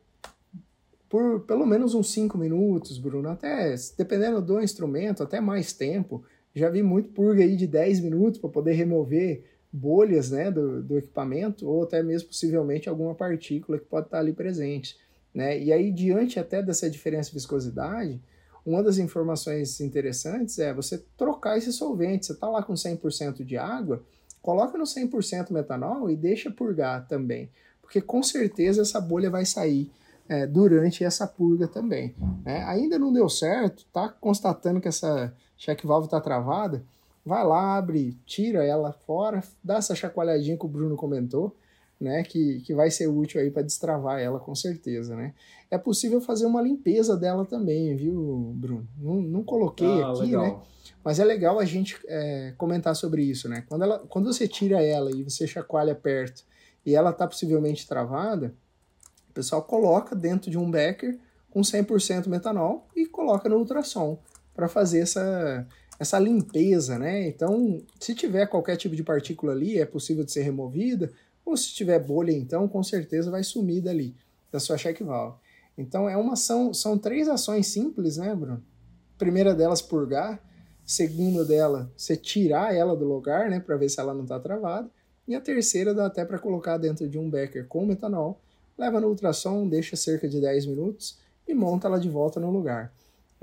por 1.09 1.41
pelo 1.41 1.63
menos 1.63 1.93
uns 1.93 2.11
5 2.11 2.35
minutos, 2.39 2.97
Bruno, 2.97 3.29
até 3.29 3.75
dependendo 3.95 4.41
do 4.41 4.59
instrumento, 4.59 5.21
até 5.21 5.39
mais 5.39 5.71
tempo, 5.71 6.23
já 6.55 6.69
vi 6.69 6.81
muito 6.81 7.09
purga 7.09 7.43
aí 7.43 7.55
de 7.55 7.67
10 7.67 7.99
minutos 7.99 8.39
para 8.39 8.49
poder 8.49 8.73
remover 8.73 9.43
bolhas 9.73 10.29
né, 10.29 10.51
do, 10.51 10.83
do 10.83 10.99
equipamento 10.99 11.67
ou 11.67 11.81
até 11.81 12.03
mesmo 12.03 12.27
possivelmente 12.27 12.87
alguma 12.87 13.15
partícula 13.15 13.79
que 13.79 13.85
pode 13.85 14.05
estar 14.05 14.19
ali 14.19 14.31
presente. 14.31 14.95
Né? 15.33 15.59
E 15.59 15.73
aí, 15.73 15.91
diante 15.91 16.39
até 16.39 16.61
dessa 16.61 16.87
diferença 16.87 17.29
de 17.29 17.35
viscosidade, 17.35 18.21
uma 18.63 18.83
das 18.83 18.99
informações 18.99 19.81
interessantes 19.81 20.59
é 20.59 20.71
você 20.71 21.03
trocar 21.17 21.57
esse 21.57 21.73
solvente. 21.73 22.27
Você 22.27 22.33
está 22.33 22.47
lá 22.47 22.61
com 22.61 22.73
100% 22.73 23.43
de 23.43 23.57
água, 23.57 24.03
coloca 24.43 24.77
no 24.77 24.83
100% 24.83 25.51
metanol 25.51 26.07
e 26.07 26.15
deixa 26.15 26.51
purgar 26.51 27.07
também, 27.07 27.49
porque 27.81 27.99
com 27.99 28.21
certeza 28.21 28.83
essa 28.83 29.01
bolha 29.01 29.29
vai 29.29 29.45
sair 29.45 29.91
é, 30.29 30.45
durante 30.45 31.03
essa 31.03 31.25
purga 31.25 31.67
também. 31.67 32.13
Né? 32.45 32.63
Ainda 32.65 32.99
não 32.99 33.11
deu 33.11 33.27
certo, 33.27 33.85
tá 33.91 34.07
constatando 34.07 34.79
que 34.79 34.87
essa 34.87 35.33
check 35.57 35.83
valve 35.83 36.05
está 36.07 36.21
travada, 36.21 36.83
vai 37.25 37.45
lá, 37.45 37.77
abre, 37.77 38.17
tira 38.25 38.65
ela 38.65 38.91
fora, 38.91 39.43
dá 39.63 39.77
essa 39.77 39.95
chacoalhadinha 39.95 40.57
que 40.57 40.65
o 40.65 40.69
Bruno 40.69 40.95
comentou, 40.95 41.55
né, 41.99 42.21
que, 42.23 42.59
que 42.61 42.73
vai 42.73 42.91
ser 42.91 43.07
útil 43.07 43.39
aí 43.39 43.49
para 43.49 43.61
destravar 43.61 44.19
ela 44.19 44.39
com 44.39 44.53
certeza, 44.53 45.15
né? 45.15 45.33
É 45.71 45.77
possível 45.77 46.19
fazer 46.19 46.45
uma 46.45 46.61
limpeza 46.61 47.15
dela 47.15 47.45
também, 47.45 47.95
viu, 47.95 48.51
Bruno? 48.55 48.87
Não, 48.99 49.21
não 49.21 49.43
coloquei 49.43 50.01
ah, 50.01 50.11
aqui, 50.11 50.21
legal. 50.23 50.43
né? 50.43 50.61
Mas 51.03 51.19
é 51.19 51.23
legal 51.23 51.59
a 51.59 51.65
gente 51.65 51.97
é, 52.07 52.53
comentar 52.57 52.95
sobre 52.95 53.23
isso, 53.23 53.47
né? 53.47 53.63
Quando, 53.69 53.83
ela, 53.83 53.99
quando 53.99 54.31
você 54.31 54.47
tira 54.47 54.81
ela 54.81 55.11
e 55.11 55.23
você 55.23 55.47
chacoalha 55.47 55.95
perto 55.95 56.43
e 56.85 56.93
ela 56.93 57.11
está 57.11 57.25
possivelmente 57.25 57.87
travada, 57.87 58.53
o 59.29 59.33
pessoal 59.33 59.63
coloca 59.63 60.15
dentro 60.15 60.51
de 60.51 60.57
um 60.57 60.69
becker 60.69 61.17
com 61.49 61.61
100% 61.61 62.27
metanol 62.27 62.87
e 62.95 63.05
coloca 63.05 63.47
no 63.47 63.57
ultrassom 63.57 64.19
para 64.53 64.67
fazer 64.67 64.99
essa, 64.99 65.67
essa 66.03 66.19
limpeza, 66.19 66.99
né? 66.99 67.27
Então, 67.27 67.81
se 67.99 68.13
tiver 68.13 68.45
qualquer 68.45 68.75
tipo 68.75 68.95
de 68.95 69.03
partícula 69.03 69.53
ali, 69.53 69.79
é 69.79 69.85
possível 69.85 70.23
de 70.23 70.31
ser 70.31 70.43
removida, 70.43 71.11
ou 71.45 71.57
se 71.57 71.73
tiver 71.73 71.99
bolha, 71.99 72.31
então, 72.31 72.67
com 72.67 72.83
certeza 72.83 73.31
vai 73.31 73.43
sumir 73.43 73.81
dali, 73.81 74.15
da 74.51 74.59
sua 74.59 74.77
check 74.77 75.01
valve. 75.01 75.37
Então, 75.77 76.07
é 76.07 76.15
uma 76.15 76.33
ação, 76.33 76.73
são 76.73 76.97
três 76.97 77.27
ações 77.27 77.67
simples, 77.67 78.17
né, 78.17 78.35
Bruno? 78.35 78.61
Primeira 79.17 79.55
delas, 79.55 79.81
purgar. 79.81 80.39
Segunda 80.85 81.45
dela, 81.45 81.89
você 81.95 82.17
tirar 82.17 82.75
ela 82.75 82.95
do 82.95 83.05
lugar, 83.05 83.49
né, 83.49 83.59
para 83.59 83.77
ver 83.77 83.87
se 83.87 83.99
ela 83.99 84.13
não 84.13 84.23
está 84.23 84.37
travada. 84.39 84.89
E 85.25 85.33
a 85.33 85.39
terceira 85.39 85.93
dá 85.93 86.05
até 86.05 86.25
para 86.25 86.37
colocar 86.37 86.77
dentro 86.77 87.07
de 87.07 87.17
um 87.17 87.29
becker 87.29 87.65
com 87.67 87.85
metanol, 87.85 88.41
leva 88.77 88.99
no 88.99 89.07
ultrassom, 89.07 89.67
deixa 89.69 89.95
cerca 89.95 90.27
de 90.27 90.41
10 90.41 90.65
minutos 90.65 91.17
e 91.47 91.53
monta 91.53 91.87
ela 91.87 91.97
de 91.97 92.09
volta 92.09 92.41
no 92.41 92.51
lugar. 92.51 92.91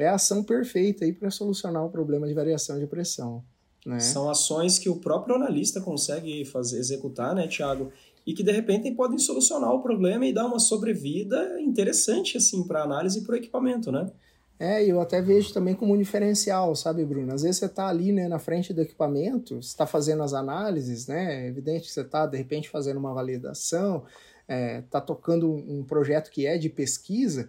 É 0.00 0.08
a 0.08 0.14
ação 0.14 0.42
perfeita 0.42 1.04
aí 1.04 1.12
para 1.12 1.30
solucionar 1.30 1.84
o 1.84 1.90
problema 1.90 2.26
de 2.26 2.34
variação 2.34 2.78
de 2.78 2.86
pressão. 2.86 3.44
Né? 3.84 4.00
São 4.00 4.28
ações 4.28 4.78
que 4.78 4.88
o 4.88 4.96
próprio 4.96 5.34
analista 5.34 5.80
consegue 5.80 6.44
fazer, 6.44 6.78
executar, 6.78 7.34
né, 7.34 7.46
Thiago? 7.46 7.90
E 8.26 8.34
que 8.34 8.42
de 8.42 8.52
repente 8.52 8.90
podem 8.92 9.18
solucionar 9.18 9.72
o 9.72 9.82
problema 9.82 10.26
e 10.26 10.32
dar 10.32 10.46
uma 10.46 10.58
sobrevida 10.58 11.60
interessante 11.60 12.36
assim 12.36 12.62
para 12.62 12.80
a 12.80 12.84
análise 12.84 13.20
e 13.20 13.22
para 13.22 13.32
o 13.32 13.36
equipamento, 13.36 13.90
né? 13.90 14.10
É, 14.58 14.84
eu 14.84 15.00
até 15.00 15.22
vejo 15.22 15.54
também 15.54 15.74
como 15.74 15.94
um 15.94 15.98
diferencial, 15.98 16.76
sabe, 16.76 17.02
Bruno? 17.02 17.32
Às 17.32 17.40
vezes 17.40 17.56
você 17.56 17.64
está 17.64 17.88
ali 17.88 18.12
né, 18.12 18.28
na 18.28 18.38
frente 18.38 18.74
do 18.74 18.82
equipamento, 18.82 19.58
está 19.58 19.86
fazendo 19.86 20.22
as 20.22 20.34
análises, 20.34 21.06
né? 21.06 21.46
É 21.46 21.48
evidente 21.48 21.86
que 21.86 21.92
você 21.92 22.02
está, 22.02 22.26
de 22.26 22.36
repente, 22.36 22.68
fazendo 22.68 22.98
uma 22.98 23.14
validação, 23.14 24.04
está 24.42 24.54
é, 24.54 24.82
tá 24.82 25.00
tocando 25.00 25.50
um 25.50 25.82
projeto 25.82 26.30
que 26.30 26.46
é 26.46 26.58
de 26.58 26.68
pesquisa, 26.68 27.48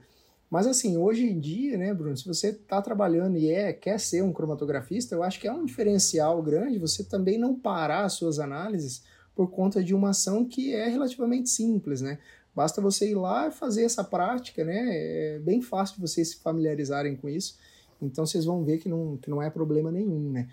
mas 0.52 0.68
assim, 0.68 0.97
hoje 0.97 1.24
em 1.24 1.39
dia, 1.39 1.78
né, 1.78 1.93
Bruno, 1.93 2.18
se 2.18 2.28
você 2.28 2.49
está 2.49 2.82
trabalhando 2.82 3.38
e 3.38 3.49
é, 3.49 3.72
quer 3.72 3.97
ser 3.97 4.22
um 4.22 4.34
cromatografista, 4.34 5.16
eu 5.16 5.24
acho 5.24 5.39
que 5.39 5.47
é 5.47 5.54
um 5.54 5.64
diferencial 5.64 6.43
grande 6.43 6.78
você 6.78 7.06
também 7.06 7.38
não 7.38 7.56
parar 7.56 8.04
as 8.04 8.14
suas 8.14 8.38
análises 8.38 9.02
por 9.34 9.49
conta 9.49 9.82
de 9.82 9.95
uma 9.95 10.10
ação 10.10 10.43
que 10.43 10.76
é 10.76 10.89
relativamente 10.89 11.49
simples, 11.49 12.02
né? 12.02 12.20
Basta 12.54 12.82
você 12.82 13.10
ir 13.10 13.16
lá 13.16 13.47
e 13.47 13.52
fazer 13.52 13.86
essa 13.86 14.04
prática, 14.04 14.66
né? 14.66 14.88
É 14.89 15.39
bem 15.39 15.62
fácil 15.62 15.95
de 15.95 16.02
vocês 16.02 16.32
se 16.32 16.38
familiarizarem 16.39 17.16
com 17.16 17.30
isso. 17.30 17.58
Então 18.02 18.26
vocês 18.26 18.43
vão 18.43 18.66
ver 18.66 18.78
que 18.80 18.89
não, 18.89 19.16
que 19.16 19.30
não 19.30 19.41
é 19.41 19.49
problema 19.49 19.89
nenhum, 19.89 20.32
né? 20.32 20.49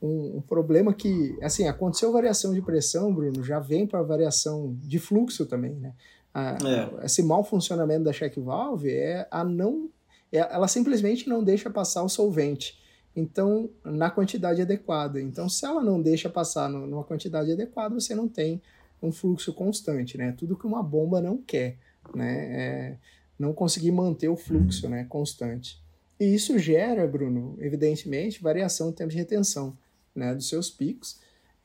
Um, 0.00 0.36
um 0.36 0.40
problema 0.40 0.94
que, 0.94 1.36
assim, 1.42 1.66
aconteceu 1.66 2.12
variação 2.12 2.54
de 2.54 2.62
pressão, 2.62 3.12
Bruno, 3.12 3.42
já 3.42 3.58
vem 3.58 3.84
para 3.84 4.00
variação 4.00 4.76
de 4.80 5.00
fluxo 5.00 5.44
também, 5.44 5.74
né? 5.74 5.92
A, 6.32 6.56
é. 6.64 7.06
Esse 7.06 7.22
mau 7.22 7.42
funcionamento 7.44 8.04
da 8.04 8.12
check 8.12 8.36
valve 8.38 8.90
é 8.90 9.26
a 9.30 9.44
não. 9.44 9.88
É, 10.32 10.38
ela 10.38 10.68
simplesmente 10.68 11.28
não 11.28 11.42
deixa 11.42 11.70
passar 11.70 12.02
o 12.02 12.08
solvente. 12.08 12.78
Então, 13.14 13.68
na 13.84 14.08
quantidade 14.10 14.62
adequada. 14.62 15.20
Então, 15.20 15.48
se 15.48 15.66
ela 15.66 15.82
não 15.82 16.00
deixa 16.00 16.28
passar 16.30 16.68
no, 16.68 16.86
numa 16.86 17.04
quantidade 17.04 17.50
adequada, 17.50 17.94
você 17.94 18.14
não 18.14 18.28
tem 18.28 18.62
um 19.02 19.10
fluxo 19.10 19.52
constante, 19.52 20.16
né? 20.16 20.32
Tudo 20.36 20.56
que 20.56 20.66
uma 20.66 20.82
bomba 20.82 21.20
não 21.20 21.38
quer, 21.38 21.76
né? 22.14 22.36
É 22.52 22.96
não 23.40 23.54
conseguir 23.54 23.90
manter 23.90 24.28
o 24.28 24.36
fluxo, 24.36 24.86
né? 24.86 25.06
Constante. 25.08 25.82
E 26.20 26.34
isso 26.34 26.58
gera, 26.58 27.06
Bruno, 27.06 27.56
evidentemente, 27.58 28.42
variação 28.42 28.88
no 28.88 28.92
tempo 28.92 29.10
de 29.10 29.16
retenção, 29.16 29.74
né? 30.14 30.34
Dos 30.34 30.46
seus 30.46 30.68
picos. 30.68 31.18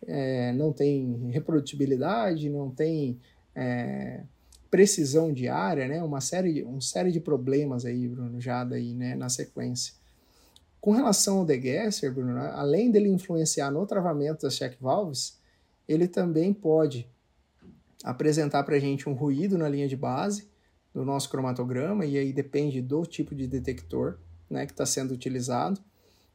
É, 0.07 0.53
não 0.53 0.71
tem 0.71 1.29
reprodutibilidade, 1.31 2.49
não 2.49 2.71
tem 2.71 3.19
é, 3.53 4.21
precisão 4.75 5.31
diária, 5.31 5.87
né? 5.87 6.03
Uma 6.03 6.19
série, 6.19 6.61
uma 6.63 6.81
série 6.81 7.09
de 7.09 7.21
problemas 7.21 7.85
aí, 7.85 8.09
Bruno, 8.09 8.41
já 8.41 8.61
daí, 8.65 8.93
né? 8.93 9.15
Na 9.15 9.29
sequência. 9.29 9.93
Com 10.81 10.91
relação 10.91 11.37
ao 11.37 11.45
degasser, 11.45 12.13
Bruno, 12.13 12.33
né, 12.33 12.51
além 12.53 12.91
dele 12.91 13.07
influenciar 13.07 13.71
no 13.71 13.87
travamento 13.87 14.41
das 14.41 14.53
check 14.57 14.77
valves, 14.81 15.39
ele 15.87 16.09
também 16.09 16.53
pode 16.53 17.09
apresentar 18.03 18.63
para 18.63 18.75
a 18.75 18.79
gente 18.79 19.07
um 19.07 19.13
ruído 19.13 19.57
na 19.57 19.69
linha 19.69 19.87
de 19.87 19.95
base 19.95 20.49
do 20.93 21.05
nosso 21.05 21.29
cromatograma, 21.29 22.05
e 22.05 22.17
aí 22.17 22.33
depende 22.33 22.81
do 22.81 23.05
tipo 23.05 23.33
de 23.33 23.47
detector 23.47 24.17
né, 24.49 24.65
que 24.65 24.73
está 24.73 24.85
sendo 24.85 25.13
utilizado. 25.13 25.79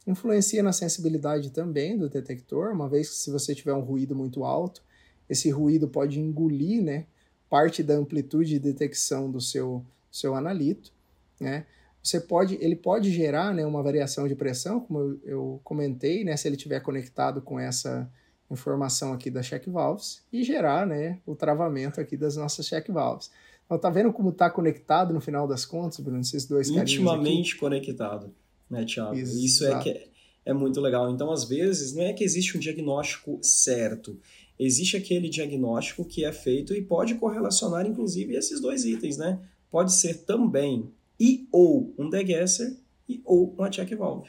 Influencia 0.07 0.63
na 0.63 0.73
sensibilidade 0.73 1.51
também 1.51 1.99
do 1.99 2.09
detector, 2.09 2.73
uma 2.73 2.89
vez 2.89 3.11
que 3.11 3.17
se 3.17 3.31
você 3.31 3.55
tiver 3.55 3.75
um 3.75 3.81
ruído 3.81 4.17
muito 4.17 4.45
alto, 4.45 4.83
esse 5.29 5.51
ruído 5.51 5.87
pode 5.87 6.19
engolir 6.19 6.83
né, 6.83 7.05
parte 7.51 7.83
da 7.83 7.95
amplitude 7.95 8.51
de 8.51 8.59
detecção 8.61 9.31
do 9.31 9.41
seu, 9.41 9.85
seu 10.11 10.35
analito. 10.37 10.93
Né? 11.39 11.67
Você 12.03 12.21
pode, 12.21 12.57
ele 12.61 12.77
pode 12.77 13.11
gerar 13.11 13.53
né, 13.53 13.67
uma 13.67 13.83
variação 13.83 14.27
de 14.27 14.35
pressão, 14.35 14.81
como 14.81 15.01
eu, 15.01 15.21
eu 15.25 15.61
comentei, 15.63 16.25
né, 16.25 16.37
se 16.37 16.49
ele 16.49 16.57
estiver 16.57 16.81
conectado 16.81 17.43
com 17.43 17.59
essa 17.59 18.11
informação 18.51 19.13
aqui 19.13 19.31
das 19.31 19.47
check 19.47 19.67
valves 19.67 20.23
e 20.33 20.43
gerar 20.43 20.87
né, 20.87 21.19
o 21.27 21.35
travamento 21.35 22.01
aqui 22.01 22.17
das 22.17 22.37
nossas 22.37 22.67
check 22.67 22.89
valves. 22.89 23.31
Então 23.67 23.79
tá 23.79 23.91
vendo 23.91 24.13
como 24.13 24.31
está 24.31 24.49
conectado 24.49 25.13
no 25.13 25.21
final 25.21 25.47
das 25.47 25.65
contas, 25.65 26.01
Bruno, 26.01 26.21
esses 26.21 26.47
dois 26.47 26.69
Intimamente 26.69 27.57
conectado, 27.57 28.33
né, 28.69 28.85
Thiago? 28.85 29.15
Exato. 29.15 29.45
Isso 29.45 29.65
é 29.67 29.79
que 29.81 29.91
é, 29.91 30.09
é 30.47 30.53
muito 30.53 30.81
legal. 30.81 31.11
Então, 31.11 31.31
às 31.31 31.45
vezes, 31.45 31.95
não 31.95 32.03
é 32.03 32.13
que 32.13 32.25
existe 32.25 32.57
um 32.57 32.61
diagnóstico 32.61 33.39
certo. 33.43 34.19
Existe 34.63 34.95
aquele 34.95 35.31
diagnóstico 35.31 36.05
que 36.05 36.23
é 36.23 36.33
feito 36.33 36.75
e 36.75 36.83
pode 36.83 37.15
correlacionar, 37.15 37.87
inclusive, 37.87 38.37
esses 38.37 38.61
dois 38.61 38.85
itens, 38.85 39.17
né? 39.17 39.41
Pode 39.71 39.95
ser 39.95 40.25
também 40.25 40.93
e 41.19 41.49
ou 41.51 41.95
um 41.99 42.11
degasser 42.11 42.77
e 43.09 43.23
ou 43.25 43.55
uma 43.57 43.71
check 43.71 43.91
valve. 43.97 44.29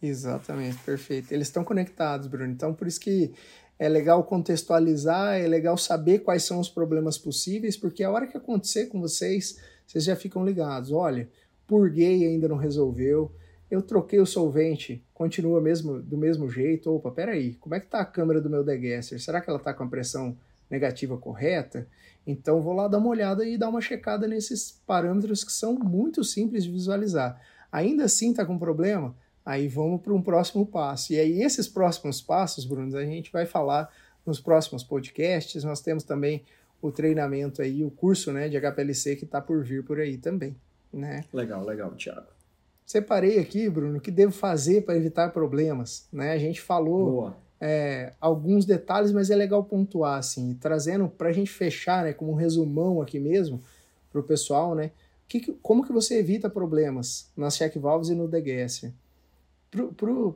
Exatamente, 0.00 0.78
perfeito. 0.84 1.32
Eles 1.32 1.48
estão 1.48 1.64
conectados, 1.64 2.28
Bruno. 2.28 2.52
Então, 2.52 2.72
por 2.72 2.86
isso 2.86 3.00
que 3.00 3.32
é 3.80 3.88
legal 3.88 4.22
contextualizar, 4.22 5.40
é 5.40 5.48
legal 5.48 5.76
saber 5.76 6.20
quais 6.20 6.44
são 6.44 6.60
os 6.60 6.68
problemas 6.68 7.18
possíveis, 7.18 7.76
porque 7.76 8.04
a 8.04 8.10
hora 8.12 8.28
que 8.28 8.36
acontecer 8.36 8.86
com 8.86 9.00
vocês, 9.00 9.58
vocês 9.84 10.04
já 10.04 10.14
ficam 10.14 10.44
ligados. 10.44 10.92
Olha, 10.92 11.28
purguei 11.66 12.24
ainda 12.24 12.46
não 12.46 12.56
resolveu, 12.56 13.32
eu 13.72 13.80
troquei 13.80 14.20
o 14.20 14.26
solvente, 14.26 15.02
continua 15.14 15.58
mesmo 15.58 15.98
do 16.02 16.18
mesmo 16.18 16.46
jeito. 16.50 16.94
Opa, 16.94 17.10
peraí, 17.10 17.54
como 17.54 17.74
é 17.74 17.80
que 17.80 17.86
está 17.86 18.00
a 18.00 18.04
câmera 18.04 18.38
do 18.38 18.50
meu 18.50 18.62
degasser? 18.62 19.18
Será 19.18 19.40
que 19.40 19.48
ela 19.48 19.58
está 19.58 19.72
com 19.72 19.82
a 19.82 19.88
pressão 19.88 20.36
negativa 20.70 21.16
correta? 21.16 21.88
Então 22.26 22.60
vou 22.60 22.74
lá 22.74 22.86
dar 22.86 22.98
uma 22.98 23.08
olhada 23.08 23.46
e 23.46 23.56
dar 23.56 23.70
uma 23.70 23.80
checada 23.80 24.28
nesses 24.28 24.78
parâmetros 24.86 25.42
que 25.42 25.50
são 25.50 25.72
muito 25.72 26.22
simples 26.22 26.64
de 26.64 26.70
visualizar. 26.70 27.40
Ainda 27.72 28.04
assim 28.04 28.32
está 28.32 28.44
com 28.44 28.58
problema? 28.58 29.16
Aí 29.42 29.68
vamos 29.68 30.02
para 30.02 30.12
um 30.12 30.20
próximo 30.20 30.66
passo. 30.66 31.14
E 31.14 31.18
aí, 31.18 31.42
esses 31.42 31.66
próximos 31.66 32.20
passos, 32.20 32.66
Bruno, 32.66 32.94
a 32.94 33.06
gente 33.06 33.32
vai 33.32 33.46
falar 33.46 33.90
nos 34.26 34.38
próximos 34.38 34.84
podcasts. 34.84 35.64
Nós 35.64 35.80
temos 35.80 36.04
também 36.04 36.44
o 36.82 36.92
treinamento 36.92 37.62
aí, 37.62 37.82
o 37.82 37.90
curso 37.90 38.34
né, 38.34 38.50
de 38.50 38.60
HPLC 38.60 39.16
que 39.16 39.24
está 39.24 39.40
por 39.40 39.64
vir 39.64 39.82
por 39.82 39.98
aí 39.98 40.18
também. 40.18 40.54
Né? 40.92 41.24
Legal, 41.32 41.64
legal, 41.64 41.90
Thiago. 41.92 42.41
Separei 42.84 43.38
aqui, 43.38 43.68
Bruno, 43.68 43.98
o 43.98 44.00
que 44.00 44.10
devo 44.10 44.32
fazer 44.32 44.82
para 44.82 44.96
evitar 44.96 45.30
problemas. 45.30 46.06
Né? 46.12 46.32
A 46.32 46.38
gente 46.38 46.60
falou 46.60 47.32
é, 47.60 48.12
alguns 48.20 48.64
detalhes, 48.64 49.12
mas 49.12 49.30
é 49.30 49.36
legal 49.36 49.62
pontuar, 49.64 50.18
assim, 50.18 50.54
trazendo 50.60 51.08
para 51.08 51.28
a 51.28 51.32
gente 51.32 51.50
fechar, 51.50 52.04
né, 52.04 52.12
como 52.12 52.32
um 52.32 52.34
resumão 52.34 53.00
aqui 53.00 53.20
mesmo, 53.20 53.62
para 54.10 54.20
o 54.20 54.24
pessoal, 54.24 54.74
né? 54.74 54.90
Que, 55.28 55.52
como 55.62 55.84
que 55.84 55.92
você 55.92 56.18
evita 56.18 56.50
problemas 56.50 57.30
nas 57.36 57.56
check 57.56 57.78
valves 57.78 58.10
e 58.10 58.14
no 58.14 58.28
degasser? 58.28 58.92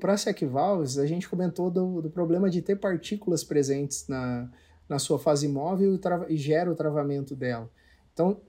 Para 0.01 0.15
a 0.15 0.17
SEC 0.17 0.47
Valves, 0.47 0.97
a 0.97 1.07
gente 1.07 1.29
comentou 1.29 1.71
do, 1.71 2.01
do, 2.01 2.09
problema 2.09 2.49
de 2.49 2.63
ter 2.63 2.77
partículas 2.77 3.45
presentes 3.45 4.09
na, 4.09 4.49
na 4.89 4.99
sua 4.99 5.19
fase 5.19 5.47
móvel 5.47 5.95
e, 5.95 6.33
e 6.33 6.37
gera 6.39 6.73
o 6.73 6.75
travamento 6.75 7.37
dela. 7.37 7.69
Então, 8.15 8.41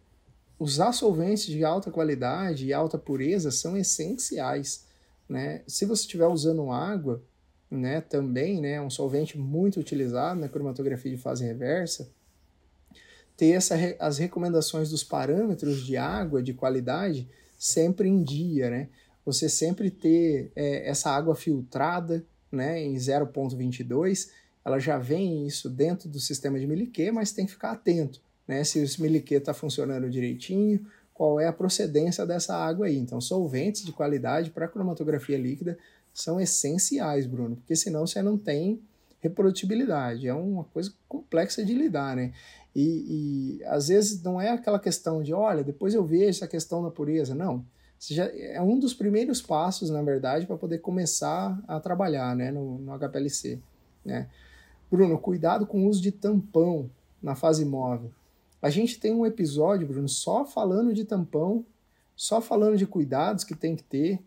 usar 0.59 0.91
solventes 0.91 1.45
de 1.45 1.63
alta 1.63 1.91
qualidade 1.91 2.65
e 2.65 2.73
alta 2.73 2.97
pureza 2.97 3.51
são 3.51 3.77
essenciais. 3.77 4.85
Né? 5.27 5.61
Se 5.67 5.85
você 5.85 6.01
estiver 6.01 6.27
usando 6.27 6.71
água, 6.71 7.21
né, 7.69 8.01
também, 8.01 8.61
né, 8.61 8.81
um 8.81 8.89
solvente 8.89 9.37
muito 9.37 9.79
utilizado 9.79 10.39
na 10.39 10.47
cromatografia 10.47 11.11
de 11.11 11.17
fase 11.17 11.45
reversa, 11.45 12.09
ter 13.35 13.51
essa, 13.51 13.75
as 13.99 14.17
recomendações 14.17 14.89
dos 14.89 15.03
parâmetros 15.03 15.85
de 15.85 15.97
água 15.97 16.41
de 16.41 16.53
qualidade 16.53 17.29
sempre 17.57 18.07
em 18.07 18.23
dia, 18.23 18.69
né? 18.69 18.89
você 19.27 19.49
sempre 19.49 19.91
ter 19.91 20.53
é, 20.55 20.89
essa 20.89 21.11
água 21.11 21.35
filtrada 21.35 22.25
né, 22.49 22.81
em 22.81 22.95
0,22, 22.95 24.29
ela 24.63 24.79
já 24.79 24.97
vem 24.97 25.45
isso 25.45 25.69
dentro 25.69 26.07
do 26.07 26.17
sistema 26.17 26.57
de 26.57 26.65
miliquê, 26.65 27.11
mas 27.11 27.33
tem 27.33 27.45
que 27.45 27.51
ficar 27.51 27.71
atento, 27.71 28.21
né? 28.47 28.63
Se 28.63 28.81
o 28.81 29.01
miliquê 29.01 29.35
está 29.35 29.53
funcionando 29.53 30.09
direitinho, 30.09 30.85
qual 31.13 31.39
é 31.39 31.47
a 31.47 31.53
procedência 31.53 32.25
dessa 32.25 32.55
água 32.55 32.85
aí. 32.85 32.97
Então, 32.97 33.19
solventes 33.19 33.83
de 33.83 33.91
qualidade 33.91 34.51
para 34.51 34.67
cromatografia 34.67 35.37
líquida 35.37 35.77
são 36.13 36.39
essenciais, 36.39 37.25
Bruno, 37.25 37.55
porque 37.55 37.75
senão 37.75 38.05
você 38.05 38.21
não 38.21 38.37
tem 38.37 38.79
reprodutibilidade. 39.19 40.27
É 40.27 40.33
uma 40.33 40.63
coisa 40.65 40.93
complexa 41.07 41.65
de 41.65 41.73
lidar, 41.73 42.15
né? 42.15 42.33
E, 42.75 43.59
e 43.59 43.63
às 43.65 43.87
vezes 43.87 44.21
não 44.21 44.39
é 44.39 44.51
aquela 44.51 44.79
questão 44.79 45.23
de, 45.23 45.33
olha, 45.33 45.63
depois 45.63 45.95
eu 45.95 46.05
vejo 46.05 46.29
essa 46.29 46.47
questão 46.47 46.83
da 46.83 46.91
pureza. 46.91 47.33
Não. 47.33 47.65
Já, 47.99 48.25
é 48.25 48.61
um 48.61 48.77
dos 48.77 48.93
primeiros 48.93 49.41
passos, 49.41 49.89
na 49.89 50.03
verdade, 50.03 50.45
para 50.45 50.55
poder 50.55 50.77
começar 50.77 51.59
a 51.67 51.79
trabalhar 51.79 52.35
né, 52.35 52.51
no, 52.51 52.77
no 52.77 52.93
HPLC. 52.99 53.59
Né? 54.05 54.29
Bruno, 54.91 55.17
cuidado 55.17 55.65
com 55.65 55.83
o 55.83 55.87
uso 55.87 55.99
de 55.99 56.11
tampão 56.11 56.89
na 57.21 57.33
fase 57.33 57.65
móvel. 57.65 58.11
A 58.67 58.69
gente 58.69 58.99
tem 58.99 59.13
um 59.13 59.25
episódio, 59.25 59.87
Bruno, 59.87 60.09
só 60.09 60.43
falando 60.43 60.93
de 60.93 61.05
tampão, 61.05 61.65
só 62.17 62.41
falando 62.41 62.75
de 62.75 62.85
cuidados 62.85 63.45
que 63.45 63.55
tem 63.55 63.77
que 63.77 63.83
ter, 63.83 64.19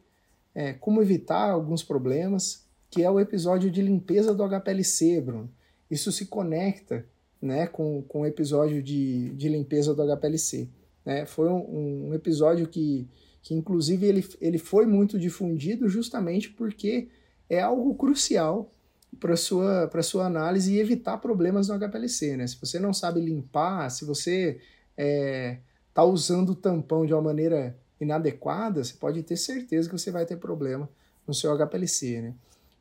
é, 0.54 0.72
como 0.72 1.02
evitar 1.02 1.50
alguns 1.50 1.82
problemas, 1.82 2.64
que 2.88 3.02
é 3.02 3.10
o 3.10 3.20
episódio 3.20 3.70
de 3.70 3.82
limpeza 3.82 4.34
do 4.34 4.42
HPLC, 4.42 5.20
Bruno. 5.20 5.50
Isso 5.90 6.10
se 6.10 6.24
conecta 6.24 7.04
né, 7.38 7.66
com, 7.66 8.00
com 8.08 8.22
o 8.22 8.26
episódio 8.26 8.82
de, 8.82 9.28
de 9.34 9.46
limpeza 9.50 9.94
do 9.94 10.02
HPLC. 10.16 10.70
Né? 11.04 11.26
Foi 11.26 11.50
um, 11.50 12.08
um 12.08 12.14
episódio 12.14 12.66
que, 12.66 13.06
que, 13.42 13.54
inclusive, 13.54 14.06
ele, 14.06 14.26
ele 14.40 14.56
foi 14.56 14.86
muito 14.86 15.18
difundido 15.18 15.86
justamente 15.86 16.48
porque 16.48 17.08
é 17.46 17.60
algo 17.60 17.94
crucial 17.94 18.72
para 19.18 19.36
sua 19.36 19.88
para 19.88 20.02
sua 20.02 20.26
análise 20.26 20.74
e 20.74 20.78
evitar 20.78 21.18
problemas 21.18 21.68
no 21.68 21.78
HPLC, 21.78 22.36
né? 22.36 22.46
Se 22.46 22.56
você 22.60 22.78
não 22.78 22.92
sabe 22.92 23.20
limpar, 23.20 23.90
se 23.90 24.04
você 24.04 24.60
está 24.96 26.02
é, 26.02 26.04
usando 26.04 26.50
o 26.50 26.54
tampão 26.54 27.04
de 27.04 27.12
uma 27.12 27.22
maneira 27.22 27.76
inadequada, 28.00 28.82
você 28.82 28.94
pode 28.94 29.22
ter 29.22 29.36
certeza 29.36 29.88
que 29.88 29.98
você 29.98 30.10
vai 30.10 30.24
ter 30.24 30.36
problema 30.36 30.88
no 31.26 31.34
seu 31.34 31.56
HPLC, 31.56 32.22
né? 32.22 32.34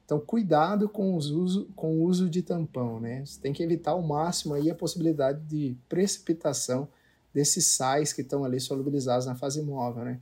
Então, 0.06 0.20
cuidado 0.20 0.90
com, 0.90 1.16
os 1.16 1.30
uso, 1.30 1.68
com 1.76 2.00
o 2.00 2.04
uso 2.04 2.28
de 2.28 2.42
tampão, 2.42 3.00
né? 3.00 3.24
Você 3.24 3.40
tem 3.40 3.54
que 3.54 3.62
evitar 3.62 3.92
ao 3.92 4.02
máximo 4.02 4.56
aí 4.56 4.72
a 4.72 4.74
possibilidade 4.74 5.40
de 5.42 5.78
precipitação 5.88 6.88
desses 7.32 7.66
sais 7.66 8.12
que 8.12 8.22
estão 8.22 8.44
ali 8.44 8.60
solubilizados 8.60 9.28
na 9.28 9.36
fase 9.36 9.62
móvel, 9.62 10.06
né? 10.06 10.20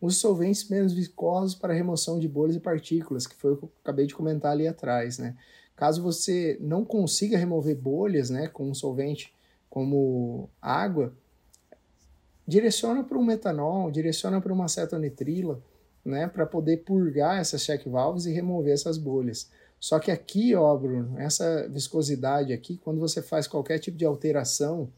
Use 0.00 0.16
solventes 0.16 0.68
menos 0.68 0.92
viscosos 0.92 1.54
para 1.54 1.74
remoção 1.74 2.18
de 2.18 2.26
bolhas 2.26 2.56
e 2.56 2.60
partículas, 2.60 3.26
que 3.26 3.34
foi 3.34 3.52
o 3.52 3.56
que 3.56 3.64
eu 3.64 3.72
acabei 3.82 4.06
de 4.06 4.14
comentar 4.14 4.52
ali 4.52 4.66
atrás, 4.66 5.18
né? 5.18 5.36
Caso 5.76 6.02
você 6.02 6.58
não 6.60 6.84
consiga 6.84 7.38
remover 7.38 7.76
bolhas, 7.76 8.28
né, 8.28 8.48
com 8.48 8.68
um 8.68 8.74
solvente 8.74 9.34
como 9.68 10.50
água, 10.60 11.14
direciona 12.46 13.04
para 13.04 13.16
um 13.16 13.24
metanol, 13.24 13.90
direciona 13.90 14.40
para 14.40 14.52
uma 14.52 14.64
acetonitrila, 14.64 15.62
né, 16.04 16.26
para 16.26 16.44
poder 16.44 16.78
purgar 16.78 17.38
essas 17.38 17.62
check 17.62 17.86
valves 17.86 18.26
e 18.26 18.32
remover 18.32 18.72
essas 18.72 18.98
bolhas. 18.98 19.50
Só 19.78 19.98
que 19.98 20.10
aqui, 20.10 20.54
ó, 20.54 20.76
Bruno, 20.76 21.18
essa 21.18 21.66
viscosidade 21.68 22.52
aqui, 22.52 22.76
quando 22.76 23.00
você 23.00 23.22
faz 23.22 23.46
qualquer 23.46 23.78
tipo 23.78 23.96
de 23.96 24.04
alteração 24.04 24.90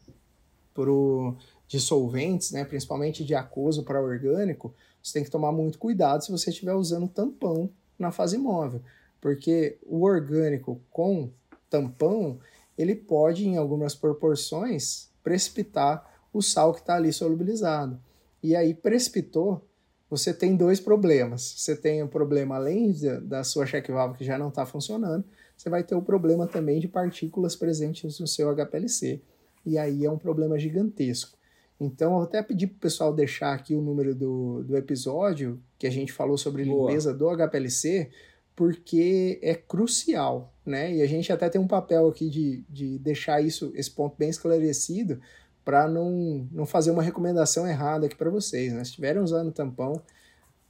pro, 0.73 1.37
de 1.67 1.79
solventes, 1.79 2.51
né, 2.51 2.65
principalmente 2.65 3.23
de 3.23 3.33
aquoso 3.33 3.83
para 3.83 4.01
orgânico, 4.01 4.73
você 5.03 5.13
tem 5.13 5.23
que 5.23 5.29
tomar 5.29 5.51
muito 5.51 5.77
cuidado 5.77 6.23
se 6.23 6.31
você 6.31 6.49
estiver 6.49 6.73
usando 6.73 7.07
tampão 7.07 7.69
na 7.99 8.11
fase 8.11 8.37
móvel, 8.37 8.81
porque 9.19 9.77
o 9.85 10.03
orgânico 10.03 10.81
com 10.89 11.29
tampão, 11.69 12.39
ele 12.77 12.95
pode, 12.95 13.47
em 13.47 13.57
algumas 13.57 13.93
proporções, 13.93 15.09
precipitar 15.23 16.11
o 16.31 16.41
sal 16.41 16.73
que 16.73 16.79
está 16.79 16.95
ali 16.95 17.11
solubilizado. 17.11 17.99
E 18.41 18.55
aí, 18.55 18.73
precipitou, 18.73 19.65
você 20.09 20.33
tem 20.33 20.55
dois 20.55 20.79
problemas. 20.79 21.41
Você 21.57 21.75
tem 21.75 22.03
um 22.03 22.07
problema, 22.07 22.55
além 22.55 22.93
da 23.23 23.43
sua 23.43 23.65
check 23.65 23.87
valve 23.89 24.17
que 24.17 24.23
já 24.23 24.37
não 24.37 24.49
está 24.49 24.65
funcionando, 24.65 25.23
você 25.57 25.69
vai 25.69 25.83
ter 25.83 25.95
o 25.95 26.01
problema 26.01 26.45
também 26.45 26.79
de 26.79 26.87
partículas 26.87 27.55
presentes 27.55 28.19
no 28.19 28.27
seu 28.27 28.53
HPLC. 28.53 29.21
E 29.65 29.77
aí 29.77 30.05
é 30.05 30.11
um 30.11 30.17
problema 30.17 30.59
gigantesco. 30.59 31.37
Então, 31.79 32.17
eu 32.17 32.23
até 32.23 32.41
pedi 32.41 32.67
para 32.67 32.77
o 32.77 32.79
pessoal 32.79 33.13
deixar 33.13 33.53
aqui 33.53 33.75
o 33.75 33.81
número 33.81 34.15
do, 34.15 34.63
do 34.63 34.77
episódio 34.77 35.61
que 35.77 35.87
a 35.87 35.91
gente 35.91 36.13
falou 36.13 36.37
sobre 36.37 36.63
Boa. 36.63 36.89
limpeza 36.89 37.13
do 37.13 37.29
HPLC, 37.29 38.09
porque 38.55 39.39
é 39.41 39.55
crucial, 39.55 40.53
né? 40.65 40.93
E 40.93 41.01
a 41.01 41.07
gente 41.07 41.31
até 41.31 41.49
tem 41.49 41.59
um 41.59 41.67
papel 41.67 42.07
aqui 42.07 42.29
de, 42.29 42.63
de 42.69 42.99
deixar 42.99 43.41
isso, 43.41 43.71
esse 43.75 43.91
ponto 43.91 44.15
bem 44.17 44.29
esclarecido, 44.29 45.19
para 45.65 45.87
não, 45.87 46.47
não 46.51 46.65
fazer 46.65 46.91
uma 46.91 47.03
recomendação 47.03 47.67
errada 47.67 48.05
aqui 48.05 48.15
para 48.15 48.29
vocês. 48.29 48.71
Né? 48.71 48.83
Se 48.83 48.91
estiverem 48.91 49.21
usando 49.21 49.51
tampão, 49.51 50.01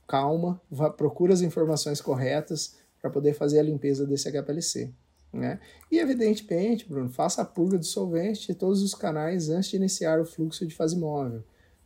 calma, 0.07 0.61
vá, 0.69 0.89
procura 0.89 1.33
as 1.33 1.41
informações 1.41 1.99
corretas 1.99 2.77
para 3.01 3.09
poder 3.09 3.33
fazer 3.33 3.59
a 3.59 3.63
limpeza 3.63 4.05
desse 4.05 4.31
HPLC. 4.31 4.91
Né? 5.33 5.59
E 5.91 5.97
evidentemente, 5.97 6.87
Bruno, 6.87 7.09
faça 7.09 7.41
a 7.41 7.45
purga 7.45 7.77
do 7.77 7.85
solvente 7.85 8.47
de 8.47 8.53
todos 8.53 8.83
os 8.83 8.93
canais 8.93 9.49
antes 9.49 9.69
de 9.69 9.77
iniciar 9.77 10.21
o 10.21 10.25
fluxo 10.25 10.65
de 10.65 10.75
fase 10.75 10.95
móvel. 10.95 11.43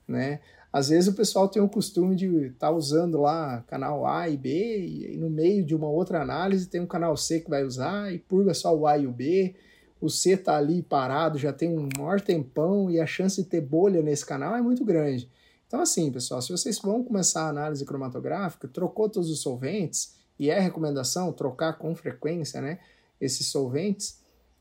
Né? 0.07 0.41
Às 0.71 0.89
vezes 0.89 1.09
o 1.09 1.15
pessoal 1.15 1.47
tem 1.47 1.61
o 1.61 1.69
costume 1.69 2.15
de 2.15 2.27
estar 2.47 2.67
tá 2.67 2.71
usando 2.71 3.21
lá 3.21 3.63
canal 3.67 4.05
A 4.05 4.27
e 4.27 4.35
B, 4.35 4.85
e 4.85 5.17
no 5.17 5.29
meio 5.29 5.65
de 5.65 5.73
uma 5.73 5.87
outra 5.87 6.21
análise 6.21 6.67
tem 6.67 6.81
um 6.81 6.85
canal 6.85 7.15
C 7.15 7.39
que 7.39 7.49
vai 7.49 7.63
usar 7.63 8.13
e 8.13 8.19
purga 8.19 8.53
só 8.53 8.75
o 8.75 8.85
A 8.85 8.97
e 8.97 9.07
o 9.07 9.11
B 9.11 9.55
o 9.99 10.09
C 10.09 10.31
está 10.31 10.57
ali 10.57 10.81
parado, 10.81 11.37
já 11.37 11.51
tem 11.51 11.77
um 11.77 11.89
maior 11.97 12.21
tempão 12.21 12.89
e 12.89 12.99
a 12.99 13.05
chance 13.05 13.41
de 13.41 13.49
ter 13.49 13.61
bolha 13.61 14.01
nesse 14.01 14.25
canal 14.25 14.55
é 14.55 14.61
muito 14.61 14.85
grande. 14.85 15.29
Então, 15.65 15.81
assim, 15.81 16.11
pessoal, 16.11 16.41
se 16.41 16.51
vocês 16.51 16.79
vão 16.79 17.03
começar 17.03 17.43
a 17.43 17.49
análise 17.49 17.83
cromatográfica, 17.83 18.67
trocou 18.67 19.09
todos 19.09 19.29
os 19.29 19.41
solventes, 19.41 20.15
e 20.39 20.51
é 20.51 20.59
recomendação 20.59 21.33
trocar 21.33 21.79
com 21.79 21.95
frequência 21.95 22.61
né, 22.61 22.79
esses 23.19 23.47
solventes, 23.47 24.19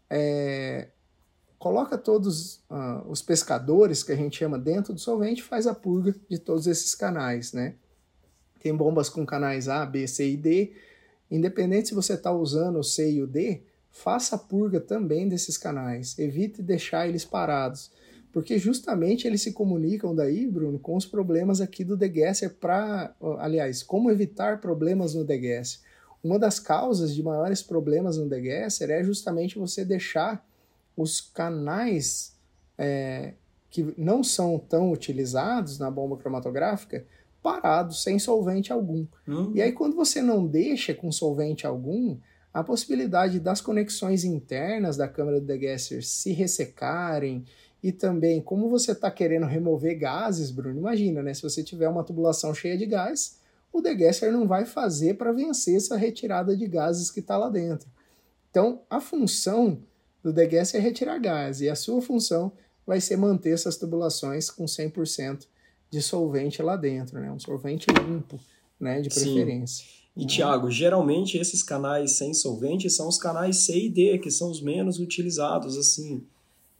é, 0.08 0.88
coloca 1.58 1.98
todos 1.98 2.56
uh, 2.70 3.08
os 3.08 3.22
pescadores, 3.22 4.02
que 4.02 4.12
a 4.12 4.16
gente 4.16 4.38
chama 4.38 4.58
dentro 4.58 4.92
do 4.92 5.00
solvente, 5.00 5.42
faz 5.42 5.66
a 5.66 5.74
purga 5.74 6.14
de 6.28 6.38
todos 6.38 6.66
esses 6.66 6.94
canais. 6.94 7.52
Né? 7.52 7.74
Tem 8.62 8.74
bombas 8.74 9.08
com 9.08 9.24
canais 9.26 9.68
A, 9.68 9.84
B, 9.84 10.06
C 10.06 10.30
e 10.30 10.36
D. 10.36 10.72
Independente 11.30 11.88
se 11.88 11.94
você 11.94 12.14
está 12.14 12.30
usando 12.30 12.78
o 12.78 12.84
C 12.84 13.10
e 13.12 13.22
o 13.22 13.26
D, 13.26 13.62
faça 13.90 14.36
a 14.36 14.38
purga 14.38 14.78
também 14.78 15.28
desses 15.28 15.56
canais, 15.56 16.18
evite 16.18 16.62
deixar 16.62 17.08
eles 17.08 17.24
parados, 17.24 17.90
porque 18.30 18.58
justamente 18.58 19.26
eles 19.26 19.40
se 19.40 19.52
comunicam 19.52 20.14
daí, 20.14 20.46
Bruno, 20.46 20.78
com 20.78 20.94
os 20.94 21.06
problemas 21.06 21.62
aqui 21.62 21.82
do 21.82 21.96
degasser 21.96 22.54
para, 22.54 23.16
aliás, 23.38 23.82
como 23.82 24.10
evitar 24.10 24.60
problemas 24.60 25.14
no 25.14 25.24
degasser. 25.24 25.80
Uma 26.26 26.38
das 26.38 26.58
causas 26.58 27.14
de 27.14 27.22
maiores 27.22 27.62
problemas 27.62 28.18
no 28.18 28.28
degasser 28.28 28.90
é 28.90 29.02
justamente 29.02 29.58
você 29.58 29.84
deixar 29.84 30.44
os 30.96 31.20
canais 31.20 32.34
é, 32.76 33.34
que 33.70 33.94
não 33.96 34.24
são 34.24 34.58
tão 34.58 34.90
utilizados 34.90 35.78
na 35.78 35.90
bomba 35.90 36.16
cromatográfica 36.16 37.04
parados, 37.42 38.02
sem 38.02 38.18
solvente 38.18 38.72
algum. 38.72 39.06
Uhum. 39.28 39.52
E 39.54 39.62
aí, 39.62 39.70
quando 39.70 39.94
você 39.94 40.20
não 40.20 40.44
deixa 40.44 40.92
com 40.92 41.12
solvente 41.12 41.64
algum, 41.64 42.16
a 42.52 42.64
possibilidade 42.64 43.38
das 43.38 43.60
conexões 43.60 44.24
internas 44.24 44.96
da 44.96 45.06
câmara 45.06 45.38
do 45.40 45.46
degasser 45.46 46.04
se 46.04 46.32
ressecarem 46.32 47.44
e 47.82 47.92
também 47.92 48.40
como 48.40 48.68
você 48.68 48.92
está 48.92 49.10
querendo 49.12 49.46
remover 49.46 49.96
gases, 49.96 50.50
Bruno, 50.50 50.78
imagina, 50.78 51.22
né? 51.22 51.32
Se 51.34 51.42
você 51.42 51.62
tiver 51.62 51.88
uma 51.88 52.02
tubulação 52.02 52.52
cheia 52.52 52.76
de 52.76 52.86
gás, 52.86 53.38
o 53.76 53.82
degasser 53.82 54.32
não 54.32 54.46
vai 54.46 54.64
fazer 54.64 55.14
para 55.14 55.32
vencer 55.32 55.76
essa 55.76 55.96
retirada 55.96 56.56
de 56.56 56.66
gases 56.66 57.10
que 57.10 57.20
está 57.20 57.36
lá 57.36 57.50
dentro. 57.50 57.88
Então, 58.50 58.80
a 58.88 59.00
função 59.00 59.82
do 60.22 60.32
degasser 60.32 60.80
é 60.80 60.82
retirar 60.82 61.18
gás 61.18 61.60
e 61.60 61.68
a 61.68 61.76
sua 61.76 62.00
função 62.00 62.52
vai 62.86 63.00
ser 63.00 63.16
manter 63.16 63.50
essas 63.50 63.76
tubulações 63.76 64.50
com 64.50 64.64
100% 64.64 65.46
de 65.90 66.00
solvente 66.00 66.62
lá 66.62 66.76
dentro, 66.76 67.20
né? 67.20 67.30
Um 67.30 67.38
solvente 67.38 67.86
limpo, 67.90 68.40
né, 68.80 69.00
de 69.00 69.10
preferência. 69.10 69.84
Sim. 69.84 70.06
E, 70.16 70.22
uhum. 70.22 70.26
Tiago, 70.26 70.70
geralmente 70.70 71.36
esses 71.36 71.62
canais 71.62 72.12
sem 72.12 72.32
solvente 72.32 72.88
são 72.88 73.08
os 73.08 73.18
canais 73.18 73.58
C 73.58 73.78
e 73.78 73.90
D, 73.90 74.18
que 74.18 74.30
são 74.30 74.50
os 74.50 74.62
menos 74.62 74.98
utilizados, 74.98 75.76
assim. 75.76 76.24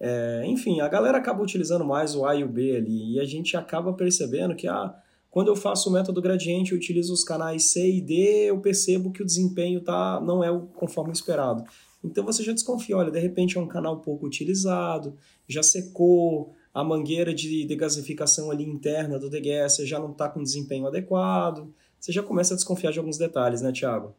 É, 0.01 0.45
enfim, 0.47 0.81
a 0.81 0.89
galera 0.89 1.19
acaba 1.19 1.43
utilizando 1.43 1.85
mais 1.85 2.15
o 2.15 2.25
A 2.25 2.35
e 2.35 2.43
o 2.43 2.49
B 2.49 2.77
ali, 2.77 3.15
e 3.15 3.21
a 3.21 3.25
gente 3.25 3.55
acaba 3.57 3.93
percebendo 3.93 4.55
que 4.57 4.67
ah, 4.67 4.95
quando 5.37 5.49
eu 5.49 5.55
faço 5.55 5.91
o 5.91 5.93
método 5.93 6.23
gradiente 6.23 6.73
e 6.73 6.75
utilizo 6.75 7.13
os 7.13 7.23
canais 7.23 7.65
C 7.65 7.87
e 7.87 8.01
D, 8.01 8.47
eu 8.49 8.59
percebo 8.59 9.13
que 9.13 9.21
o 9.21 9.27
desempenho 9.27 9.83
tá, 9.83 10.19
não 10.19 10.43
é 10.43 10.51
o 10.51 10.63
conforme 10.63 11.13
esperado. 11.13 11.63
Então 12.03 12.25
você 12.25 12.43
já 12.43 12.55
desconfia, 12.55 12.97
olha, 12.97 13.11
de 13.11 13.21
repente 13.21 13.59
é 13.59 13.61
um 13.61 13.67
canal 13.67 14.01
pouco 14.01 14.25
utilizado, 14.25 15.15
já 15.47 15.63
secou, 15.63 16.55
a 16.73 16.83
mangueira 16.83 17.35
de 17.35 17.67
degasificação 17.67 18.51
ali 18.51 18.65
interna 18.65 19.19
do 19.19 19.29
degasser 19.29 19.85
já 19.85 19.99
não 19.99 20.13
está 20.13 20.27
com 20.27 20.43
desempenho 20.43 20.87
adequado 20.87 21.71
você 22.01 22.13
já 22.13 22.23
começa 22.23 22.55
a 22.55 22.57
desconfiar 22.57 22.93
de 22.93 22.99
alguns 22.99 23.19
detalhes, 23.19 23.61
né, 23.61 23.73
Thiago? 23.73 24.15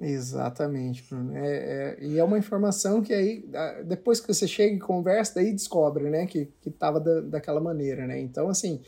Exatamente, 0.00 1.04
Bruno. 1.08 1.36
É, 1.36 1.48
é, 1.48 2.04
e 2.04 2.18
é 2.18 2.24
uma 2.24 2.38
informação 2.38 3.02
que 3.02 3.12
aí, 3.12 3.44
depois 3.84 4.20
que 4.20 4.32
você 4.32 4.48
chega 4.48 4.74
e 4.74 4.78
conversa, 4.78 5.34
daí 5.34 5.52
descobre, 5.52 6.08
né, 6.08 6.24
que, 6.24 6.48
que 6.60 6.70
tava 6.70 6.98
da, 6.98 7.20
daquela 7.20 7.60
maneira, 7.60 8.06
né? 8.06 8.20
Então, 8.20 8.48
assim, 8.48 8.80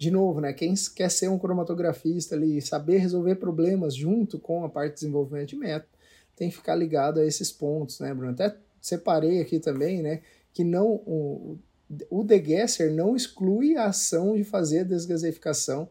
de 0.00 0.10
novo, 0.10 0.40
né, 0.40 0.54
quem 0.54 0.72
quer 0.96 1.10
ser 1.10 1.28
um 1.28 1.38
cromatografista 1.38 2.34
ali, 2.34 2.62
saber 2.62 2.96
resolver 2.96 3.34
problemas 3.34 3.94
junto 3.94 4.38
com 4.38 4.64
a 4.64 4.68
parte 4.70 4.94
de 4.94 5.00
desenvolvimento 5.00 5.50
de 5.50 5.56
método, 5.56 5.92
tem 6.34 6.48
que 6.48 6.56
ficar 6.56 6.74
ligado 6.74 7.20
a 7.20 7.26
esses 7.26 7.52
pontos, 7.52 8.00
né, 8.00 8.14
Bruno? 8.14 8.32
Até 8.32 8.56
separei 8.80 9.42
aqui 9.42 9.60
também, 9.60 10.00
né, 10.00 10.22
que 10.54 10.64
não 10.64 10.86
o, 10.86 11.58
o 12.08 12.24
degasser 12.24 12.90
não 12.90 13.14
exclui 13.14 13.76
a 13.76 13.88
ação 13.88 14.34
de 14.38 14.42
fazer 14.42 14.78
a 14.78 14.84
desgaseificação 14.84 15.86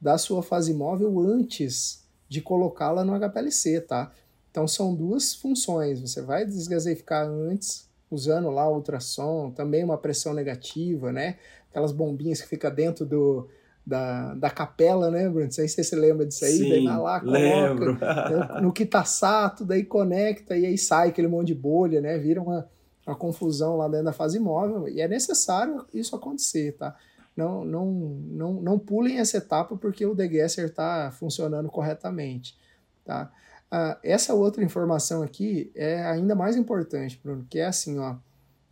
da 0.00 0.16
sua 0.18 0.40
fase 0.40 0.72
móvel 0.72 1.18
antes 1.18 2.06
de 2.28 2.40
colocá-la 2.40 3.04
no 3.04 3.18
HPLC, 3.18 3.80
tá? 3.80 4.12
Então 4.52 4.68
são 4.68 4.94
duas 4.94 5.34
funções. 5.34 6.00
Você 6.00 6.22
vai 6.22 6.46
desgaseificar 6.46 7.26
antes, 7.26 7.88
usando 8.08 8.50
lá 8.50 8.70
ultrassom, 8.70 9.50
também 9.50 9.82
uma 9.82 9.98
pressão 9.98 10.32
negativa, 10.32 11.10
né? 11.10 11.38
Aquelas 11.70 11.92
bombinhas 11.92 12.40
que 12.40 12.48
fica 12.48 12.70
dentro 12.70 13.04
do, 13.04 13.48
da, 13.86 14.34
da 14.34 14.50
capela, 14.50 15.10
né, 15.10 15.28
Bruno? 15.28 15.44
Não 15.44 15.50
sei 15.50 15.68
se 15.68 15.82
você 15.82 15.96
lembra 15.96 16.26
disso 16.26 16.44
aí. 16.44 16.58
Sim, 16.58 16.68
daí 16.68 16.84
vai 16.84 16.98
lá, 16.98 17.20
coloca 17.20 17.38
lembro. 17.38 17.92
né, 17.94 18.60
no 18.62 18.72
Kitasato, 18.72 19.64
daí 19.64 19.84
conecta 19.84 20.56
e 20.56 20.66
aí 20.66 20.78
sai 20.78 21.08
aquele 21.08 21.28
monte 21.28 21.48
de 21.48 21.54
bolha, 21.54 22.00
né? 22.00 22.16
Vira 22.18 22.40
uma, 22.40 22.68
uma 23.06 23.16
confusão 23.16 23.76
lá 23.76 23.88
dentro 23.88 24.06
da 24.06 24.12
fase 24.12 24.38
móvel. 24.38 24.88
E 24.88 25.00
é 25.00 25.08
necessário 25.08 25.84
isso 25.92 26.16
acontecer, 26.16 26.72
tá? 26.72 26.96
não, 27.38 27.64
não, 27.64 27.86
não, 27.86 28.52
não 28.54 28.78
pulem 28.78 29.18
essa 29.18 29.36
etapa 29.36 29.76
porque 29.76 30.04
o 30.04 30.14
degasser 30.14 30.66
está 30.66 31.12
funcionando 31.12 31.68
corretamente. 31.70 32.58
Tá? 33.04 33.30
Ah, 33.70 33.96
essa 34.02 34.34
outra 34.34 34.64
informação 34.64 35.22
aqui 35.22 35.70
é 35.74 36.04
ainda 36.04 36.34
mais 36.34 36.56
importante, 36.56 37.18
Bruno, 37.22 37.46
que 37.48 37.60
é 37.60 37.66
assim, 37.66 37.96
ó, 37.98 38.16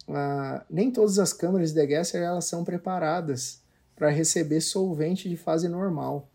ah, 0.08 0.64
nem 0.70 0.90
todas 0.90 1.18
as 1.18 1.32
câmeras 1.32 1.70
de 1.70 1.80
degasser 1.80 2.22
elas 2.22 2.44
são 2.44 2.64
preparadas 2.64 3.62
para 3.94 4.10
receber 4.10 4.60
solvente 4.60 5.28
de 5.28 5.36
fase 5.36 5.68
normal. 5.68 6.28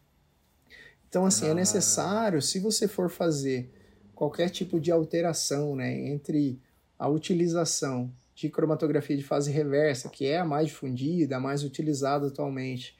Então, 1.07 1.25
assim, 1.25 1.47
é 1.47 1.51
ah. 1.51 1.55
necessário, 1.55 2.41
se 2.41 2.59
você 2.59 2.87
for 2.87 3.09
fazer 3.09 3.71
qualquer 4.15 4.49
tipo 4.49 4.79
de 4.79 4.91
alteração 4.91 5.75
né, 5.75 6.07
entre 6.07 6.61
a 6.97 7.07
utilização 7.07 8.11
de 8.33 8.49
cromatografia 8.49 9.17
de 9.17 9.23
fase 9.23 9.51
reversa, 9.51 10.09
que 10.09 10.25
é 10.25 10.39
a 10.39 10.45
mais 10.45 10.67
difundida, 10.67 11.37
a 11.37 11.39
mais 11.39 11.63
utilizada 11.63 12.27
atualmente, 12.27 12.97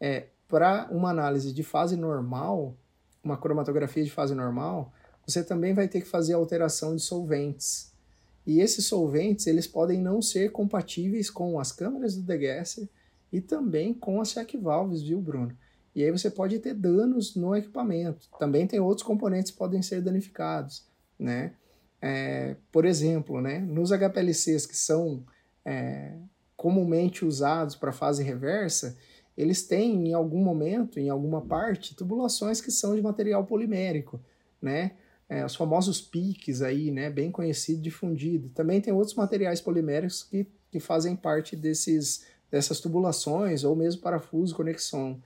é, 0.00 0.26
para 0.48 0.88
uma 0.90 1.10
análise 1.10 1.52
de 1.52 1.62
fase 1.62 1.96
normal, 1.96 2.76
uma 3.22 3.36
cromatografia 3.36 4.04
de 4.04 4.10
fase 4.10 4.34
normal, 4.34 4.92
você 5.26 5.42
também 5.42 5.74
vai 5.74 5.88
ter 5.88 6.00
que 6.00 6.06
fazer 6.06 6.34
alteração 6.34 6.94
de 6.94 7.02
solventes. 7.02 7.92
E 8.46 8.60
esses 8.60 8.86
solventes, 8.86 9.46
eles 9.46 9.66
podem 9.66 10.00
não 10.00 10.22
ser 10.22 10.52
compatíveis 10.52 11.28
com 11.28 11.58
as 11.58 11.72
câmeras 11.72 12.14
do 12.16 12.22
degasser 12.22 12.88
e 13.32 13.40
também 13.40 13.92
com 13.92 14.20
as 14.20 14.30
check 14.30 14.54
valves, 14.56 15.02
viu, 15.02 15.20
Bruno? 15.20 15.56
E 15.94 16.04
aí 16.04 16.10
você 16.10 16.30
pode 16.30 16.58
ter 16.58 16.74
danos 16.74 17.34
no 17.34 17.56
equipamento. 17.56 18.28
Também 18.38 18.66
tem 18.66 18.78
outros 18.78 19.06
componentes 19.06 19.50
que 19.50 19.58
podem 19.58 19.82
ser 19.82 20.00
danificados, 20.00 20.84
né? 21.18 21.54
É, 22.00 22.54
por 22.70 22.84
exemplo, 22.84 23.40
né, 23.40 23.58
nos 23.58 23.90
HPLCs 23.90 24.66
que 24.66 24.76
são 24.76 25.24
é, 25.64 26.12
comumente 26.56 27.24
usados 27.24 27.74
para 27.74 27.92
fase 27.92 28.22
reversa, 28.22 28.96
eles 29.36 29.66
têm 29.66 30.08
em 30.08 30.14
algum 30.14 30.42
momento, 30.42 31.00
em 31.00 31.08
alguma 31.08 31.40
parte, 31.40 31.96
tubulações 31.96 32.60
que 32.60 32.70
são 32.70 32.94
de 32.94 33.02
material 33.02 33.44
polimérico, 33.44 34.20
né? 34.60 34.92
É, 35.28 35.44
os 35.44 35.56
famosos 35.56 36.00
piques 36.00 36.62
aí, 36.62 36.90
né, 36.90 37.10
bem 37.10 37.30
conhecido, 37.30 37.82
difundido. 37.82 38.48
Também 38.50 38.80
tem 38.80 38.92
outros 38.92 39.16
materiais 39.16 39.60
poliméricos 39.60 40.22
que, 40.22 40.46
que 40.70 40.78
fazem 40.78 41.16
parte 41.16 41.56
desses, 41.56 42.24
dessas 42.50 42.80
tubulações 42.80 43.64
ou 43.64 43.74
mesmo 43.74 44.02
parafuso, 44.02 44.54
conexão. 44.54 45.20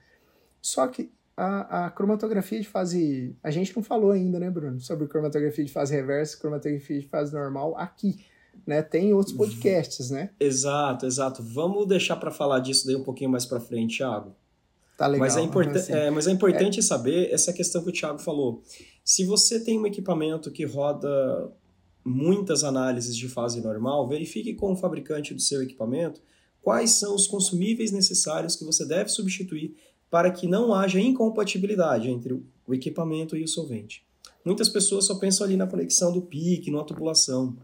Só 0.59 0.87
que 0.87 1.11
a, 1.35 1.85
a, 1.85 1.89
cromatografia 1.91 2.59
de 2.59 2.67
fase. 2.67 3.35
A 3.43 3.49
gente 3.49 3.75
não 3.75 3.83
falou 3.83 4.11
ainda, 4.11 4.39
né, 4.39 4.49
Bruno? 4.49 4.79
Sobre 4.79 5.07
cromatografia 5.07 5.65
de 5.65 5.71
fase 5.71 5.95
reversa, 5.95 6.37
cromatografia 6.37 6.99
de 6.99 7.07
fase 7.07 7.33
normal 7.33 7.75
aqui. 7.77 8.25
Né? 8.65 8.81
Tem 8.81 9.13
outros 9.13 9.35
podcasts, 9.35 10.11
né? 10.11 10.29
Exato, 10.39 11.05
exato. 11.05 11.41
Vamos 11.41 11.87
deixar 11.87 12.15
para 12.17 12.29
falar 12.29 12.59
disso 12.59 12.85
daí 12.85 12.95
um 12.95 13.03
pouquinho 13.03 13.29
mais 13.29 13.45
para 13.45 13.59
frente, 13.59 13.97
Thiago. 13.97 14.35
Tá 14.97 15.07
legal. 15.07 15.25
Mas 15.25 15.35
é, 15.35 15.41
importa 15.41 15.79
assim, 15.79 15.93
é, 15.93 16.11
mas 16.11 16.27
é 16.27 16.31
importante 16.31 16.79
é... 16.79 16.83
saber 16.83 17.33
essa 17.33 17.51
questão 17.51 17.81
que 17.81 17.89
o 17.89 17.93
Thiago 17.93 18.19
falou. 18.19 18.61
Se 19.03 19.25
você 19.25 19.59
tem 19.59 19.79
um 19.79 19.85
equipamento 19.85 20.51
que 20.51 20.65
roda 20.65 21.51
muitas 22.03 22.63
análises 22.63 23.15
de 23.15 23.27
fase 23.27 23.61
normal, 23.61 24.07
verifique 24.07 24.53
com 24.53 24.73
o 24.73 24.75
fabricante 24.75 25.33
do 25.33 25.41
seu 25.41 25.61
equipamento 25.61 26.21
quais 26.61 26.91
são 26.91 27.15
os 27.15 27.27
consumíveis 27.27 27.91
necessários 27.91 28.55
que 28.55 28.63
você 28.63 28.85
deve 28.85 29.09
substituir 29.09 29.75
para 30.09 30.29
que 30.29 30.47
não 30.47 30.73
haja 30.73 30.99
incompatibilidade 30.99 32.09
entre 32.09 32.33
o 32.33 32.73
equipamento 32.73 33.35
e 33.35 33.43
o 33.43 33.47
solvente. 33.47 34.05
Muitas 34.43 34.69
pessoas 34.69 35.05
só 35.05 35.15
pensam 35.15 35.45
ali 35.45 35.55
na 35.55 35.67
conexão 35.67 36.11
do 36.11 36.21
PIC, 36.21 36.69
na 36.69 36.83
tubulação, 36.83 37.57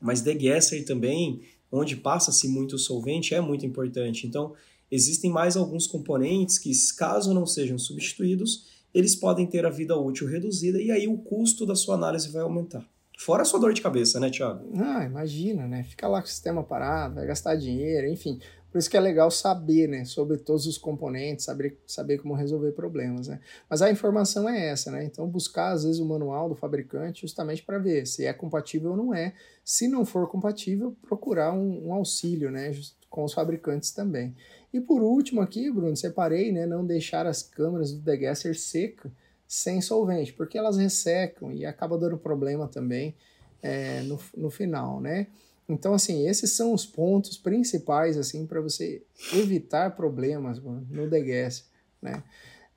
mas 0.00 0.20
degasser 0.20 0.84
também, 0.84 1.42
onde 1.70 1.96
passa-se 1.96 2.48
muito 2.48 2.78
solvente, 2.78 3.34
é 3.34 3.40
muito 3.40 3.66
importante. 3.66 4.26
Então, 4.26 4.54
existem 4.90 5.30
mais 5.30 5.56
alguns 5.56 5.86
componentes 5.86 6.58
que, 6.58 6.72
caso 6.96 7.34
não 7.34 7.46
sejam 7.46 7.78
substituídos, 7.78 8.73
eles 8.94 9.16
podem 9.16 9.46
ter 9.46 9.66
a 9.66 9.70
vida 9.70 9.98
útil 9.98 10.28
reduzida 10.28 10.80
e 10.80 10.90
aí 10.90 11.08
o 11.08 11.18
custo 11.18 11.66
da 11.66 11.74
sua 11.74 11.96
análise 11.96 12.30
vai 12.30 12.42
aumentar. 12.42 12.88
Fora 13.18 13.42
a 13.42 13.44
sua 13.44 13.60
dor 13.60 13.72
de 13.72 13.80
cabeça, 13.80 14.18
né, 14.18 14.30
Thiago? 14.30 14.68
Ah, 14.76 15.04
imagina, 15.04 15.66
né? 15.66 15.84
Fica 15.84 16.08
lá 16.08 16.20
com 16.20 16.26
o 16.26 16.30
sistema 16.30 16.62
parado, 16.62 17.14
vai 17.16 17.26
gastar 17.26 17.54
dinheiro, 17.54 18.08
enfim. 18.08 18.40
Por 18.74 18.78
isso 18.78 18.90
que 18.90 18.96
é 18.96 19.00
legal 19.00 19.30
saber, 19.30 19.88
né, 19.88 20.04
sobre 20.04 20.36
todos 20.36 20.66
os 20.66 20.76
componentes, 20.76 21.44
saber, 21.44 21.78
saber 21.86 22.18
como 22.18 22.34
resolver 22.34 22.72
problemas, 22.72 23.28
né. 23.28 23.38
Mas 23.70 23.80
a 23.82 23.88
informação 23.88 24.48
é 24.48 24.66
essa, 24.66 24.90
né, 24.90 25.04
então 25.04 25.28
buscar 25.28 25.70
às 25.70 25.84
vezes 25.84 26.00
o 26.00 26.04
manual 26.04 26.48
do 26.48 26.56
fabricante 26.56 27.20
justamente 27.20 27.62
para 27.62 27.78
ver 27.78 28.04
se 28.04 28.24
é 28.24 28.32
compatível 28.32 28.90
ou 28.90 28.96
não 28.96 29.14
é. 29.14 29.32
Se 29.64 29.86
não 29.86 30.04
for 30.04 30.28
compatível, 30.28 30.96
procurar 31.02 31.52
um, 31.52 31.86
um 31.86 31.92
auxílio, 31.92 32.50
né, 32.50 32.72
com 33.08 33.22
os 33.22 33.32
fabricantes 33.32 33.92
também. 33.92 34.34
E 34.72 34.80
por 34.80 35.02
último 35.02 35.40
aqui, 35.40 35.70
Bruno, 35.70 35.96
separei, 35.96 36.50
né, 36.50 36.66
não 36.66 36.84
deixar 36.84 37.28
as 37.28 37.44
câmeras 37.44 37.92
do 37.92 38.00
degasser 38.00 38.58
seca 38.58 39.08
sem 39.54 39.80
solvente, 39.80 40.32
porque 40.32 40.58
elas 40.58 40.76
ressecam 40.76 41.52
e 41.52 41.64
acaba 41.64 41.96
dando 41.96 42.18
problema 42.18 42.66
também 42.66 43.14
é, 43.62 44.00
no, 44.00 44.18
no 44.36 44.50
final, 44.50 45.00
né. 45.00 45.28
Então, 45.68 45.94
assim, 45.94 46.26
esses 46.28 46.50
são 46.50 46.74
os 46.74 46.84
pontos 46.84 47.38
principais, 47.38 48.18
assim, 48.18 48.46
para 48.46 48.60
você 48.60 49.02
evitar 49.32 49.94
problemas 49.94 50.58
mano, 50.58 50.86
no 50.90 51.08
degasser, 51.08 51.64
né? 52.02 52.22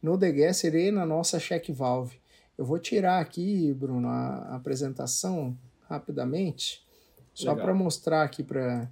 No 0.01 0.17
degasser 0.17 0.73
e 0.75 0.91
na 0.91 1.05
nossa 1.05 1.39
check 1.39 1.69
valve. 1.71 2.21
Eu 2.55 2.63
vou 2.63 2.78
tirar 2.78 3.19
aqui, 3.19 3.73
Bruno, 3.73 4.07
a, 4.07 4.51
a 4.51 4.55
apresentação 4.55 5.57
rapidamente, 5.89 6.86
só 7.34 7.55
para 7.55 7.73
mostrar 7.73 8.23
aqui 8.23 8.43
para 8.43 8.89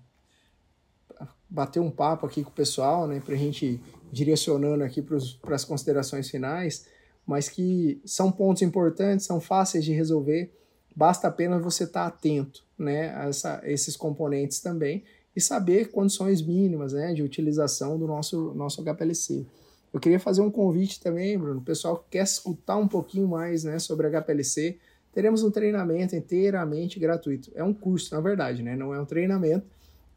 bater 1.48 1.80
um 1.80 1.92
papo 1.92 2.26
aqui 2.26 2.44
com 2.44 2.50
o 2.50 2.54
pessoal, 2.54 3.08
né, 3.08 3.22
para 3.24 3.36
a 3.36 3.38
gente 3.38 3.80
direcionando 4.12 4.84
aqui 4.84 5.02
para 5.02 5.56
as 5.56 5.64
considerações 5.64 6.30
finais, 6.30 6.86
mas 7.26 7.50
que 7.50 8.02
são 8.06 8.32
pontos 8.32 8.62
importantes, 8.62 9.26
são 9.26 9.40
fáceis 9.40 9.84
de 9.84 9.92
resolver 9.94 10.52
Basta 10.96 11.28
apenas 11.28 11.62
você 11.62 11.84
estar 11.84 12.04
tá 12.04 12.08
atento 12.08 12.64
né, 12.80 13.10
a, 13.16 13.26
essa, 13.26 13.62
esses 13.66 13.98
componentes 13.98 14.62
também 14.62 15.04
e 15.36 15.42
saber 15.42 15.92
condições 15.92 16.42
mínimas 16.42 16.94
né, 16.94 17.14
de 17.14 17.22
utilização 17.22 18.00
do 18.00 18.08
nosso, 18.08 18.54
nosso 18.54 18.82
HPLC. 18.82 19.46
Eu 19.92 20.00
queria 20.00 20.20
fazer 20.20 20.42
um 20.42 20.50
convite 20.50 21.02
também, 21.02 21.38
Bruno, 21.38 21.60
o 21.60 21.64
pessoal 21.64 21.98
que 21.98 22.12
quer 22.12 22.24
escutar 22.24 22.78
um 22.78 22.88
pouquinho 22.88 23.28
mais 23.28 23.66
né, 23.66 23.78
sobre 23.78 24.10
HPLC, 24.10 24.78
teremos 25.14 25.44
um 25.44 25.52
treinamento 25.52 26.16
inteiramente 26.16 26.98
gratuito. 26.98 27.52
É 27.56 27.64
um 27.64 27.74
curso, 27.74 28.16
na 28.16 28.22
verdade, 28.22 28.64
né? 28.64 28.76
não 28.76 28.94
é 28.94 29.00
um 29.00 29.06
treinamento, 29.06 29.66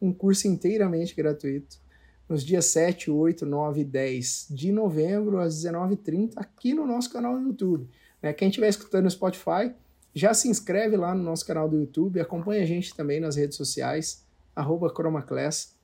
um 0.01 0.13
curso 0.13 0.47
inteiramente 0.47 1.15
gratuito. 1.15 1.77
Nos 2.29 2.45
dias 2.45 2.67
7, 2.67 3.11
8, 3.11 3.47
9 3.47 3.81
e 3.81 3.85
10 3.85 4.49
de 4.51 4.71
novembro, 4.71 5.39
às 5.39 5.65
19h30, 5.65 6.33
aqui 6.37 6.75
no 6.75 6.87
nosso 6.87 7.11
canal 7.11 7.39
no 7.39 7.49
YouTube. 7.49 7.89
Né? 8.23 8.33
Quem 8.33 8.49
estiver 8.49 8.69
escutando 8.69 9.05
no 9.05 9.11
Spotify, 9.11 9.73
já 10.15 10.35
se 10.35 10.49
inscreve 10.49 10.97
lá 10.97 11.15
no 11.15 11.23
nosso 11.23 11.47
canal 11.47 11.69
do 11.69 11.79
YouTube, 11.79 12.21
acompanha 12.21 12.63
a 12.63 12.67
gente 12.67 12.95
também 12.95 13.19
nas 13.21 13.37
redes 13.37 13.57
sociais, 13.57 14.25
arroba 14.55 14.93
ChromaClass. 14.95 15.75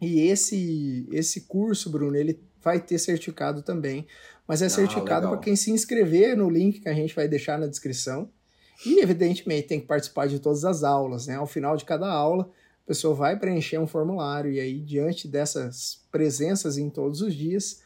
E 0.00 0.20
esse, 0.20 1.08
esse 1.10 1.42
curso, 1.42 1.90
Bruno, 1.90 2.16
ele 2.16 2.40
vai 2.60 2.80
ter 2.80 2.98
certificado 2.98 3.62
também, 3.62 4.06
mas 4.46 4.62
é 4.62 4.66
ah, 4.66 4.70
certificado 4.70 5.28
para 5.28 5.38
quem 5.38 5.56
se 5.56 5.70
inscrever 5.70 6.36
no 6.36 6.48
link 6.48 6.80
que 6.80 6.88
a 6.88 6.94
gente 6.94 7.14
vai 7.14 7.26
deixar 7.26 7.58
na 7.58 7.66
descrição. 7.66 8.28
E, 8.84 9.00
evidentemente, 9.00 9.68
tem 9.68 9.80
que 9.80 9.86
participar 9.86 10.26
de 10.26 10.38
todas 10.38 10.64
as 10.64 10.82
aulas, 10.82 11.26
né? 11.26 11.36
Ao 11.36 11.46
final 11.46 11.76
de 11.76 11.84
cada 11.84 12.08
aula, 12.10 12.50
a 12.84 12.88
pessoa 12.88 13.14
vai 13.14 13.38
preencher 13.38 13.78
um 13.78 13.86
formulário 13.86 14.52
e 14.52 14.58
aí, 14.58 14.80
diante 14.80 15.28
dessas 15.28 16.00
presenças 16.10 16.76
em 16.76 16.90
todos 16.90 17.20
os 17.20 17.34
dias, 17.34 17.80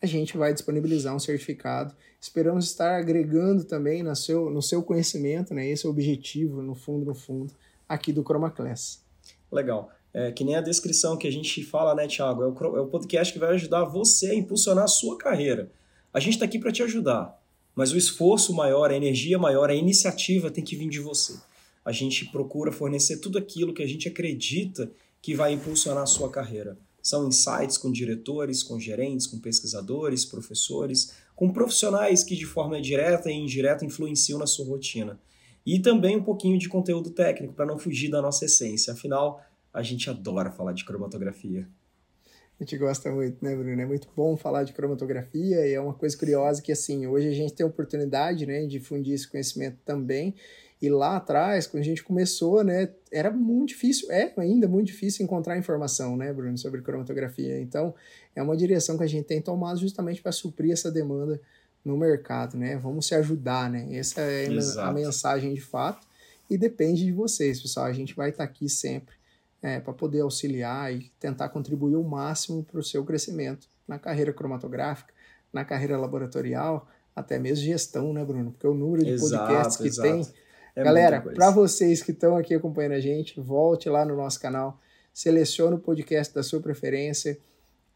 a 0.00 0.06
gente 0.06 0.36
vai 0.36 0.52
disponibilizar 0.52 1.14
um 1.14 1.18
certificado. 1.18 1.94
Esperamos 2.20 2.66
estar 2.66 2.96
agregando 2.96 3.64
também 3.64 4.02
no 4.02 4.14
seu, 4.14 4.48
no 4.48 4.62
seu 4.62 4.82
conhecimento, 4.82 5.52
né? 5.52 5.68
Esse 5.68 5.86
é 5.86 5.88
o 5.88 5.92
objetivo, 5.92 6.62
no 6.62 6.74
fundo, 6.74 7.04
no 7.04 7.14
fundo, 7.14 7.52
aqui 7.88 8.12
do 8.12 8.22
Chroma 8.22 8.50
Class. 8.50 9.02
Legal. 9.50 9.90
É, 10.14 10.30
que 10.30 10.44
nem 10.44 10.56
a 10.56 10.60
descrição 10.60 11.16
que 11.16 11.26
a 11.26 11.32
gente 11.32 11.64
fala, 11.64 11.94
né, 11.94 12.06
Thiago? 12.06 12.42
É 12.42 12.46
o, 12.46 12.76
é 12.76 12.80
o 12.80 12.86
podcast 12.86 13.32
que 13.32 13.38
vai 13.38 13.50
ajudar 13.50 13.84
você 13.84 14.30
a 14.30 14.34
impulsionar 14.34 14.84
a 14.84 14.88
sua 14.88 15.18
carreira. 15.18 15.70
A 16.12 16.20
gente 16.20 16.34
está 16.34 16.44
aqui 16.44 16.58
para 16.58 16.70
te 16.70 16.82
ajudar, 16.82 17.40
mas 17.74 17.92
o 17.92 17.96
esforço 17.96 18.52
maior, 18.52 18.90
a 18.90 18.96
energia 18.96 19.38
maior, 19.38 19.70
a 19.70 19.74
iniciativa 19.74 20.50
tem 20.50 20.62
que 20.62 20.76
vir 20.76 20.88
de 20.88 21.00
você. 21.00 21.34
A 21.84 21.92
gente 21.92 22.26
procura 22.26 22.70
fornecer 22.70 23.18
tudo 23.18 23.38
aquilo 23.38 23.74
que 23.74 23.82
a 23.82 23.86
gente 23.86 24.08
acredita 24.08 24.90
que 25.20 25.34
vai 25.34 25.52
impulsionar 25.52 26.02
a 26.02 26.06
sua 26.06 26.30
carreira. 26.30 26.76
São 27.02 27.26
insights 27.26 27.76
com 27.76 27.90
diretores, 27.90 28.62
com 28.62 28.78
gerentes, 28.78 29.26
com 29.26 29.38
pesquisadores, 29.38 30.24
professores, 30.24 31.14
com 31.34 31.52
profissionais 31.52 32.22
que 32.22 32.36
de 32.36 32.46
forma 32.46 32.80
direta 32.80 33.30
e 33.30 33.34
indireta 33.34 33.84
influenciam 33.84 34.38
na 34.38 34.46
sua 34.46 34.66
rotina. 34.66 35.18
E 35.66 35.80
também 35.80 36.16
um 36.16 36.22
pouquinho 36.22 36.58
de 36.58 36.68
conteúdo 36.68 37.10
técnico 37.10 37.54
para 37.54 37.66
não 37.66 37.78
fugir 37.78 38.08
da 38.10 38.22
nossa 38.22 38.44
essência. 38.44 38.92
Afinal, 38.92 39.44
a 39.72 39.82
gente 39.82 40.08
adora 40.08 40.50
falar 40.50 40.72
de 40.72 40.84
cromatografia. 40.84 41.68
A 42.60 42.64
gente 42.64 42.78
gosta 42.78 43.10
muito, 43.10 43.44
né, 43.44 43.56
Bruno? 43.56 43.80
É 43.80 43.86
muito 43.86 44.08
bom 44.14 44.36
falar 44.36 44.62
de 44.62 44.72
cromatografia 44.72 45.66
e 45.66 45.72
é 45.72 45.80
uma 45.80 45.94
coisa 45.94 46.16
curiosa 46.16 46.62
que, 46.62 46.70
assim, 46.70 47.06
hoje 47.06 47.28
a 47.28 47.32
gente 47.32 47.54
tem 47.54 47.64
a 47.64 47.68
oportunidade, 47.68 48.46
né, 48.46 48.60
de 48.62 48.68
difundir 48.68 49.14
esse 49.14 49.28
conhecimento 49.28 49.78
também. 49.84 50.34
E 50.82 50.90
lá 50.90 51.16
atrás, 51.16 51.68
quando 51.68 51.80
a 51.82 51.86
gente 51.86 52.02
começou, 52.02 52.64
né, 52.64 52.88
era 53.12 53.30
muito 53.30 53.68
difícil, 53.68 54.10
é 54.10 54.32
ainda 54.36 54.66
muito 54.66 54.88
difícil 54.88 55.24
encontrar 55.24 55.56
informação, 55.56 56.16
né, 56.16 56.32
Bruno, 56.32 56.58
sobre 56.58 56.82
cromatografia. 56.82 57.60
Então, 57.60 57.94
é 58.34 58.42
uma 58.42 58.56
direção 58.56 58.98
que 58.98 59.04
a 59.04 59.06
gente 59.06 59.26
tem 59.26 59.40
tomado 59.40 59.78
justamente 59.78 60.20
para 60.20 60.32
suprir 60.32 60.72
essa 60.72 60.90
demanda 60.90 61.40
no 61.84 61.96
mercado, 61.96 62.56
né? 62.56 62.76
Vamos 62.76 63.06
se 63.06 63.14
ajudar, 63.14 63.70
né? 63.70 63.86
Essa 63.92 64.22
é 64.22 64.52
Exato. 64.52 64.88
a 64.88 64.92
mensagem 64.92 65.54
de 65.54 65.60
fato 65.60 66.04
e 66.50 66.58
depende 66.58 67.04
de 67.04 67.12
vocês, 67.12 67.62
pessoal. 67.62 67.86
A 67.86 67.92
gente 67.92 68.14
vai 68.14 68.30
estar 68.30 68.42
aqui 68.42 68.68
sempre 68.68 69.14
é, 69.62 69.78
para 69.78 69.92
poder 69.92 70.20
auxiliar 70.20 70.92
e 70.92 71.10
tentar 71.20 71.48
contribuir 71.48 71.94
o 71.94 72.02
máximo 72.02 72.64
para 72.64 72.80
o 72.80 72.82
seu 72.82 73.04
crescimento 73.04 73.68
na 73.86 73.98
carreira 74.00 74.32
cromatográfica, 74.32 75.14
na 75.52 75.64
carreira 75.64 75.96
laboratorial, 75.96 76.88
até 77.14 77.38
mesmo 77.38 77.64
gestão, 77.64 78.12
né, 78.12 78.24
Bruno? 78.24 78.50
Porque 78.50 78.66
o 78.66 78.74
número 78.74 79.04
de 79.04 79.10
exato, 79.12 79.46
podcasts 79.46 79.76
que 79.76 79.88
exato. 79.88 80.08
tem. 80.08 80.42
É 80.74 80.82
Galera, 80.82 81.20
para 81.20 81.50
vocês 81.50 82.02
que 82.02 82.12
estão 82.12 82.36
aqui 82.36 82.54
acompanhando 82.54 82.92
a 82.92 83.00
gente, 83.00 83.38
volte 83.38 83.90
lá 83.90 84.04
no 84.06 84.16
nosso 84.16 84.40
canal, 84.40 84.80
selecione 85.12 85.76
o 85.76 85.78
podcast 85.78 86.34
da 86.34 86.42
sua 86.42 86.60
preferência. 86.60 87.38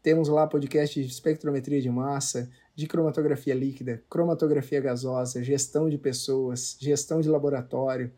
Temos 0.03 0.27
lá 0.27 0.45
podcast 0.45 1.01
de 1.01 1.09
espectrometria 1.09 1.81
de 1.81 1.89
massa, 1.89 2.49
de 2.75 2.85
cromatografia 2.85 3.55
líquida, 3.55 4.03
cromatografia 4.07 4.79
gasosa, 4.79 5.43
gestão 5.43 5.89
de 5.89 5.97
pessoas, 5.97 6.77
gestão 6.79 7.19
de 7.19 7.27
laboratório. 7.27 8.11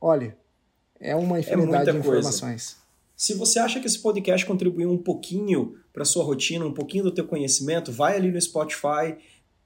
Olha, 0.00 0.36
é 0.98 1.14
uma 1.14 1.36
é 1.36 1.40
infinidade 1.40 1.90
é 1.90 1.92
de 1.92 1.98
informações. 1.98 2.74
Coisa. 2.74 2.84
Se 3.16 3.34
você 3.34 3.60
acha 3.60 3.78
que 3.78 3.86
esse 3.86 4.00
podcast 4.00 4.44
contribuiu 4.44 4.90
um 4.90 4.98
pouquinho 4.98 5.76
para 5.92 6.04
sua 6.04 6.24
rotina, 6.24 6.66
um 6.66 6.74
pouquinho 6.74 7.04
do 7.04 7.12
teu 7.12 7.26
conhecimento, 7.26 7.92
vai 7.92 8.16
ali 8.16 8.32
no 8.32 8.40
Spotify, 8.40 9.16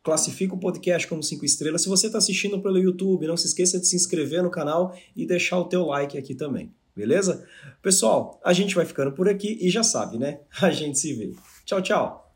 classifica 0.09 0.54
o 0.54 0.59
podcast 0.59 1.06
como 1.06 1.22
cinco 1.22 1.44
estrelas. 1.44 1.82
Se 1.82 1.88
você 1.88 2.06
está 2.06 2.16
assistindo 2.16 2.62
pelo 2.62 2.78
YouTube, 2.78 3.26
não 3.26 3.36
se 3.36 3.46
esqueça 3.46 3.78
de 3.78 3.86
se 3.86 3.94
inscrever 3.94 4.42
no 4.42 4.50
canal 4.50 4.96
e 5.14 5.26
deixar 5.26 5.59
o 5.59 5.66
teu 5.66 5.84
like 5.84 6.16
aqui 6.16 6.34
também, 6.34 6.72
beleza? 6.96 7.46
Pessoal, 7.82 8.40
a 8.42 8.54
gente 8.54 8.74
vai 8.74 8.86
ficando 8.86 9.12
por 9.12 9.28
aqui 9.28 9.59
e 9.61 9.68
já 9.68 9.82
sabe, 9.82 10.18
né? 10.18 10.40
A 10.62 10.70
gente 10.70 10.98
se 10.98 11.12
vê. 11.12 11.34
Tchau, 11.66 11.82
tchau! 11.82 12.28